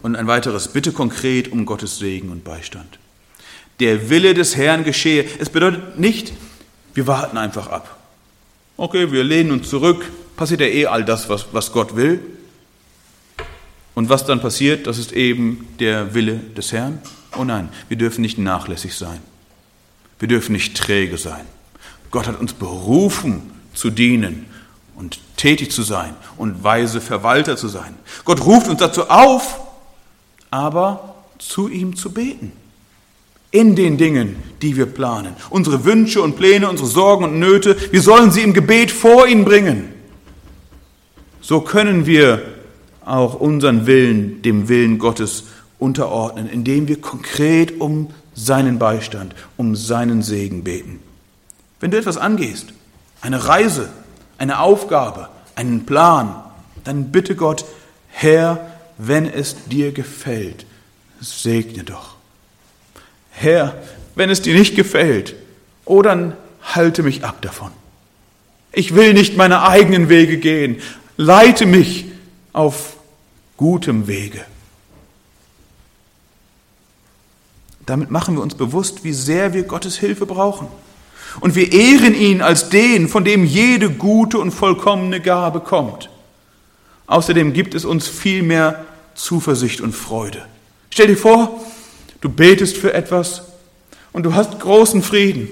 Und 0.02 0.16
ein 0.16 0.26
weiteres, 0.26 0.68
bitte 0.68 0.92
konkret 0.92 1.52
um 1.52 1.66
Gottes 1.66 1.98
Segen 1.98 2.30
und 2.30 2.42
Beistand. 2.42 2.98
Der 3.80 4.08
Wille 4.08 4.34
des 4.34 4.56
Herrn 4.56 4.84
geschehe. 4.84 5.26
Es 5.38 5.50
bedeutet 5.50 5.98
nicht, 5.98 6.32
wir 6.94 7.06
warten 7.06 7.36
einfach 7.36 7.68
ab. 7.68 7.98
Okay, 8.76 9.12
wir 9.12 9.24
lehnen 9.24 9.50
uns 9.50 9.68
zurück, 9.68 10.10
passiert 10.36 10.60
ja 10.60 10.66
eh 10.66 10.86
all 10.86 11.04
das, 11.04 11.28
was, 11.28 11.46
was 11.52 11.72
Gott 11.72 11.96
will. 11.96 12.20
Und 14.00 14.08
was 14.08 14.24
dann 14.24 14.40
passiert, 14.40 14.86
das 14.86 14.96
ist 14.96 15.12
eben 15.12 15.68
der 15.78 16.14
Wille 16.14 16.40
des 16.56 16.72
Herrn. 16.72 17.00
Oh 17.36 17.44
nein, 17.44 17.68
wir 17.88 17.98
dürfen 17.98 18.22
nicht 18.22 18.38
nachlässig 18.38 18.94
sein. 18.94 19.18
Wir 20.18 20.26
dürfen 20.26 20.52
nicht 20.52 20.74
träge 20.74 21.18
sein. 21.18 21.44
Gott 22.10 22.26
hat 22.26 22.40
uns 22.40 22.54
berufen 22.54 23.42
zu 23.74 23.90
dienen 23.90 24.46
und 24.96 25.20
tätig 25.36 25.70
zu 25.70 25.82
sein 25.82 26.14
und 26.38 26.64
weise 26.64 27.02
Verwalter 27.02 27.58
zu 27.58 27.68
sein. 27.68 27.94
Gott 28.24 28.42
ruft 28.46 28.68
uns 28.68 28.80
dazu 28.80 29.10
auf, 29.10 29.60
aber 30.50 31.16
zu 31.38 31.68
ihm 31.68 31.94
zu 31.94 32.10
beten. 32.10 32.52
In 33.50 33.76
den 33.76 33.98
Dingen, 33.98 34.36
die 34.62 34.78
wir 34.78 34.86
planen. 34.86 35.36
Unsere 35.50 35.84
Wünsche 35.84 36.22
und 36.22 36.36
Pläne, 36.36 36.70
unsere 36.70 36.88
Sorgen 36.88 37.24
und 37.24 37.38
Nöte, 37.38 37.76
wir 37.92 38.00
sollen 38.00 38.30
sie 38.30 38.40
im 38.40 38.54
Gebet 38.54 38.90
vor 38.90 39.28
ihn 39.28 39.44
bringen. 39.44 39.92
So 41.42 41.60
können 41.60 42.06
wir 42.06 42.59
auch 43.04 43.34
unseren 43.34 43.86
Willen 43.86 44.42
dem 44.42 44.68
Willen 44.68 44.98
Gottes 44.98 45.44
unterordnen, 45.78 46.48
indem 46.48 46.88
wir 46.88 47.00
konkret 47.00 47.80
um 47.80 48.10
seinen 48.34 48.78
Beistand, 48.78 49.34
um 49.56 49.74
seinen 49.74 50.22
Segen 50.22 50.64
beten. 50.64 51.00
Wenn 51.80 51.90
du 51.90 51.98
etwas 51.98 52.16
angehst, 52.18 52.72
eine 53.20 53.46
Reise, 53.46 53.88
eine 54.38 54.60
Aufgabe, 54.60 55.28
einen 55.54 55.86
Plan, 55.86 56.34
dann 56.84 57.10
bitte 57.10 57.34
Gott, 57.34 57.64
Herr, 58.08 58.70
wenn 58.98 59.26
es 59.26 59.64
dir 59.66 59.92
gefällt, 59.92 60.66
segne 61.20 61.84
doch. 61.84 62.16
Herr, 63.30 63.74
wenn 64.14 64.30
es 64.30 64.42
dir 64.42 64.54
nicht 64.54 64.76
gefällt, 64.76 65.34
oh 65.84 66.02
dann 66.02 66.34
halte 66.62 67.02
mich 67.02 67.24
ab 67.24 67.40
davon. 67.42 67.70
Ich 68.72 68.94
will 68.94 69.14
nicht 69.14 69.36
meine 69.36 69.62
eigenen 69.62 70.08
Wege 70.08 70.38
gehen. 70.38 70.76
Leite 71.16 71.66
mich 71.66 72.06
auf 72.52 72.96
gutem 73.56 74.06
Wege. 74.06 74.44
Damit 77.86 78.10
machen 78.10 78.36
wir 78.36 78.42
uns 78.42 78.54
bewusst, 78.54 79.04
wie 79.04 79.12
sehr 79.12 79.52
wir 79.52 79.64
Gottes 79.64 79.98
Hilfe 79.98 80.26
brauchen. 80.26 80.68
Und 81.40 81.54
wir 81.54 81.72
ehren 81.72 82.14
ihn 82.14 82.42
als 82.42 82.68
den, 82.68 83.08
von 83.08 83.24
dem 83.24 83.44
jede 83.44 83.90
gute 83.90 84.38
und 84.38 84.50
vollkommene 84.50 85.20
Gabe 85.20 85.60
kommt. 85.60 86.10
Außerdem 87.06 87.52
gibt 87.52 87.74
es 87.74 87.84
uns 87.84 88.08
viel 88.08 88.42
mehr 88.42 88.84
Zuversicht 89.14 89.80
und 89.80 89.94
Freude. 89.94 90.44
Stell 90.90 91.08
dir 91.08 91.16
vor, 91.16 91.60
du 92.20 92.28
betest 92.28 92.76
für 92.76 92.94
etwas 92.94 93.42
und 94.12 94.24
du 94.24 94.34
hast 94.34 94.60
großen 94.60 95.02
Frieden 95.02 95.48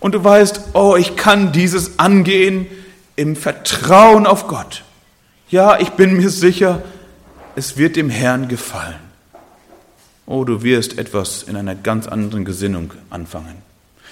und 0.00 0.14
du 0.14 0.22
weißt, 0.22 0.60
oh, 0.72 0.96
ich 0.96 1.16
kann 1.16 1.52
dieses 1.52 1.98
angehen 1.98 2.66
im 3.16 3.36
Vertrauen 3.36 4.26
auf 4.26 4.46
Gott. 4.46 4.84
Ja, 5.50 5.80
ich 5.80 5.90
bin 5.90 6.16
mir 6.16 6.30
sicher, 6.30 6.82
es 7.56 7.76
wird 7.76 7.96
dem 7.96 8.08
Herrn 8.08 8.48
gefallen. 8.48 9.00
Oh, 10.26 10.44
du 10.44 10.62
wirst 10.62 10.96
etwas 10.96 11.42
in 11.42 11.56
einer 11.56 11.74
ganz 11.74 12.06
anderen 12.06 12.44
Gesinnung 12.44 12.92
anfangen. 13.10 13.56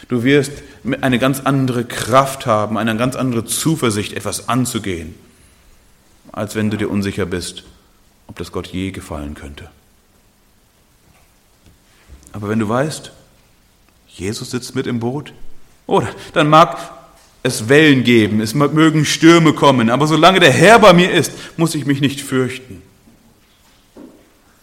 Du 0.09 0.24
wirst 0.24 0.53
eine 1.01 1.18
ganz 1.20 1.41
andere 1.41 1.84
Kraft 1.84 2.47
haben, 2.47 2.76
eine 2.76 2.97
ganz 2.97 3.14
andere 3.14 3.45
Zuversicht, 3.45 4.14
etwas 4.14 4.49
anzugehen, 4.49 5.14
als 6.32 6.57
wenn 6.57 6.70
du 6.70 6.76
dir 6.76 6.91
unsicher 6.91 7.26
bist, 7.26 7.62
ob 8.26 8.36
das 8.36 8.51
Gott 8.51 8.66
je 8.66 8.91
gefallen 8.91 9.34
könnte. 9.34 9.70
Aber 12.32 12.49
wenn 12.49 12.59
du 12.59 12.68
weißt, 12.68 13.12
Jesus 14.09 14.51
sitzt 14.51 14.74
mit 14.74 14.89
im 14.89 14.99
Boot, 14.99 15.32
oder 15.86 16.09
dann 16.32 16.49
mag 16.49 16.97
es 17.43 17.68
Wellen 17.68 18.05
geben, 18.05 18.41
es 18.41 18.55
mögen 18.55 19.05
Stürme 19.05 19.53
kommen, 19.53 19.91
aber 19.91 20.07
solange 20.07 20.41
der 20.41 20.53
Herr 20.53 20.78
bei 20.78 20.93
mir 20.93 21.11
ist, 21.11 21.32
muss 21.57 21.74
ich 21.74 21.86
mich 21.86 22.01
nicht 22.01 22.20
fürchten. 22.20 22.82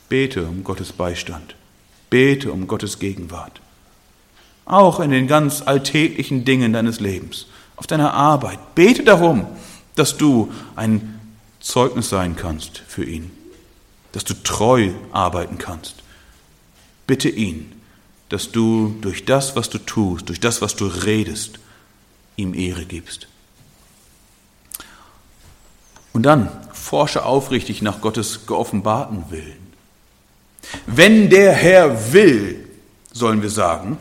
Bete 0.09 0.45
um 0.45 0.63
Gottes 0.63 0.91
Beistand, 0.91 1.55
bete 2.09 2.51
um 2.51 2.67
Gottes 2.67 2.99
Gegenwart. 2.99 3.61
Auch 4.65 4.99
in 4.99 5.11
den 5.11 5.27
ganz 5.27 5.61
alltäglichen 5.61 6.45
Dingen 6.45 6.73
deines 6.73 6.99
Lebens, 6.99 7.47
auf 7.75 7.87
deiner 7.87 8.13
Arbeit. 8.13 8.75
Bete 8.75 9.03
darum, 9.03 9.47
dass 9.95 10.17
du 10.17 10.51
ein 10.75 11.19
Zeugnis 11.59 12.09
sein 12.09 12.35
kannst 12.35 12.83
für 12.87 13.03
ihn. 13.03 13.31
dass 14.15 14.23
du 14.23 14.33
treu 14.33 14.91
arbeiten 15.11 15.57
kannst. 15.57 15.95
Bitte 17.05 17.27
ihn, 17.27 17.73
dass 18.29 18.49
du 18.49 18.95
durch 19.01 19.25
das, 19.25 19.57
was 19.57 19.69
du 19.69 19.77
tust, 19.77 20.29
durch 20.29 20.39
das, 20.39 20.61
was 20.61 20.77
du 20.77 20.85
redest, 20.85 21.59
ihm 22.35 22.53
Ehre 22.53 22.85
gibst. 22.85 23.27
Und 26.13 26.23
dann 26.23 26.49
forsche 26.73 27.25
aufrichtig 27.25 27.81
nach 27.81 28.01
Gottes 28.01 28.45
geoffenbarten 28.47 29.25
Willen. 29.31 29.65
Wenn 30.85 31.29
der 31.29 31.51
Herr 31.51 32.13
will, 32.13 32.67
sollen 33.11 33.41
wir 33.41 33.49
sagen, 33.49 33.97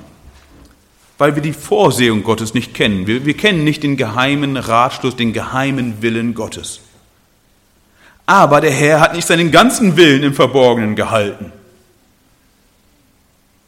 weil 1.19 1.35
wir 1.35 1.43
die 1.43 1.53
Vorsehung 1.53 2.25
Gottes 2.25 2.55
nicht 2.55 2.75
kennen. 2.75 3.07
Wir, 3.07 3.25
wir 3.25 3.37
kennen 3.37 3.65
nicht 3.65 3.83
den 3.83 3.97
geheimen 3.97 4.57
Ratschluss, 4.57 5.17
den 5.17 5.33
geheimen 5.33 6.03
Willen 6.03 6.35
Gottes. 6.35 6.81
Aber 8.27 8.61
der 8.61 8.73
Herr 8.73 9.01
hat 9.01 9.15
nicht 9.15 9.27
seinen 9.27 9.51
ganzen 9.51 9.97
Willen 9.97 10.23
im 10.23 10.35
Verborgenen 10.35 10.97
gehalten. 10.97 11.53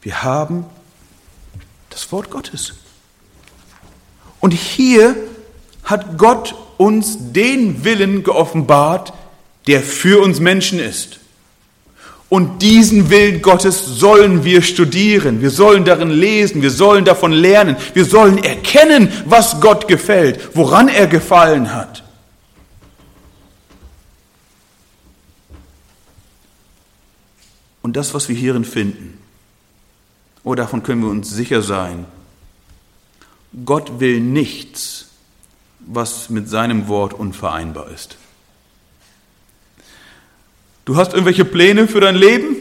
Wir 0.01 0.23
haben 0.23 0.65
das 1.89 2.11
Wort 2.11 2.29
Gottes. 2.29 2.73
Und 4.47 4.53
hier 4.53 5.13
hat 5.83 6.17
Gott 6.17 6.55
uns 6.77 7.33
den 7.33 7.83
Willen 7.83 8.23
geoffenbart, 8.23 9.11
der 9.67 9.81
für 9.81 10.23
uns 10.23 10.39
Menschen 10.39 10.79
ist. 10.79 11.19
Und 12.29 12.61
diesen 12.61 13.09
Willen 13.09 13.41
Gottes 13.41 13.85
sollen 13.85 14.45
wir 14.45 14.61
studieren, 14.61 15.41
wir 15.41 15.49
sollen 15.49 15.83
darin 15.83 16.11
lesen, 16.11 16.61
wir 16.61 16.71
sollen 16.71 17.03
davon 17.03 17.33
lernen, 17.33 17.75
wir 17.93 18.05
sollen 18.05 18.41
erkennen, 18.41 19.11
was 19.25 19.59
Gott 19.59 19.89
gefällt, 19.89 20.55
woran 20.55 20.87
er 20.87 21.07
gefallen 21.07 21.73
hat. 21.73 22.05
Und 27.81 27.97
das, 27.97 28.13
was 28.13 28.29
wir 28.29 28.35
hierin 28.37 28.63
finden, 28.63 29.17
oh, 30.45 30.55
davon 30.55 30.83
können 30.83 31.01
wir 31.01 31.09
uns 31.09 31.29
sicher 31.31 31.61
sein, 31.61 32.05
Gott 33.65 33.99
will 33.99 34.19
nichts, 34.19 35.09
was 35.79 36.29
mit 36.29 36.49
seinem 36.49 36.87
Wort 36.87 37.13
unvereinbar 37.13 37.89
ist. 37.91 38.17
Du 40.85 40.95
hast 40.95 41.13
irgendwelche 41.13 41.45
Pläne 41.45 41.87
für 41.87 41.99
dein 41.99 42.15
Leben 42.15 42.55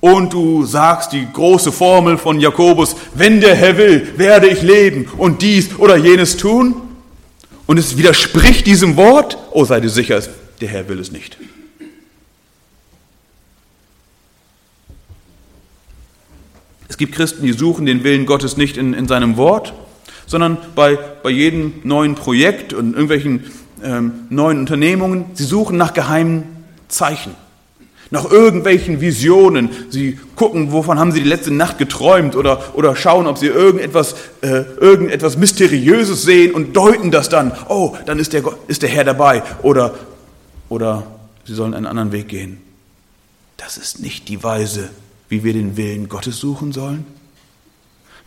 und 0.00 0.32
du 0.32 0.64
sagst 0.64 1.12
die 1.12 1.26
große 1.32 1.72
Formel 1.72 2.18
von 2.18 2.40
Jakobus, 2.40 2.96
wenn 3.14 3.40
der 3.40 3.54
Herr 3.54 3.76
will, 3.76 4.14
werde 4.16 4.48
ich 4.48 4.62
leben 4.62 5.06
und 5.18 5.42
dies 5.42 5.78
oder 5.78 5.96
jenes 5.96 6.36
tun. 6.36 6.74
Und 7.66 7.78
es 7.78 7.96
widerspricht 7.96 8.66
diesem 8.66 8.96
Wort, 8.96 9.38
oh 9.52 9.64
sei 9.64 9.78
dir 9.80 9.90
sicher, 9.90 10.20
der 10.60 10.68
Herr 10.68 10.88
will 10.88 10.98
es 10.98 11.12
nicht. 11.12 11.36
Gibt 17.00 17.14
Christen, 17.14 17.44
die 17.44 17.52
suchen 17.52 17.86
den 17.86 18.04
Willen 18.04 18.26
Gottes 18.26 18.56
nicht 18.56 18.76
in, 18.76 18.94
in 18.94 19.08
seinem 19.08 19.36
Wort, 19.36 19.72
sondern 20.26 20.58
bei, 20.76 20.96
bei 21.22 21.30
jedem 21.30 21.72
neuen 21.82 22.14
Projekt 22.14 22.72
und 22.72 22.92
irgendwelchen 22.92 23.44
ähm, 23.82 24.12
neuen 24.28 24.58
Unternehmungen. 24.60 25.24
Sie 25.32 25.44
suchen 25.44 25.78
nach 25.78 25.94
geheimen 25.94 26.44
Zeichen, 26.88 27.34
nach 28.10 28.30
irgendwelchen 28.30 29.00
Visionen. 29.00 29.70
Sie 29.88 30.18
gucken, 30.36 30.72
wovon 30.72 30.98
haben 30.98 31.10
sie 31.10 31.22
die 31.22 31.28
letzte 31.28 31.52
Nacht 31.52 31.78
geträumt 31.78 32.36
oder, 32.36 32.74
oder 32.74 32.94
schauen, 32.94 33.26
ob 33.26 33.38
sie 33.38 33.46
irgendetwas, 33.46 34.14
äh, 34.42 34.64
irgendetwas 34.78 35.38
Mysteriöses 35.38 36.22
sehen 36.22 36.52
und 36.52 36.76
deuten 36.76 37.10
das 37.10 37.30
dann. 37.30 37.52
Oh, 37.68 37.96
dann 38.04 38.18
ist 38.18 38.34
der, 38.34 38.42
ist 38.68 38.82
der 38.82 38.90
Herr 38.90 39.04
dabei. 39.04 39.42
Oder, 39.62 39.94
oder 40.68 41.06
sie 41.46 41.54
sollen 41.54 41.72
einen 41.72 41.86
anderen 41.86 42.12
Weg 42.12 42.28
gehen. 42.28 42.60
Das 43.56 43.78
ist 43.78 44.00
nicht 44.00 44.28
die 44.28 44.44
Weise, 44.44 44.90
wie 45.30 45.42
wir 45.42 45.54
den 45.54 45.78
Willen 45.78 46.10
Gottes 46.10 46.38
suchen 46.38 46.72
sollen. 46.72 47.06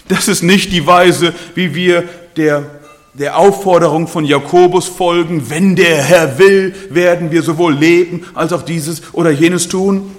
Das 0.08 0.28
ist 0.28 0.42
nicht 0.42 0.72
die 0.72 0.88
Weise, 0.88 1.34
wie 1.54 1.76
wir 1.76 2.10
der 2.36 2.82
der 3.14 3.38
Aufforderung 3.38 4.08
von 4.08 4.26
Jakobus 4.26 4.88
folgen, 4.88 5.50
wenn 5.50 5.76
der 5.76 6.02
Herr 6.02 6.40
will, 6.40 6.74
werden 6.90 7.32
wir 7.32 7.44
sowohl 7.44 7.74
leben 7.74 8.26
als 8.34 8.54
auch 8.54 8.64
dieses 8.64 9.14
oder 9.14 9.30
jenes 9.30 9.68
tun. 9.68 10.16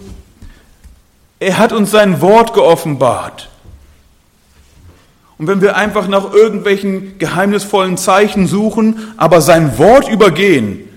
Er 1.40 1.58
hat 1.58 1.72
uns 1.72 1.90
sein 1.90 2.20
Wort 2.20 2.54
geoffenbart. 2.54 3.50
Und 5.36 5.48
wenn 5.48 5.60
wir 5.60 5.76
einfach 5.76 6.06
nach 6.06 6.32
irgendwelchen 6.32 7.18
geheimnisvollen 7.18 7.96
Zeichen 7.96 8.46
suchen, 8.46 9.12
aber 9.16 9.40
sein 9.40 9.76
Wort 9.78 10.08
übergehen, 10.08 10.88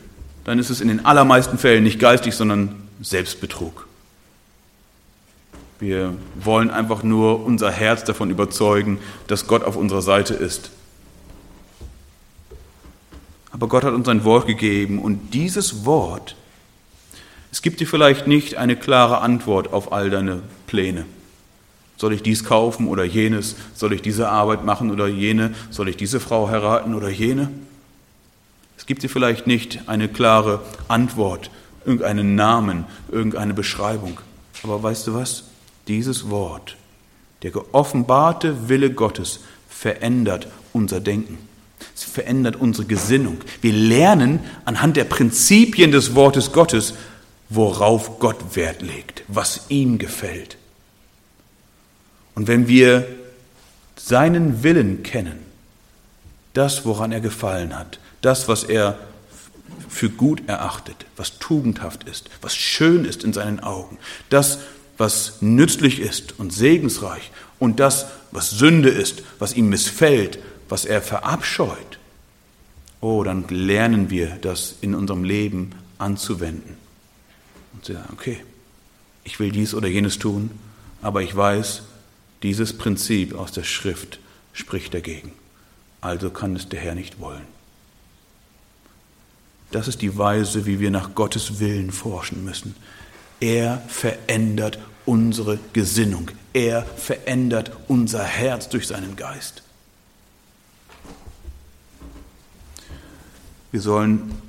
dann 0.43 0.59
ist 0.59 0.69
es 0.69 0.79
in 0.79 0.87
den 0.87 1.03
allermeisten 1.03 1.57
Fällen 1.57 1.83
nicht 1.83 1.99
geistig, 1.99 2.35
sondern 2.35 2.75
Selbstbetrug. 3.01 3.87
Wir 5.79 6.13
wollen 6.35 6.71
einfach 6.71 7.03
nur 7.03 7.45
unser 7.45 7.71
Herz 7.71 8.03
davon 8.03 8.29
überzeugen, 8.29 8.99
dass 9.27 9.47
Gott 9.47 9.63
auf 9.63 9.75
unserer 9.75 10.01
Seite 10.01 10.33
ist 10.33 10.71
aber 13.57 13.69
Gott 13.69 13.83
hat 13.83 13.95
uns 13.95 14.07
ein 14.07 14.23
Wort 14.23 14.45
gegeben 14.45 14.99
und 14.99 15.33
dieses 15.33 15.83
Wort, 15.83 16.35
es 17.51 17.63
gibt 17.63 17.79
dir 17.79 17.87
vielleicht 17.87 18.27
nicht 18.27 18.55
eine 18.55 18.75
klare 18.75 19.21
Antwort 19.21 19.73
auf 19.73 19.91
all 19.91 20.11
deine 20.11 20.43
Pläne. 20.67 21.05
Soll 21.97 22.13
ich 22.13 22.21
dies 22.21 22.43
kaufen 22.43 22.87
oder 22.87 23.03
jenes? 23.03 23.55
Soll 23.73 23.93
ich 23.93 24.03
diese 24.03 24.29
Arbeit 24.29 24.63
machen 24.63 24.91
oder 24.91 25.07
jene? 25.07 25.55
Soll 25.71 25.89
ich 25.89 25.97
diese 25.97 26.19
Frau 26.19 26.49
heiraten 26.49 26.93
oder 26.93 27.09
jene? 27.09 27.49
Es 28.77 28.85
gibt 28.85 29.01
dir 29.01 29.09
vielleicht 29.09 29.47
nicht 29.47 29.89
eine 29.89 30.07
klare 30.07 30.61
Antwort, 30.87 31.49
irgendeinen 31.83 32.35
Namen, 32.35 32.85
irgendeine 33.11 33.55
Beschreibung. 33.55 34.19
Aber 34.61 34.83
weißt 34.83 35.07
du 35.07 35.15
was? 35.15 35.45
Dieses 35.87 36.29
Wort, 36.29 36.75
der 37.43 37.51
geoffenbarte 37.51 38.69
Wille 38.69 38.91
Gottes, 38.91 39.39
verändert 39.69 40.47
unser 40.73 40.99
Denken. 40.99 41.37
Es 41.95 42.03
verändert 42.03 42.55
unsere 42.55 42.87
Gesinnung. 42.87 43.37
Wir 43.61 43.73
lernen 43.73 44.39
anhand 44.65 44.97
der 44.97 45.05
Prinzipien 45.05 45.91
des 45.91 46.15
Wortes 46.15 46.51
Gottes, 46.51 46.93
worauf 47.49 48.19
Gott 48.19 48.55
Wert 48.55 48.81
legt, 48.81 49.23
was 49.27 49.65
ihm 49.69 49.97
gefällt. 49.97 50.57
Und 52.35 52.47
wenn 52.47 52.67
wir 52.67 53.07
seinen 53.95 54.63
Willen 54.63 55.03
kennen, 55.03 55.39
das, 56.53 56.85
woran 56.85 57.11
er 57.11 57.21
gefallen 57.21 57.77
hat, 57.77 57.99
das, 58.21 58.47
was 58.47 58.63
er 58.63 58.97
für 59.89 60.09
gut 60.09 60.47
erachtet, 60.47 61.05
was 61.15 61.39
tugendhaft 61.39 62.03
ist, 62.03 62.29
was 62.41 62.55
schön 62.55 63.05
ist 63.05 63.23
in 63.23 63.33
seinen 63.33 63.59
Augen, 63.59 63.97
das, 64.29 64.59
was 64.97 65.41
nützlich 65.41 65.99
ist 65.99 66.39
und 66.39 66.51
segensreich 66.53 67.31
und 67.59 67.79
das, 67.79 68.07
was 68.31 68.51
Sünde 68.51 68.89
ist, 68.89 69.23
was 69.39 69.53
ihm 69.53 69.69
missfällt, 69.69 70.39
was 70.69 70.85
er 70.85 71.01
verabscheut, 71.01 71.99
oh, 73.01 73.23
dann 73.23 73.47
lernen 73.49 74.09
wir 74.09 74.37
das 74.41 74.75
in 74.81 74.95
unserem 74.95 75.23
Leben 75.23 75.71
anzuwenden. 75.97 76.77
Und 77.73 77.85
sagen, 77.85 78.09
okay, 78.13 78.43
ich 79.23 79.39
will 79.39 79.51
dies 79.51 79.73
oder 79.73 79.87
jenes 79.87 80.19
tun, 80.19 80.51
aber 81.01 81.21
ich 81.21 81.35
weiß, 81.35 81.83
dieses 82.43 82.77
Prinzip 82.77 83.35
aus 83.35 83.51
der 83.51 83.63
Schrift 83.63 84.19
spricht 84.53 84.93
dagegen. 84.93 85.31
Also 86.01 86.29
kann 86.29 86.55
es 86.55 86.69
der 86.69 86.79
Herr 86.79 86.95
nicht 86.95 87.19
wollen. 87.19 87.45
Das 89.71 89.87
ist 89.87 90.01
die 90.01 90.17
Weise, 90.17 90.65
wie 90.65 90.79
wir 90.79 90.91
nach 90.91 91.13
Gottes 91.13 91.59
Willen 91.59 91.91
forschen 91.91 92.43
müssen. 92.45 92.75
Er 93.39 93.81
verändert 93.87 94.79
unsere 95.05 95.59
Gesinnung. 95.73 96.31
Er 96.53 96.83
verändert 96.83 97.71
unser 97.87 98.23
Herz 98.23 98.69
durch 98.69 98.87
seinen 98.87 99.15
Geist. 99.15 99.63
Wir 103.71 103.81
sollen 103.81 104.41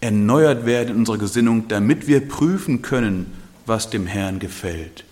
erneuert 0.00 0.64
werden 0.64 0.90
in 0.90 0.96
unserer 0.96 1.18
Gesinnung, 1.18 1.68
damit 1.68 2.06
wir 2.06 2.26
prüfen 2.26 2.82
können, 2.82 3.32
was 3.66 3.90
dem 3.90 4.06
Herrn 4.06 4.38
gefällt, 4.38 5.04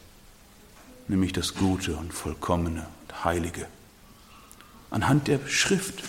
nämlich 1.07 1.33
das 1.33 1.55
Gute 1.55 1.97
und 1.97 2.13
Vollkommene 2.15 2.87
und 3.03 3.25
Heilige. 3.25 3.67
Anhand 4.91 5.29
der 5.29 5.41
Schrift. 5.47 6.03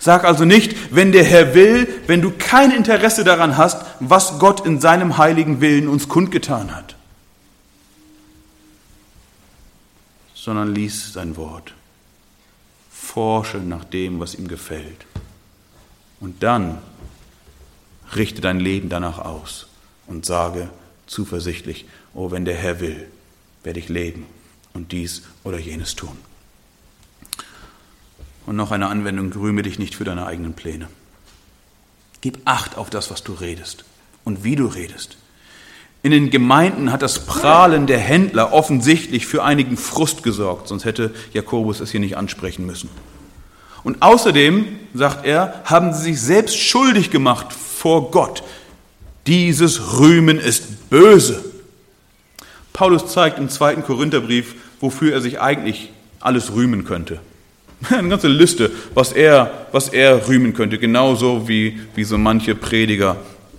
Sag 0.00 0.24
also 0.24 0.44
nicht, 0.44 0.94
wenn 0.94 1.12
der 1.12 1.24
Herr 1.24 1.54
will, 1.54 1.88
wenn 2.06 2.22
du 2.22 2.30
kein 2.30 2.70
Interesse 2.70 3.24
daran 3.24 3.56
hast, 3.56 3.84
was 4.00 4.38
Gott 4.38 4.66
in 4.66 4.80
seinem 4.80 5.18
heiligen 5.18 5.60
Willen 5.60 5.88
uns 5.88 6.08
kundgetan 6.08 6.74
hat, 6.74 6.96
sondern 10.34 10.74
lies 10.74 11.12
sein 11.12 11.36
Wort. 11.36 11.74
Forsche 12.90 13.58
nach 13.58 13.84
dem, 13.84 14.20
was 14.20 14.34
ihm 14.34 14.48
gefällt. 14.48 15.06
Und 16.20 16.42
dann 16.42 16.78
richte 18.16 18.40
dein 18.40 18.60
Leben 18.60 18.88
danach 18.88 19.18
aus 19.18 19.66
und 20.06 20.26
sage 20.26 20.68
zuversichtlich, 21.06 21.86
oh, 22.14 22.30
wenn 22.30 22.44
der 22.44 22.56
Herr 22.56 22.80
will, 22.80 23.06
werde 23.62 23.78
ich 23.78 23.88
leben 23.88 24.26
und 24.72 24.92
dies 24.92 25.22
oder 25.44 25.58
jenes 25.58 25.94
tun. 25.94 26.16
Und 28.46 28.56
noch 28.56 28.70
eine 28.70 28.88
Anwendung, 28.88 29.32
rühme 29.32 29.62
dich 29.62 29.78
nicht 29.78 29.94
für 29.94 30.04
deine 30.04 30.26
eigenen 30.26 30.54
Pläne. 30.54 30.88
Gib 32.20 32.38
Acht 32.44 32.76
auf 32.76 32.90
das, 32.90 33.10
was 33.10 33.22
du 33.22 33.32
redest 33.32 33.84
und 34.24 34.44
wie 34.44 34.56
du 34.56 34.66
redest. 34.66 35.16
In 36.02 36.10
den 36.10 36.28
Gemeinden 36.30 36.92
hat 36.92 37.00
das 37.00 37.24
Prahlen 37.24 37.86
der 37.86 37.98
Händler 37.98 38.52
offensichtlich 38.52 39.26
für 39.26 39.42
einigen 39.42 39.78
Frust 39.78 40.22
gesorgt, 40.22 40.68
sonst 40.68 40.84
hätte 40.84 41.14
Jakobus 41.32 41.80
es 41.80 41.90
hier 41.90 42.00
nicht 42.00 42.18
ansprechen 42.18 42.66
müssen. 42.66 42.90
Und 43.84 44.02
außerdem, 44.02 44.66
sagt 44.92 45.24
er, 45.24 45.62
haben 45.64 45.92
sie 45.94 46.02
sich 46.02 46.20
selbst 46.20 46.58
schuldig 46.58 47.10
gemacht 47.10 47.52
vor 47.52 48.10
Gott. 48.10 48.42
Dieses 49.26 49.98
Rühmen 49.98 50.38
ist 50.38 50.90
böse. 50.90 51.42
Paulus 52.74 53.06
zeigt 53.06 53.38
im 53.38 53.48
zweiten 53.48 53.82
Korintherbrief, 53.82 54.54
wofür 54.80 55.12
er 55.12 55.20
sich 55.20 55.40
eigentlich 55.40 55.90
alles 56.20 56.52
rühmen 56.52 56.84
könnte. 56.84 57.20
Eine 57.90 58.08
ganze 58.08 58.28
Liste, 58.28 58.70
was 58.94 59.12
er, 59.12 59.66
was 59.72 59.88
er 59.88 60.28
rühmen 60.28 60.54
könnte, 60.54 60.78
genauso 60.78 61.48
wie, 61.48 61.80
wie 61.94 62.04
so 62.04 62.18
manche 62.18 62.54
Prediger 62.54 63.16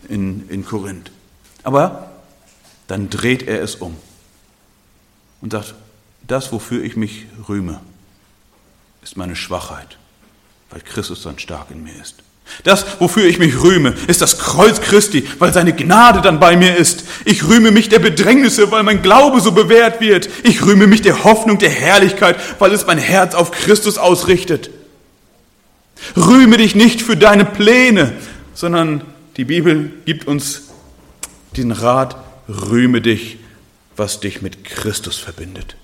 in, 0.09 0.47
in 0.49 0.65
Korinth. 0.65 1.11
Aber 1.63 2.11
dann 2.87 3.09
dreht 3.09 3.47
er 3.47 3.61
es 3.61 3.75
um 3.75 3.95
und 5.41 5.51
sagt, 5.51 5.75
das, 6.27 6.51
wofür 6.51 6.83
ich 6.83 6.95
mich 6.95 7.25
rühme, 7.47 7.81
ist 9.03 9.17
meine 9.17 9.35
Schwachheit, 9.35 9.97
weil 10.69 10.81
Christus 10.81 11.23
dann 11.23 11.37
stark 11.37 11.69
in 11.71 11.83
mir 11.83 11.95
ist. 11.95 12.24
Das, 12.63 12.85
wofür 12.99 13.25
ich 13.25 13.39
mich 13.39 13.61
rühme, 13.61 13.93
ist 14.07 14.21
das 14.21 14.37
Kreuz 14.39 14.79
Christi, 14.81 15.27
weil 15.39 15.53
seine 15.53 15.73
Gnade 15.73 16.21
dann 16.21 16.39
bei 16.39 16.55
mir 16.55 16.75
ist. 16.75 17.03
Ich 17.25 17.47
rühme 17.47 17.71
mich 17.71 17.89
der 17.89 17.99
Bedrängnisse, 17.99 18.71
weil 18.71 18.83
mein 18.83 19.01
Glaube 19.01 19.41
so 19.41 19.51
bewährt 19.51 19.99
wird. 19.99 20.29
Ich 20.43 20.65
rühme 20.65 20.87
mich 20.87 21.01
der 21.01 21.23
Hoffnung, 21.23 21.57
der 21.57 21.69
Herrlichkeit, 21.69 22.37
weil 22.59 22.71
es 22.71 22.85
mein 22.87 22.97
Herz 22.97 23.35
auf 23.35 23.51
Christus 23.51 23.97
ausrichtet. 23.97 24.69
Rühme 26.15 26.57
dich 26.57 26.75
nicht 26.75 27.01
für 27.01 27.17
deine 27.17 27.45
Pläne, 27.45 28.13
sondern 28.53 29.01
die 29.37 29.45
Bibel 29.45 29.91
gibt 30.05 30.27
uns 30.27 30.63
den 31.57 31.71
Rat, 31.71 32.15
rühme 32.47 33.01
dich, 33.01 33.37
was 33.97 34.19
dich 34.19 34.41
mit 34.41 34.63
Christus 34.63 35.17
verbindet. 35.17 35.75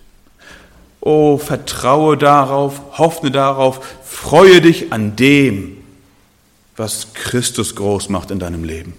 Oh, 0.99 1.38
vertraue 1.38 2.18
darauf, 2.18 2.82
hoffne 2.97 3.32
darauf, 3.32 3.80
freue 4.03 4.62
dich 4.62 4.93
an 4.93 5.16
dem, 5.16 5.78
was 6.82 7.13
Christus 7.13 7.75
groß 7.75 8.09
macht 8.09 8.32
in 8.32 8.39
deinem 8.39 8.63
Leben. 8.63 8.93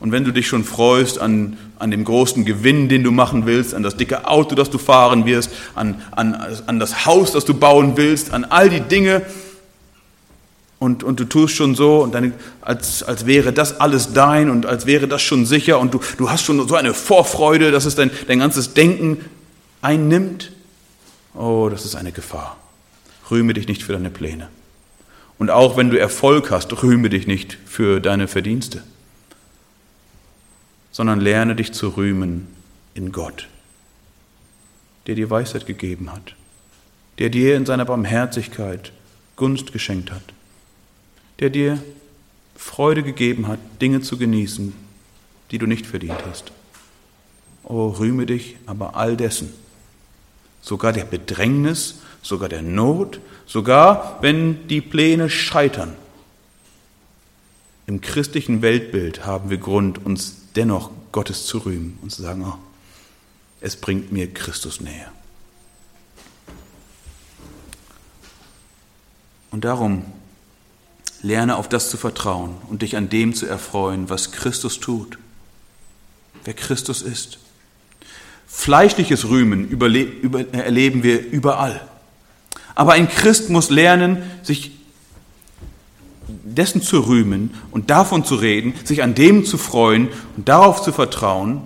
Und 0.00 0.12
wenn 0.12 0.24
du 0.24 0.32
dich 0.32 0.48
schon 0.48 0.64
freust 0.64 1.18
an, 1.18 1.56
an 1.78 1.90
dem 1.90 2.04
großen 2.04 2.44
Gewinn, 2.44 2.88
den 2.88 3.04
du 3.04 3.12
machen 3.12 3.46
willst, 3.46 3.74
an 3.74 3.84
das 3.84 3.96
dicke 3.96 4.26
Auto, 4.28 4.56
das 4.56 4.68
du 4.68 4.78
fahren 4.78 5.24
wirst, 5.24 5.50
an, 5.74 6.02
an, 6.10 6.34
an 6.66 6.80
das 6.80 7.06
Haus, 7.06 7.32
das 7.32 7.44
du 7.44 7.54
bauen 7.54 7.96
willst, 7.96 8.32
an 8.32 8.44
all 8.44 8.68
die 8.68 8.80
Dinge, 8.80 9.22
und, 10.78 11.02
und 11.02 11.20
du 11.20 11.24
tust 11.24 11.54
schon 11.54 11.74
so, 11.74 12.02
und 12.02 12.14
deine, 12.14 12.32
als, 12.60 13.02
als 13.02 13.24
wäre 13.24 13.52
das 13.52 13.80
alles 13.80 14.12
dein 14.12 14.50
und 14.50 14.66
als 14.66 14.84
wäre 14.84 15.08
das 15.08 15.22
schon 15.22 15.46
sicher 15.46 15.78
und 15.78 15.94
du, 15.94 16.00
du 16.18 16.28
hast 16.28 16.42
schon 16.42 16.68
so 16.68 16.74
eine 16.74 16.92
Vorfreude, 16.92 17.70
dass 17.70 17.86
es 17.86 17.94
dein, 17.94 18.10
dein 18.26 18.40
ganzes 18.40 18.74
Denken 18.74 19.24
einnimmt. 19.80 20.52
Oh, 21.34 21.68
das 21.70 21.84
ist 21.84 21.94
eine 21.94 22.12
Gefahr. 22.12 22.58
Rühme 23.30 23.54
dich 23.54 23.68
nicht 23.68 23.84
für 23.84 23.94
deine 23.94 24.10
Pläne. 24.10 24.48
Und 25.38 25.50
auch 25.50 25.76
wenn 25.76 25.90
du 25.90 25.98
Erfolg 25.98 26.50
hast, 26.50 26.82
rühme 26.82 27.10
dich 27.10 27.26
nicht 27.26 27.58
für 27.66 28.00
deine 28.00 28.26
Verdienste, 28.28 28.82
sondern 30.92 31.20
lerne 31.20 31.54
dich 31.54 31.72
zu 31.72 31.90
rühmen 31.90 32.46
in 32.94 33.12
Gott, 33.12 33.48
der 35.06 35.14
dir 35.14 35.28
Weisheit 35.28 35.66
gegeben 35.66 36.10
hat, 36.10 36.34
der 37.18 37.28
dir 37.28 37.56
in 37.56 37.66
seiner 37.66 37.84
Barmherzigkeit 37.84 38.92
Gunst 39.36 39.72
geschenkt 39.72 40.10
hat 40.10 40.32
der 41.38 41.50
dir 41.50 41.82
Freude 42.56 43.02
gegeben 43.02 43.48
hat, 43.48 43.58
Dinge 43.80 44.00
zu 44.00 44.16
genießen, 44.16 44.72
die 45.50 45.58
du 45.58 45.66
nicht 45.66 45.86
verdient 45.86 46.24
hast. 46.26 46.52
Oh, 47.64 47.88
rühme 47.88 48.26
dich 48.26 48.56
aber 48.66 48.96
all 48.96 49.16
dessen, 49.16 49.52
sogar 50.62 50.92
der 50.92 51.04
Bedrängnis, 51.04 51.96
sogar 52.28 52.48
der 52.48 52.62
Not, 52.62 53.20
sogar 53.46 54.18
wenn 54.20 54.68
die 54.68 54.80
Pläne 54.80 55.30
scheitern. 55.30 55.94
Im 57.86 58.00
christlichen 58.00 58.62
Weltbild 58.62 59.24
haben 59.24 59.50
wir 59.50 59.58
Grund, 59.58 60.04
uns 60.04 60.36
dennoch 60.56 60.90
Gottes 61.12 61.46
zu 61.46 61.58
rühmen 61.58 61.98
und 62.02 62.10
zu 62.10 62.22
sagen, 62.22 62.44
oh, 62.44 62.58
es 63.60 63.76
bringt 63.76 64.12
mir 64.12 64.32
Christus 64.32 64.80
näher. 64.80 65.12
Und 69.50 69.64
darum 69.64 70.04
Lerne 71.22 71.56
auf 71.56 71.68
das 71.68 71.90
zu 71.90 71.96
vertrauen 71.96 72.56
und 72.68 72.82
dich 72.82 72.96
an 72.96 73.08
dem 73.08 73.34
zu 73.34 73.46
erfreuen, 73.46 74.08
was 74.10 74.32
Christus 74.32 74.80
tut, 74.80 75.18
wer 76.44 76.54
Christus 76.54 77.02
ist. 77.02 77.38
Fleischliches 78.46 79.28
Rühmen 79.28 79.80
erleben 80.52 81.02
wir 81.02 81.20
überall. 81.20 81.80
Aber 82.74 82.92
ein 82.92 83.08
Christ 83.08 83.50
muss 83.50 83.70
lernen, 83.70 84.22
sich 84.42 84.72
dessen 86.28 86.82
zu 86.82 87.00
rühmen 87.00 87.54
und 87.70 87.90
davon 87.90 88.24
zu 88.24 88.36
reden, 88.36 88.74
sich 88.84 89.02
an 89.02 89.14
dem 89.14 89.44
zu 89.44 89.58
freuen 89.58 90.08
und 90.36 90.48
darauf 90.48 90.82
zu 90.82 90.92
vertrauen, 90.92 91.62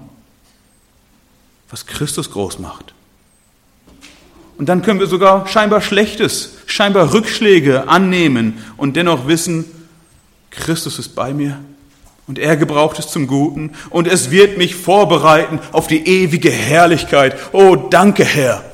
was 1.70 1.86
Christus 1.86 2.30
groß 2.30 2.58
macht. 2.58 2.94
Und 4.58 4.68
dann 4.68 4.82
können 4.82 5.00
wir 5.00 5.06
sogar 5.06 5.46
scheinbar 5.46 5.80
Schlechtes, 5.80 6.56
scheinbar 6.66 7.14
Rückschläge 7.14 7.88
annehmen 7.88 8.58
und 8.76 8.96
dennoch 8.96 9.26
wissen, 9.26 9.64
Christus 10.50 10.98
ist 10.98 11.14
bei 11.14 11.32
mir 11.32 11.58
und 12.26 12.38
er 12.38 12.56
gebraucht 12.56 12.98
es 12.98 13.08
zum 13.08 13.26
Guten 13.26 13.72
und 13.88 14.06
es 14.06 14.30
wird 14.30 14.58
mich 14.58 14.74
vorbereiten 14.74 15.60
auf 15.72 15.86
die 15.86 16.06
ewige 16.06 16.50
Herrlichkeit. 16.50 17.36
Oh, 17.52 17.76
danke 17.76 18.24
Herr. 18.24 18.69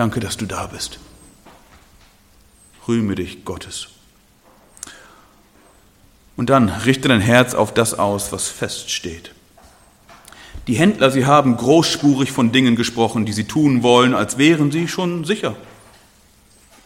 Danke, 0.00 0.18
dass 0.18 0.38
du 0.38 0.46
da 0.46 0.66
bist. 0.66 0.98
Rühme 2.88 3.16
dich 3.16 3.44
Gottes. 3.44 3.88
Und 6.38 6.48
dann 6.48 6.70
richte 6.70 7.08
dein 7.08 7.20
Herz 7.20 7.52
auf 7.52 7.74
das 7.74 7.98
aus, 7.98 8.32
was 8.32 8.48
feststeht. 8.48 9.32
Die 10.68 10.72
Händler, 10.72 11.10
sie 11.10 11.26
haben 11.26 11.54
großspurig 11.54 12.32
von 12.32 12.50
Dingen 12.50 12.76
gesprochen, 12.76 13.26
die 13.26 13.34
sie 13.34 13.44
tun 13.44 13.82
wollen, 13.82 14.14
als 14.14 14.38
wären 14.38 14.72
sie 14.72 14.88
schon 14.88 15.24
sicher. 15.26 15.54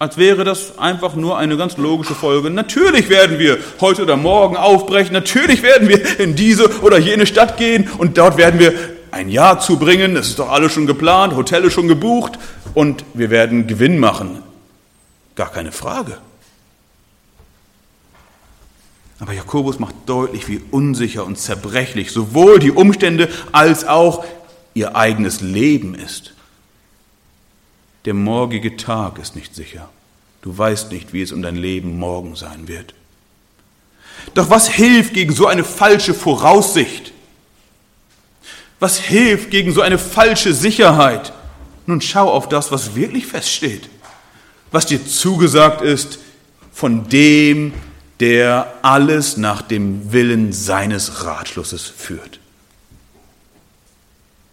Als 0.00 0.16
wäre 0.16 0.42
das 0.42 0.80
einfach 0.80 1.14
nur 1.14 1.38
eine 1.38 1.56
ganz 1.56 1.76
logische 1.76 2.16
Folge. 2.16 2.50
Natürlich 2.50 3.10
werden 3.10 3.38
wir 3.38 3.58
heute 3.80 4.02
oder 4.02 4.16
morgen 4.16 4.56
aufbrechen, 4.56 5.12
natürlich 5.12 5.62
werden 5.62 5.88
wir 5.88 6.18
in 6.18 6.34
diese 6.34 6.80
oder 6.80 6.98
jene 6.98 7.26
Stadt 7.26 7.58
gehen 7.58 7.88
und 7.96 8.18
dort 8.18 8.38
werden 8.38 8.58
wir 8.58 8.74
ein 9.12 9.28
Jahr 9.28 9.60
zubringen, 9.60 10.16
es 10.16 10.30
ist 10.30 10.40
doch 10.40 10.50
alles 10.50 10.72
schon 10.72 10.88
geplant, 10.88 11.36
Hotelle 11.36 11.70
schon 11.70 11.86
gebucht 11.86 12.40
und 12.74 13.04
wir 13.14 13.30
werden 13.30 13.66
Gewinn 13.66 13.98
machen. 13.98 14.42
Gar 15.34 15.50
keine 15.50 15.72
Frage. 15.72 16.18
Aber 19.20 19.32
Jakobus 19.32 19.78
macht 19.78 19.94
deutlich, 20.06 20.48
wie 20.48 20.60
unsicher 20.70 21.24
und 21.24 21.38
zerbrechlich 21.38 22.10
sowohl 22.10 22.58
die 22.58 22.72
Umstände 22.72 23.30
als 23.52 23.86
auch 23.86 24.24
ihr 24.74 24.96
eigenes 24.96 25.40
Leben 25.40 25.94
ist. 25.94 26.34
Der 28.04 28.14
morgige 28.14 28.76
Tag 28.76 29.18
ist 29.18 29.34
nicht 29.36 29.54
sicher. 29.54 29.88
Du 30.42 30.56
weißt 30.56 30.92
nicht, 30.92 31.12
wie 31.12 31.22
es 31.22 31.32
um 31.32 31.40
dein 31.40 31.56
Leben 31.56 31.98
morgen 31.98 32.36
sein 32.36 32.68
wird. 32.68 32.94
Doch 34.34 34.50
was 34.50 34.68
hilft 34.68 35.14
gegen 35.14 35.32
so 35.32 35.46
eine 35.46 35.64
falsche 35.64 36.12
Voraussicht? 36.12 37.12
Was 38.80 38.98
hilft 38.98 39.50
gegen 39.50 39.72
so 39.72 39.80
eine 39.80 39.98
falsche 39.98 40.52
Sicherheit? 40.52 41.32
Nun 41.86 42.00
schau 42.00 42.30
auf 42.30 42.48
das, 42.48 42.72
was 42.72 42.94
wirklich 42.94 43.26
feststeht, 43.26 43.88
was 44.70 44.86
dir 44.86 45.04
zugesagt 45.04 45.82
ist 45.82 46.18
von 46.72 47.08
dem, 47.08 47.72
der 48.20 48.74
alles 48.82 49.36
nach 49.36 49.62
dem 49.62 50.12
Willen 50.12 50.52
seines 50.52 51.24
Ratschlusses 51.24 51.82
führt. 51.84 52.40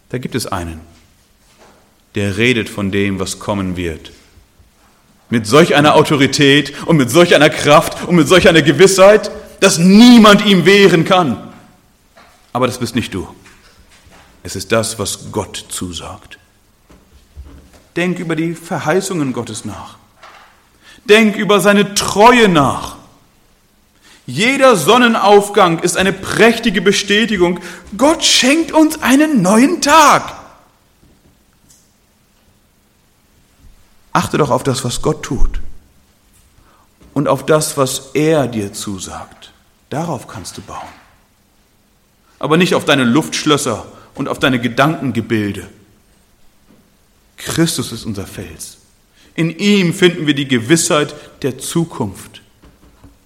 Da 0.09 0.17
gibt 0.17 0.35
es 0.35 0.45
einen, 0.45 0.81
der 2.15 2.37
redet 2.37 2.69
von 2.69 2.91
dem, 2.91 3.19
was 3.19 3.39
kommen 3.39 3.77
wird. 3.77 4.11
Mit 5.29 5.47
solch 5.47 5.75
einer 5.75 5.95
Autorität 5.95 6.73
und 6.85 6.97
mit 6.97 7.09
solch 7.09 7.33
einer 7.33 7.49
Kraft 7.49 8.05
und 8.05 8.15
mit 8.15 8.27
solch 8.27 8.49
einer 8.49 8.61
Gewissheit, 8.61 9.31
dass 9.61 9.77
niemand 9.77 10.45
ihm 10.45 10.65
wehren 10.65 11.05
kann. 11.05 11.53
Aber 12.51 12.67
das 12.67 12.79
bist 12.79 12.95
nicht 12.95 13.13
du. 13.13 13.27
Es 14.43 14.57
ist 14.57 14.71
das, 14.73 14.99
was 14.99 15.31
Gott 15.31 15.65
zusagt. 15.69 16.37
Denk 17.95 18.19
über 18.19 18.35
die 18.35 18.53
Verheißungen 18.53 19.33
Gottes 19.33 19.65
nach. 19.65 19.97
Denk 21.05 21.35
über 21.35 21.59
seine 21.59 21.93
Treue 21.93 22.47
nach. 22.47 22.97
Jeder 24.25 24.75
Sonnenaufgang 24.75 25.79
ist 25.79 25.97
eine 25.97 26.13
prächtige 26.13 26.81
Bestätigung. 26.81 27.59
Gott 27.97 28.23
schenkt 28.23 28.71
uns 28.71 29.01
einen 29.01 29.41
neuen 29.41 29.81
Tag. 29.81 30.35
Achte 34.13 34.37
doch 34.37 34.51
auf 34.51 34.63
das, 34.63 34.83
was 34.83 35.01
Gott 35.01 35.23
tut 35.23 35.59
und 37.13 37.27
auf 37.27 37.45
das, 37.45 37.77
was 37.77 38.11
er 38.13 38.47
dir 38.47 38.73
zusagt. 38.73 39.51
Darauf 39.89 40.27
kannst 40.27 40.57
du 40.57 40.61
bauen. 40.61 40.87
Aber 42.39 42.57
nicht 42.57 42.75
auf 42.75 42.85
deine 42.85 43.03
Luftschlösser 43.03 43.85
und 44.15 44.27
auf 44.27 44.39
deine 44.39 44.59
Gedankengebilde. 44.59 45.69
Christus 47.45 47.91
ist 47.91 48.05
unser 48.05 48.27
Fels. 48.27 48.77
In 49.35 49.57
ihm 49.57 49.93
finden 49.93 50.27
wir 50.27 50.33
die 50.33 50.47
Gewissheit 50.47 51.15
der 51.41 51.57
Zukunft. 51.57 52.41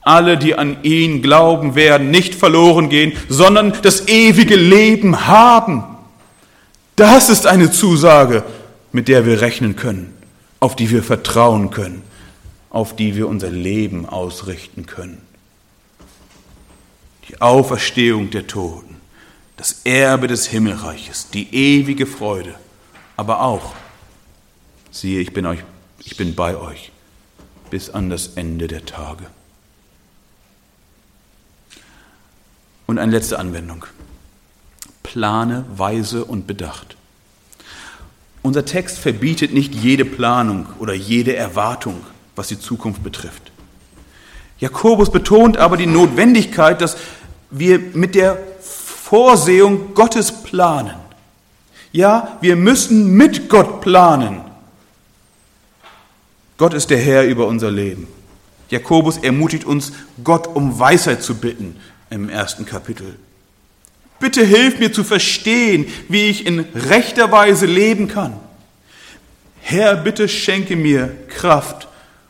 Alle, 0.02 0.38
die 0.38 0.56
an 0.56 0.84
ihn 0.84 1.22
glauben, 1.22 1.74
werden 1.74 2.12
nicht 2.12 2.36
verloren 2.36 2.90
gehen, 2.90 3.14
sondern 3.28 3.74
das 3.82 4.08
ewige 4.08 4.56
Leben 4.56 5.26
haben. 5.26 5.84
Das 6.96 7.30
ist 7.30 7.48
eine 7.48 7.72
Zusage, 7.72 8.44
mit 8.92 9.08
der 9.08 9.26
wir 9.26 9.42
rechnen 9.42 9.76
können, 9.76 10.14
auf 10.60 10.76
die 10.76 10.92
wir 10.92 11.04
vertrauen 11.04 11.72
können, 11.72 12.04
auf 12.70 12.96
die 12.96 13.16
wir 13.16 13.28
unser 13.28 13.50
Leben 13.50 14.06
ausrichten 14.06 14.86
können. 14.86 15.22
Die 17.28 17.42
Auferstehung 17.42 18.30
der 18.30 18.46
Toten, 18.46 18.98
das 19.58 19.82
Erbe 19.84 20.28
des 20.28 20.46
Himmelreiches, 20.46 21.30
die 21.32 21.54
ewige 21.54 22.06
Freude, 22.06 22.54
aber 23.18 23.42
auch, 23.42 23.74
siehe, 24.96 25.20
ich 25.20 25.34
bin, 25.34 25.46
euch, 25.46 25.60
ich 26.00 26.18
bin 26.18 26.36
bei 26.36 26.56
euch 26.58 26.92
bis 27.70 27.90
an 27.90 28.10
das 28.10 28.30
Ende 28.36 28.68
der 28.68 28.86
Tage. 28.86 29.26
Und 32.88 33.00
eine 33.00 33.12
letzte 33.12 33.40
Anwendung. 33.40 33.86
Plane 35.04 35.66
weise 35.76 36.24
und 36.24 36.48
bedacht. 36.48 36.96
Unser 38.42 38.66
Text 38.66 39.00
verbietet 39.00 39.54
nicht 39.54 39.74
jede 39.74 40.06
Planung 40.06 40.68
oder 40.80 40.94
jede 40.94 41.36
Erwartung, 41.36 42.02
was 42.36 42.48
die 42.48 42.60
Zukunft 42.60 43.04
betrifft. 43.04 43.52
Jakobus 44.60 45.12
betont 45.12 45.58
aber 45.58 45.78
die 45.78 45.88
Notwendigkeit, 45.88 46.80
dass 46.80 46.96
wir 47.50 47.80
mit 47.80 48.16
der 48.16 48.38
Vorsehung 48.62 49.94
Gottes 49.94 50.32
planen. 50.44 50.96
Ja, 51.92 52.38
wir 52.42 52.56
müssen 52.56 53.14
mit 53.14 53.50
Gott 53.50 53.82
planen. 53.82 54.42
Gott 56.58 56.74
ist 56.74 56.90
der 56.90 56.98
Herr 56.98 57.26
über 57.26 57.48
unser 57.48 57.72
Leben. 57.72 58.08
Jakobus 58.70 59.18
ermutigt 59.18 59.66
uns, 59.66 59.92
Gott 60.24 60.48
um 60.48 60.80
Weisheit 60.80 61.22
zu 61.22 61.36
bitten 61.36 61.76
im 62.10 62.30
ersten 62.30 62.66
Kapitel. 62.66 63.16
Bitte 64.20 64.46
hilf 64.46 64.80
mir 64.80 64.92
zu 64.92 65.04
verstehen, 65.04 65.86
wie 66.08 66.24
ich 66.24 66.46
in 66.46 66.60
rechter 66.74 67.32
Weise 67.32 67.66
leben 67.66 68.08
kann. 68.08 68.34
Herr, 69.60 69.98
bitte 69.98 70.30
schenke 70.30 70.76
mir 70.76 71.16
Kraft 71.28 71.88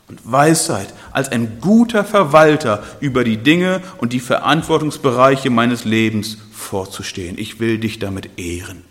und 0.08 0.20
Weisheit 0.24 0.92
als 1.12 1.30
ein 1.30 1.58
guter 1.60 2.04
Verwalter 2.04 2.82
über 3.00 3.24
die 3.24 3.36
Dinge 3.38 3.82
und 3.98 4.12
die 4.12 4.20
Verantwortungsbereiche 4.20 5.50
meines 5.50 5.84
Lebens 5.84 6.38
vorzustehen. 6.52 7.38
Ich 7.38 7.60
will 7.60 7.78
dich 7.78 7.98
damit 7.98 8.38
ehren. 8.38 8.84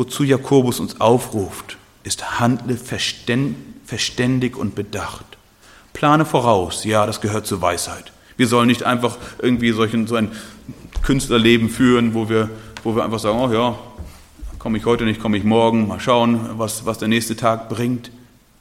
Wozu 0.00 0.24
Jakobus 0.24 0.80
uns 0.80 0.98
aufruft, 0.98 1.76
ist 2.04 2.40
handle 2.40 2.78
verständig 2.78 4.56
und 4.56 4.74
bedacht. 4.74 5.26
Plane 5.92 6.24
voraus, 6.24 6.84
ja, 6.84 7.04
das 7.04 7.20
gehört 7.20 7.46
zur 7.46 7.60
Weisheit. 7.60 8.10
Wir 8.38 8.46
sollen 8.46 8.68
nicht 8.68 8.84
einfach 8.84 9.18
irgendwie 9.42 9.72
solchen, 9.72 10.06
so 10.06 10.14
ein 10.14 10.32
Künstlerleben 11.02 11.68
führen, 11.68 12.14
wo 12.14 12.30
wir, 12.30 12.48
wo 12.82 12.96
wir 12.96 13.04
einfach 13.04 13.18
sagen, 13.18 13.40
oh 13.40 13.52
ja, 13.52 13.78
komme 14.58 14.78
ich 14.78 14.86
heute 14.86 15.04
nicht, 15.04 15.20
komme 15.20 15.36
ich 15.36 15.44
morgen, 15.44 15.86
mal 15.86 16.00
schauen, 16.00 16.48
was, 16.56 16.86
was 16.86 16.96
der 16.96 17.08
nächste 17.08 17.36
Tag 17.36 17.68
bringt. 17.68 18.10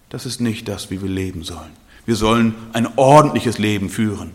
Das 0.09 0.25
ist 0.25 0.41
nicht 0.41 0.67
das, 0.67 0.91
wie 0.91 1.01
wir 1.01 1.07
leben 1.07 1.45
sollen. 1.45 1.71
Wir 2.05 2.17
sollen 2.17 2.53
ein 2.73 2.97
ordentliches 2.97 3.59
Leben 3.59 3.89
führen. 3.89 4.31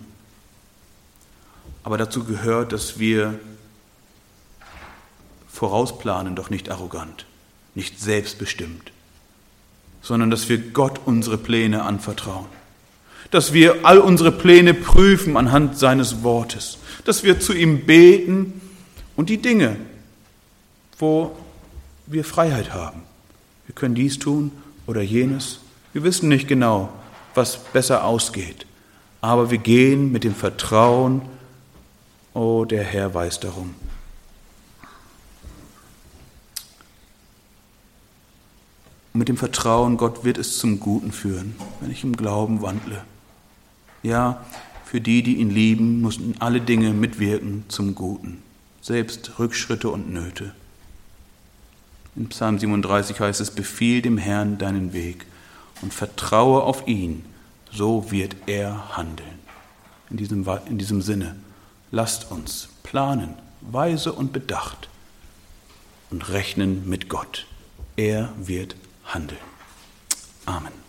Aber 1.83 1.99
dazu 1.99 2.25
gehört, 2.25 2.73
dass 2.73 2.99
wir 2.99 3.39
vorausplanen, 5.55 6.37
doch 6.37 6.51
nicht 6.51 6.71
arrogant, 6.71 7.27
nicht 7.75 8.01
selbstbestimmt, 8.01 8.93
sondern 10.03 10.31
dass 10.31 10.49
wir 10.49 10.59
Gott 10.59 11.01
unsere 11.07 11.39
Pläne 11.39 11.85
anvertrauen 11.85 12.47
dass 13.35 13.53
wir 13.53 13.85
all 13.85 13.99
unsere 13.99 14.31
Pläne 14.31 14.75
prüfen 14.75 15.37
anhand 15.37 15.77
seines 15.77 16.23
Wortes, 16.23 16.79
dass 17.05 17.25
wir 17.25 17.41
zu 17.41 17.53
ihm 17.53 17.85
beten 17.85 18.61
und 19.17 19.29
die 19.29 19.39
Dinge, 19.39 19.75
wo 21.01 21.37
wir 22.07 22.25
Freiheit 22.25 22.73
haben. 22.73 23.03
Wir 23.67 23.75
können 23.75 23.97
dies 23.97 24.21
tun 24.21 24.53
oder 24.87 25.03
jenes. 25.03 25.59
Wir 25.93 26.05
wissen 26.05 26.29
nicht 26.29 26.47
genau, 26.47 26.93
was 27.35 27.57
besser 27.57 28.05
ausgeht, 28.05 28.67
aber 29.21 29.51
wir 29.51 29.59
gehen 29.59 30.13
mit 30.13 30.23
dem 30.23 30.37
Vertrauen, 30.37 31.23
oh, 32.35 32.65
der 32.65 32.85
Herr 32.85 33.15
weiß 33.15 33.41
darum. 33.41 33.75
Und 39.15 39.21
mit 39.21 39.29
dem 39.29 39.37
Vertrauen, 39.37 39.97
Gott 39.97 40.25
wird 40.25 40.39
es 40.39 40.59
zum 40.59 40.81
Guten 40.81 41.13
führen, 41.13 41.55
wenn 41.81 41.93
ich 41.93 42.03
im 42.03 42.17
Glauben 42.17 42.63
wandle. 42.63 43.05
Ja, 44.03 44.45
für 44.85 45.01
die, 45.01 45.23
die 45.23 45.37
ihn 45.37 45.51
lieben, 45.51 46.01
mussten 46.03 46.35
alle 46.41 46.61
Dinge 46.61 46.93
mitwirken 46.93 47.65
zum 47.69 47.95
Guten, 47.95 48.43
selbst 48.83 49.39
Rückschritte 49.39 49.89
und 49.89 50.13
Nöte. 50.13 50.53
In 52.17 52.29
Psalm 52.29 52.59
37 52.59 53.21
heißt 53.21 53.41
es, 53.41 53.53
befiehl 53.53 54.03
dem 54.03 54.19
Herrn 54.19 54.59
deinen 54.59 54.93
Weg 54.93 55.27
und 55.81 55.95
vertraue 55.95 56.65
auf 56.65 56.89
ihn, 56.89 57.25
so 57.71 58.11
wird 58.11 58.35
er 58.47 58.97
handeln. 58.97 59.39
In 60.11 60.17
diesem, 60.17 60.45
in 60.67 60.79
diesem 60.79 61.03
Sinne, 61.03 61.37
lasst 61.93 62.33
uns 62.33 62.69
planen, 62.83 63.35
weise 63.61 64.13
und 64.13 64.33
bedacht 64.33 64.89
und 66.11 66.31
rechnen 66.31 66.89
mit 66.89 67.09
Gott. 67.09 67.47
Er 67.97 68.33
wird 68.37 68.75
handeln. 69.05 69.39
Amen. 70.47 70.84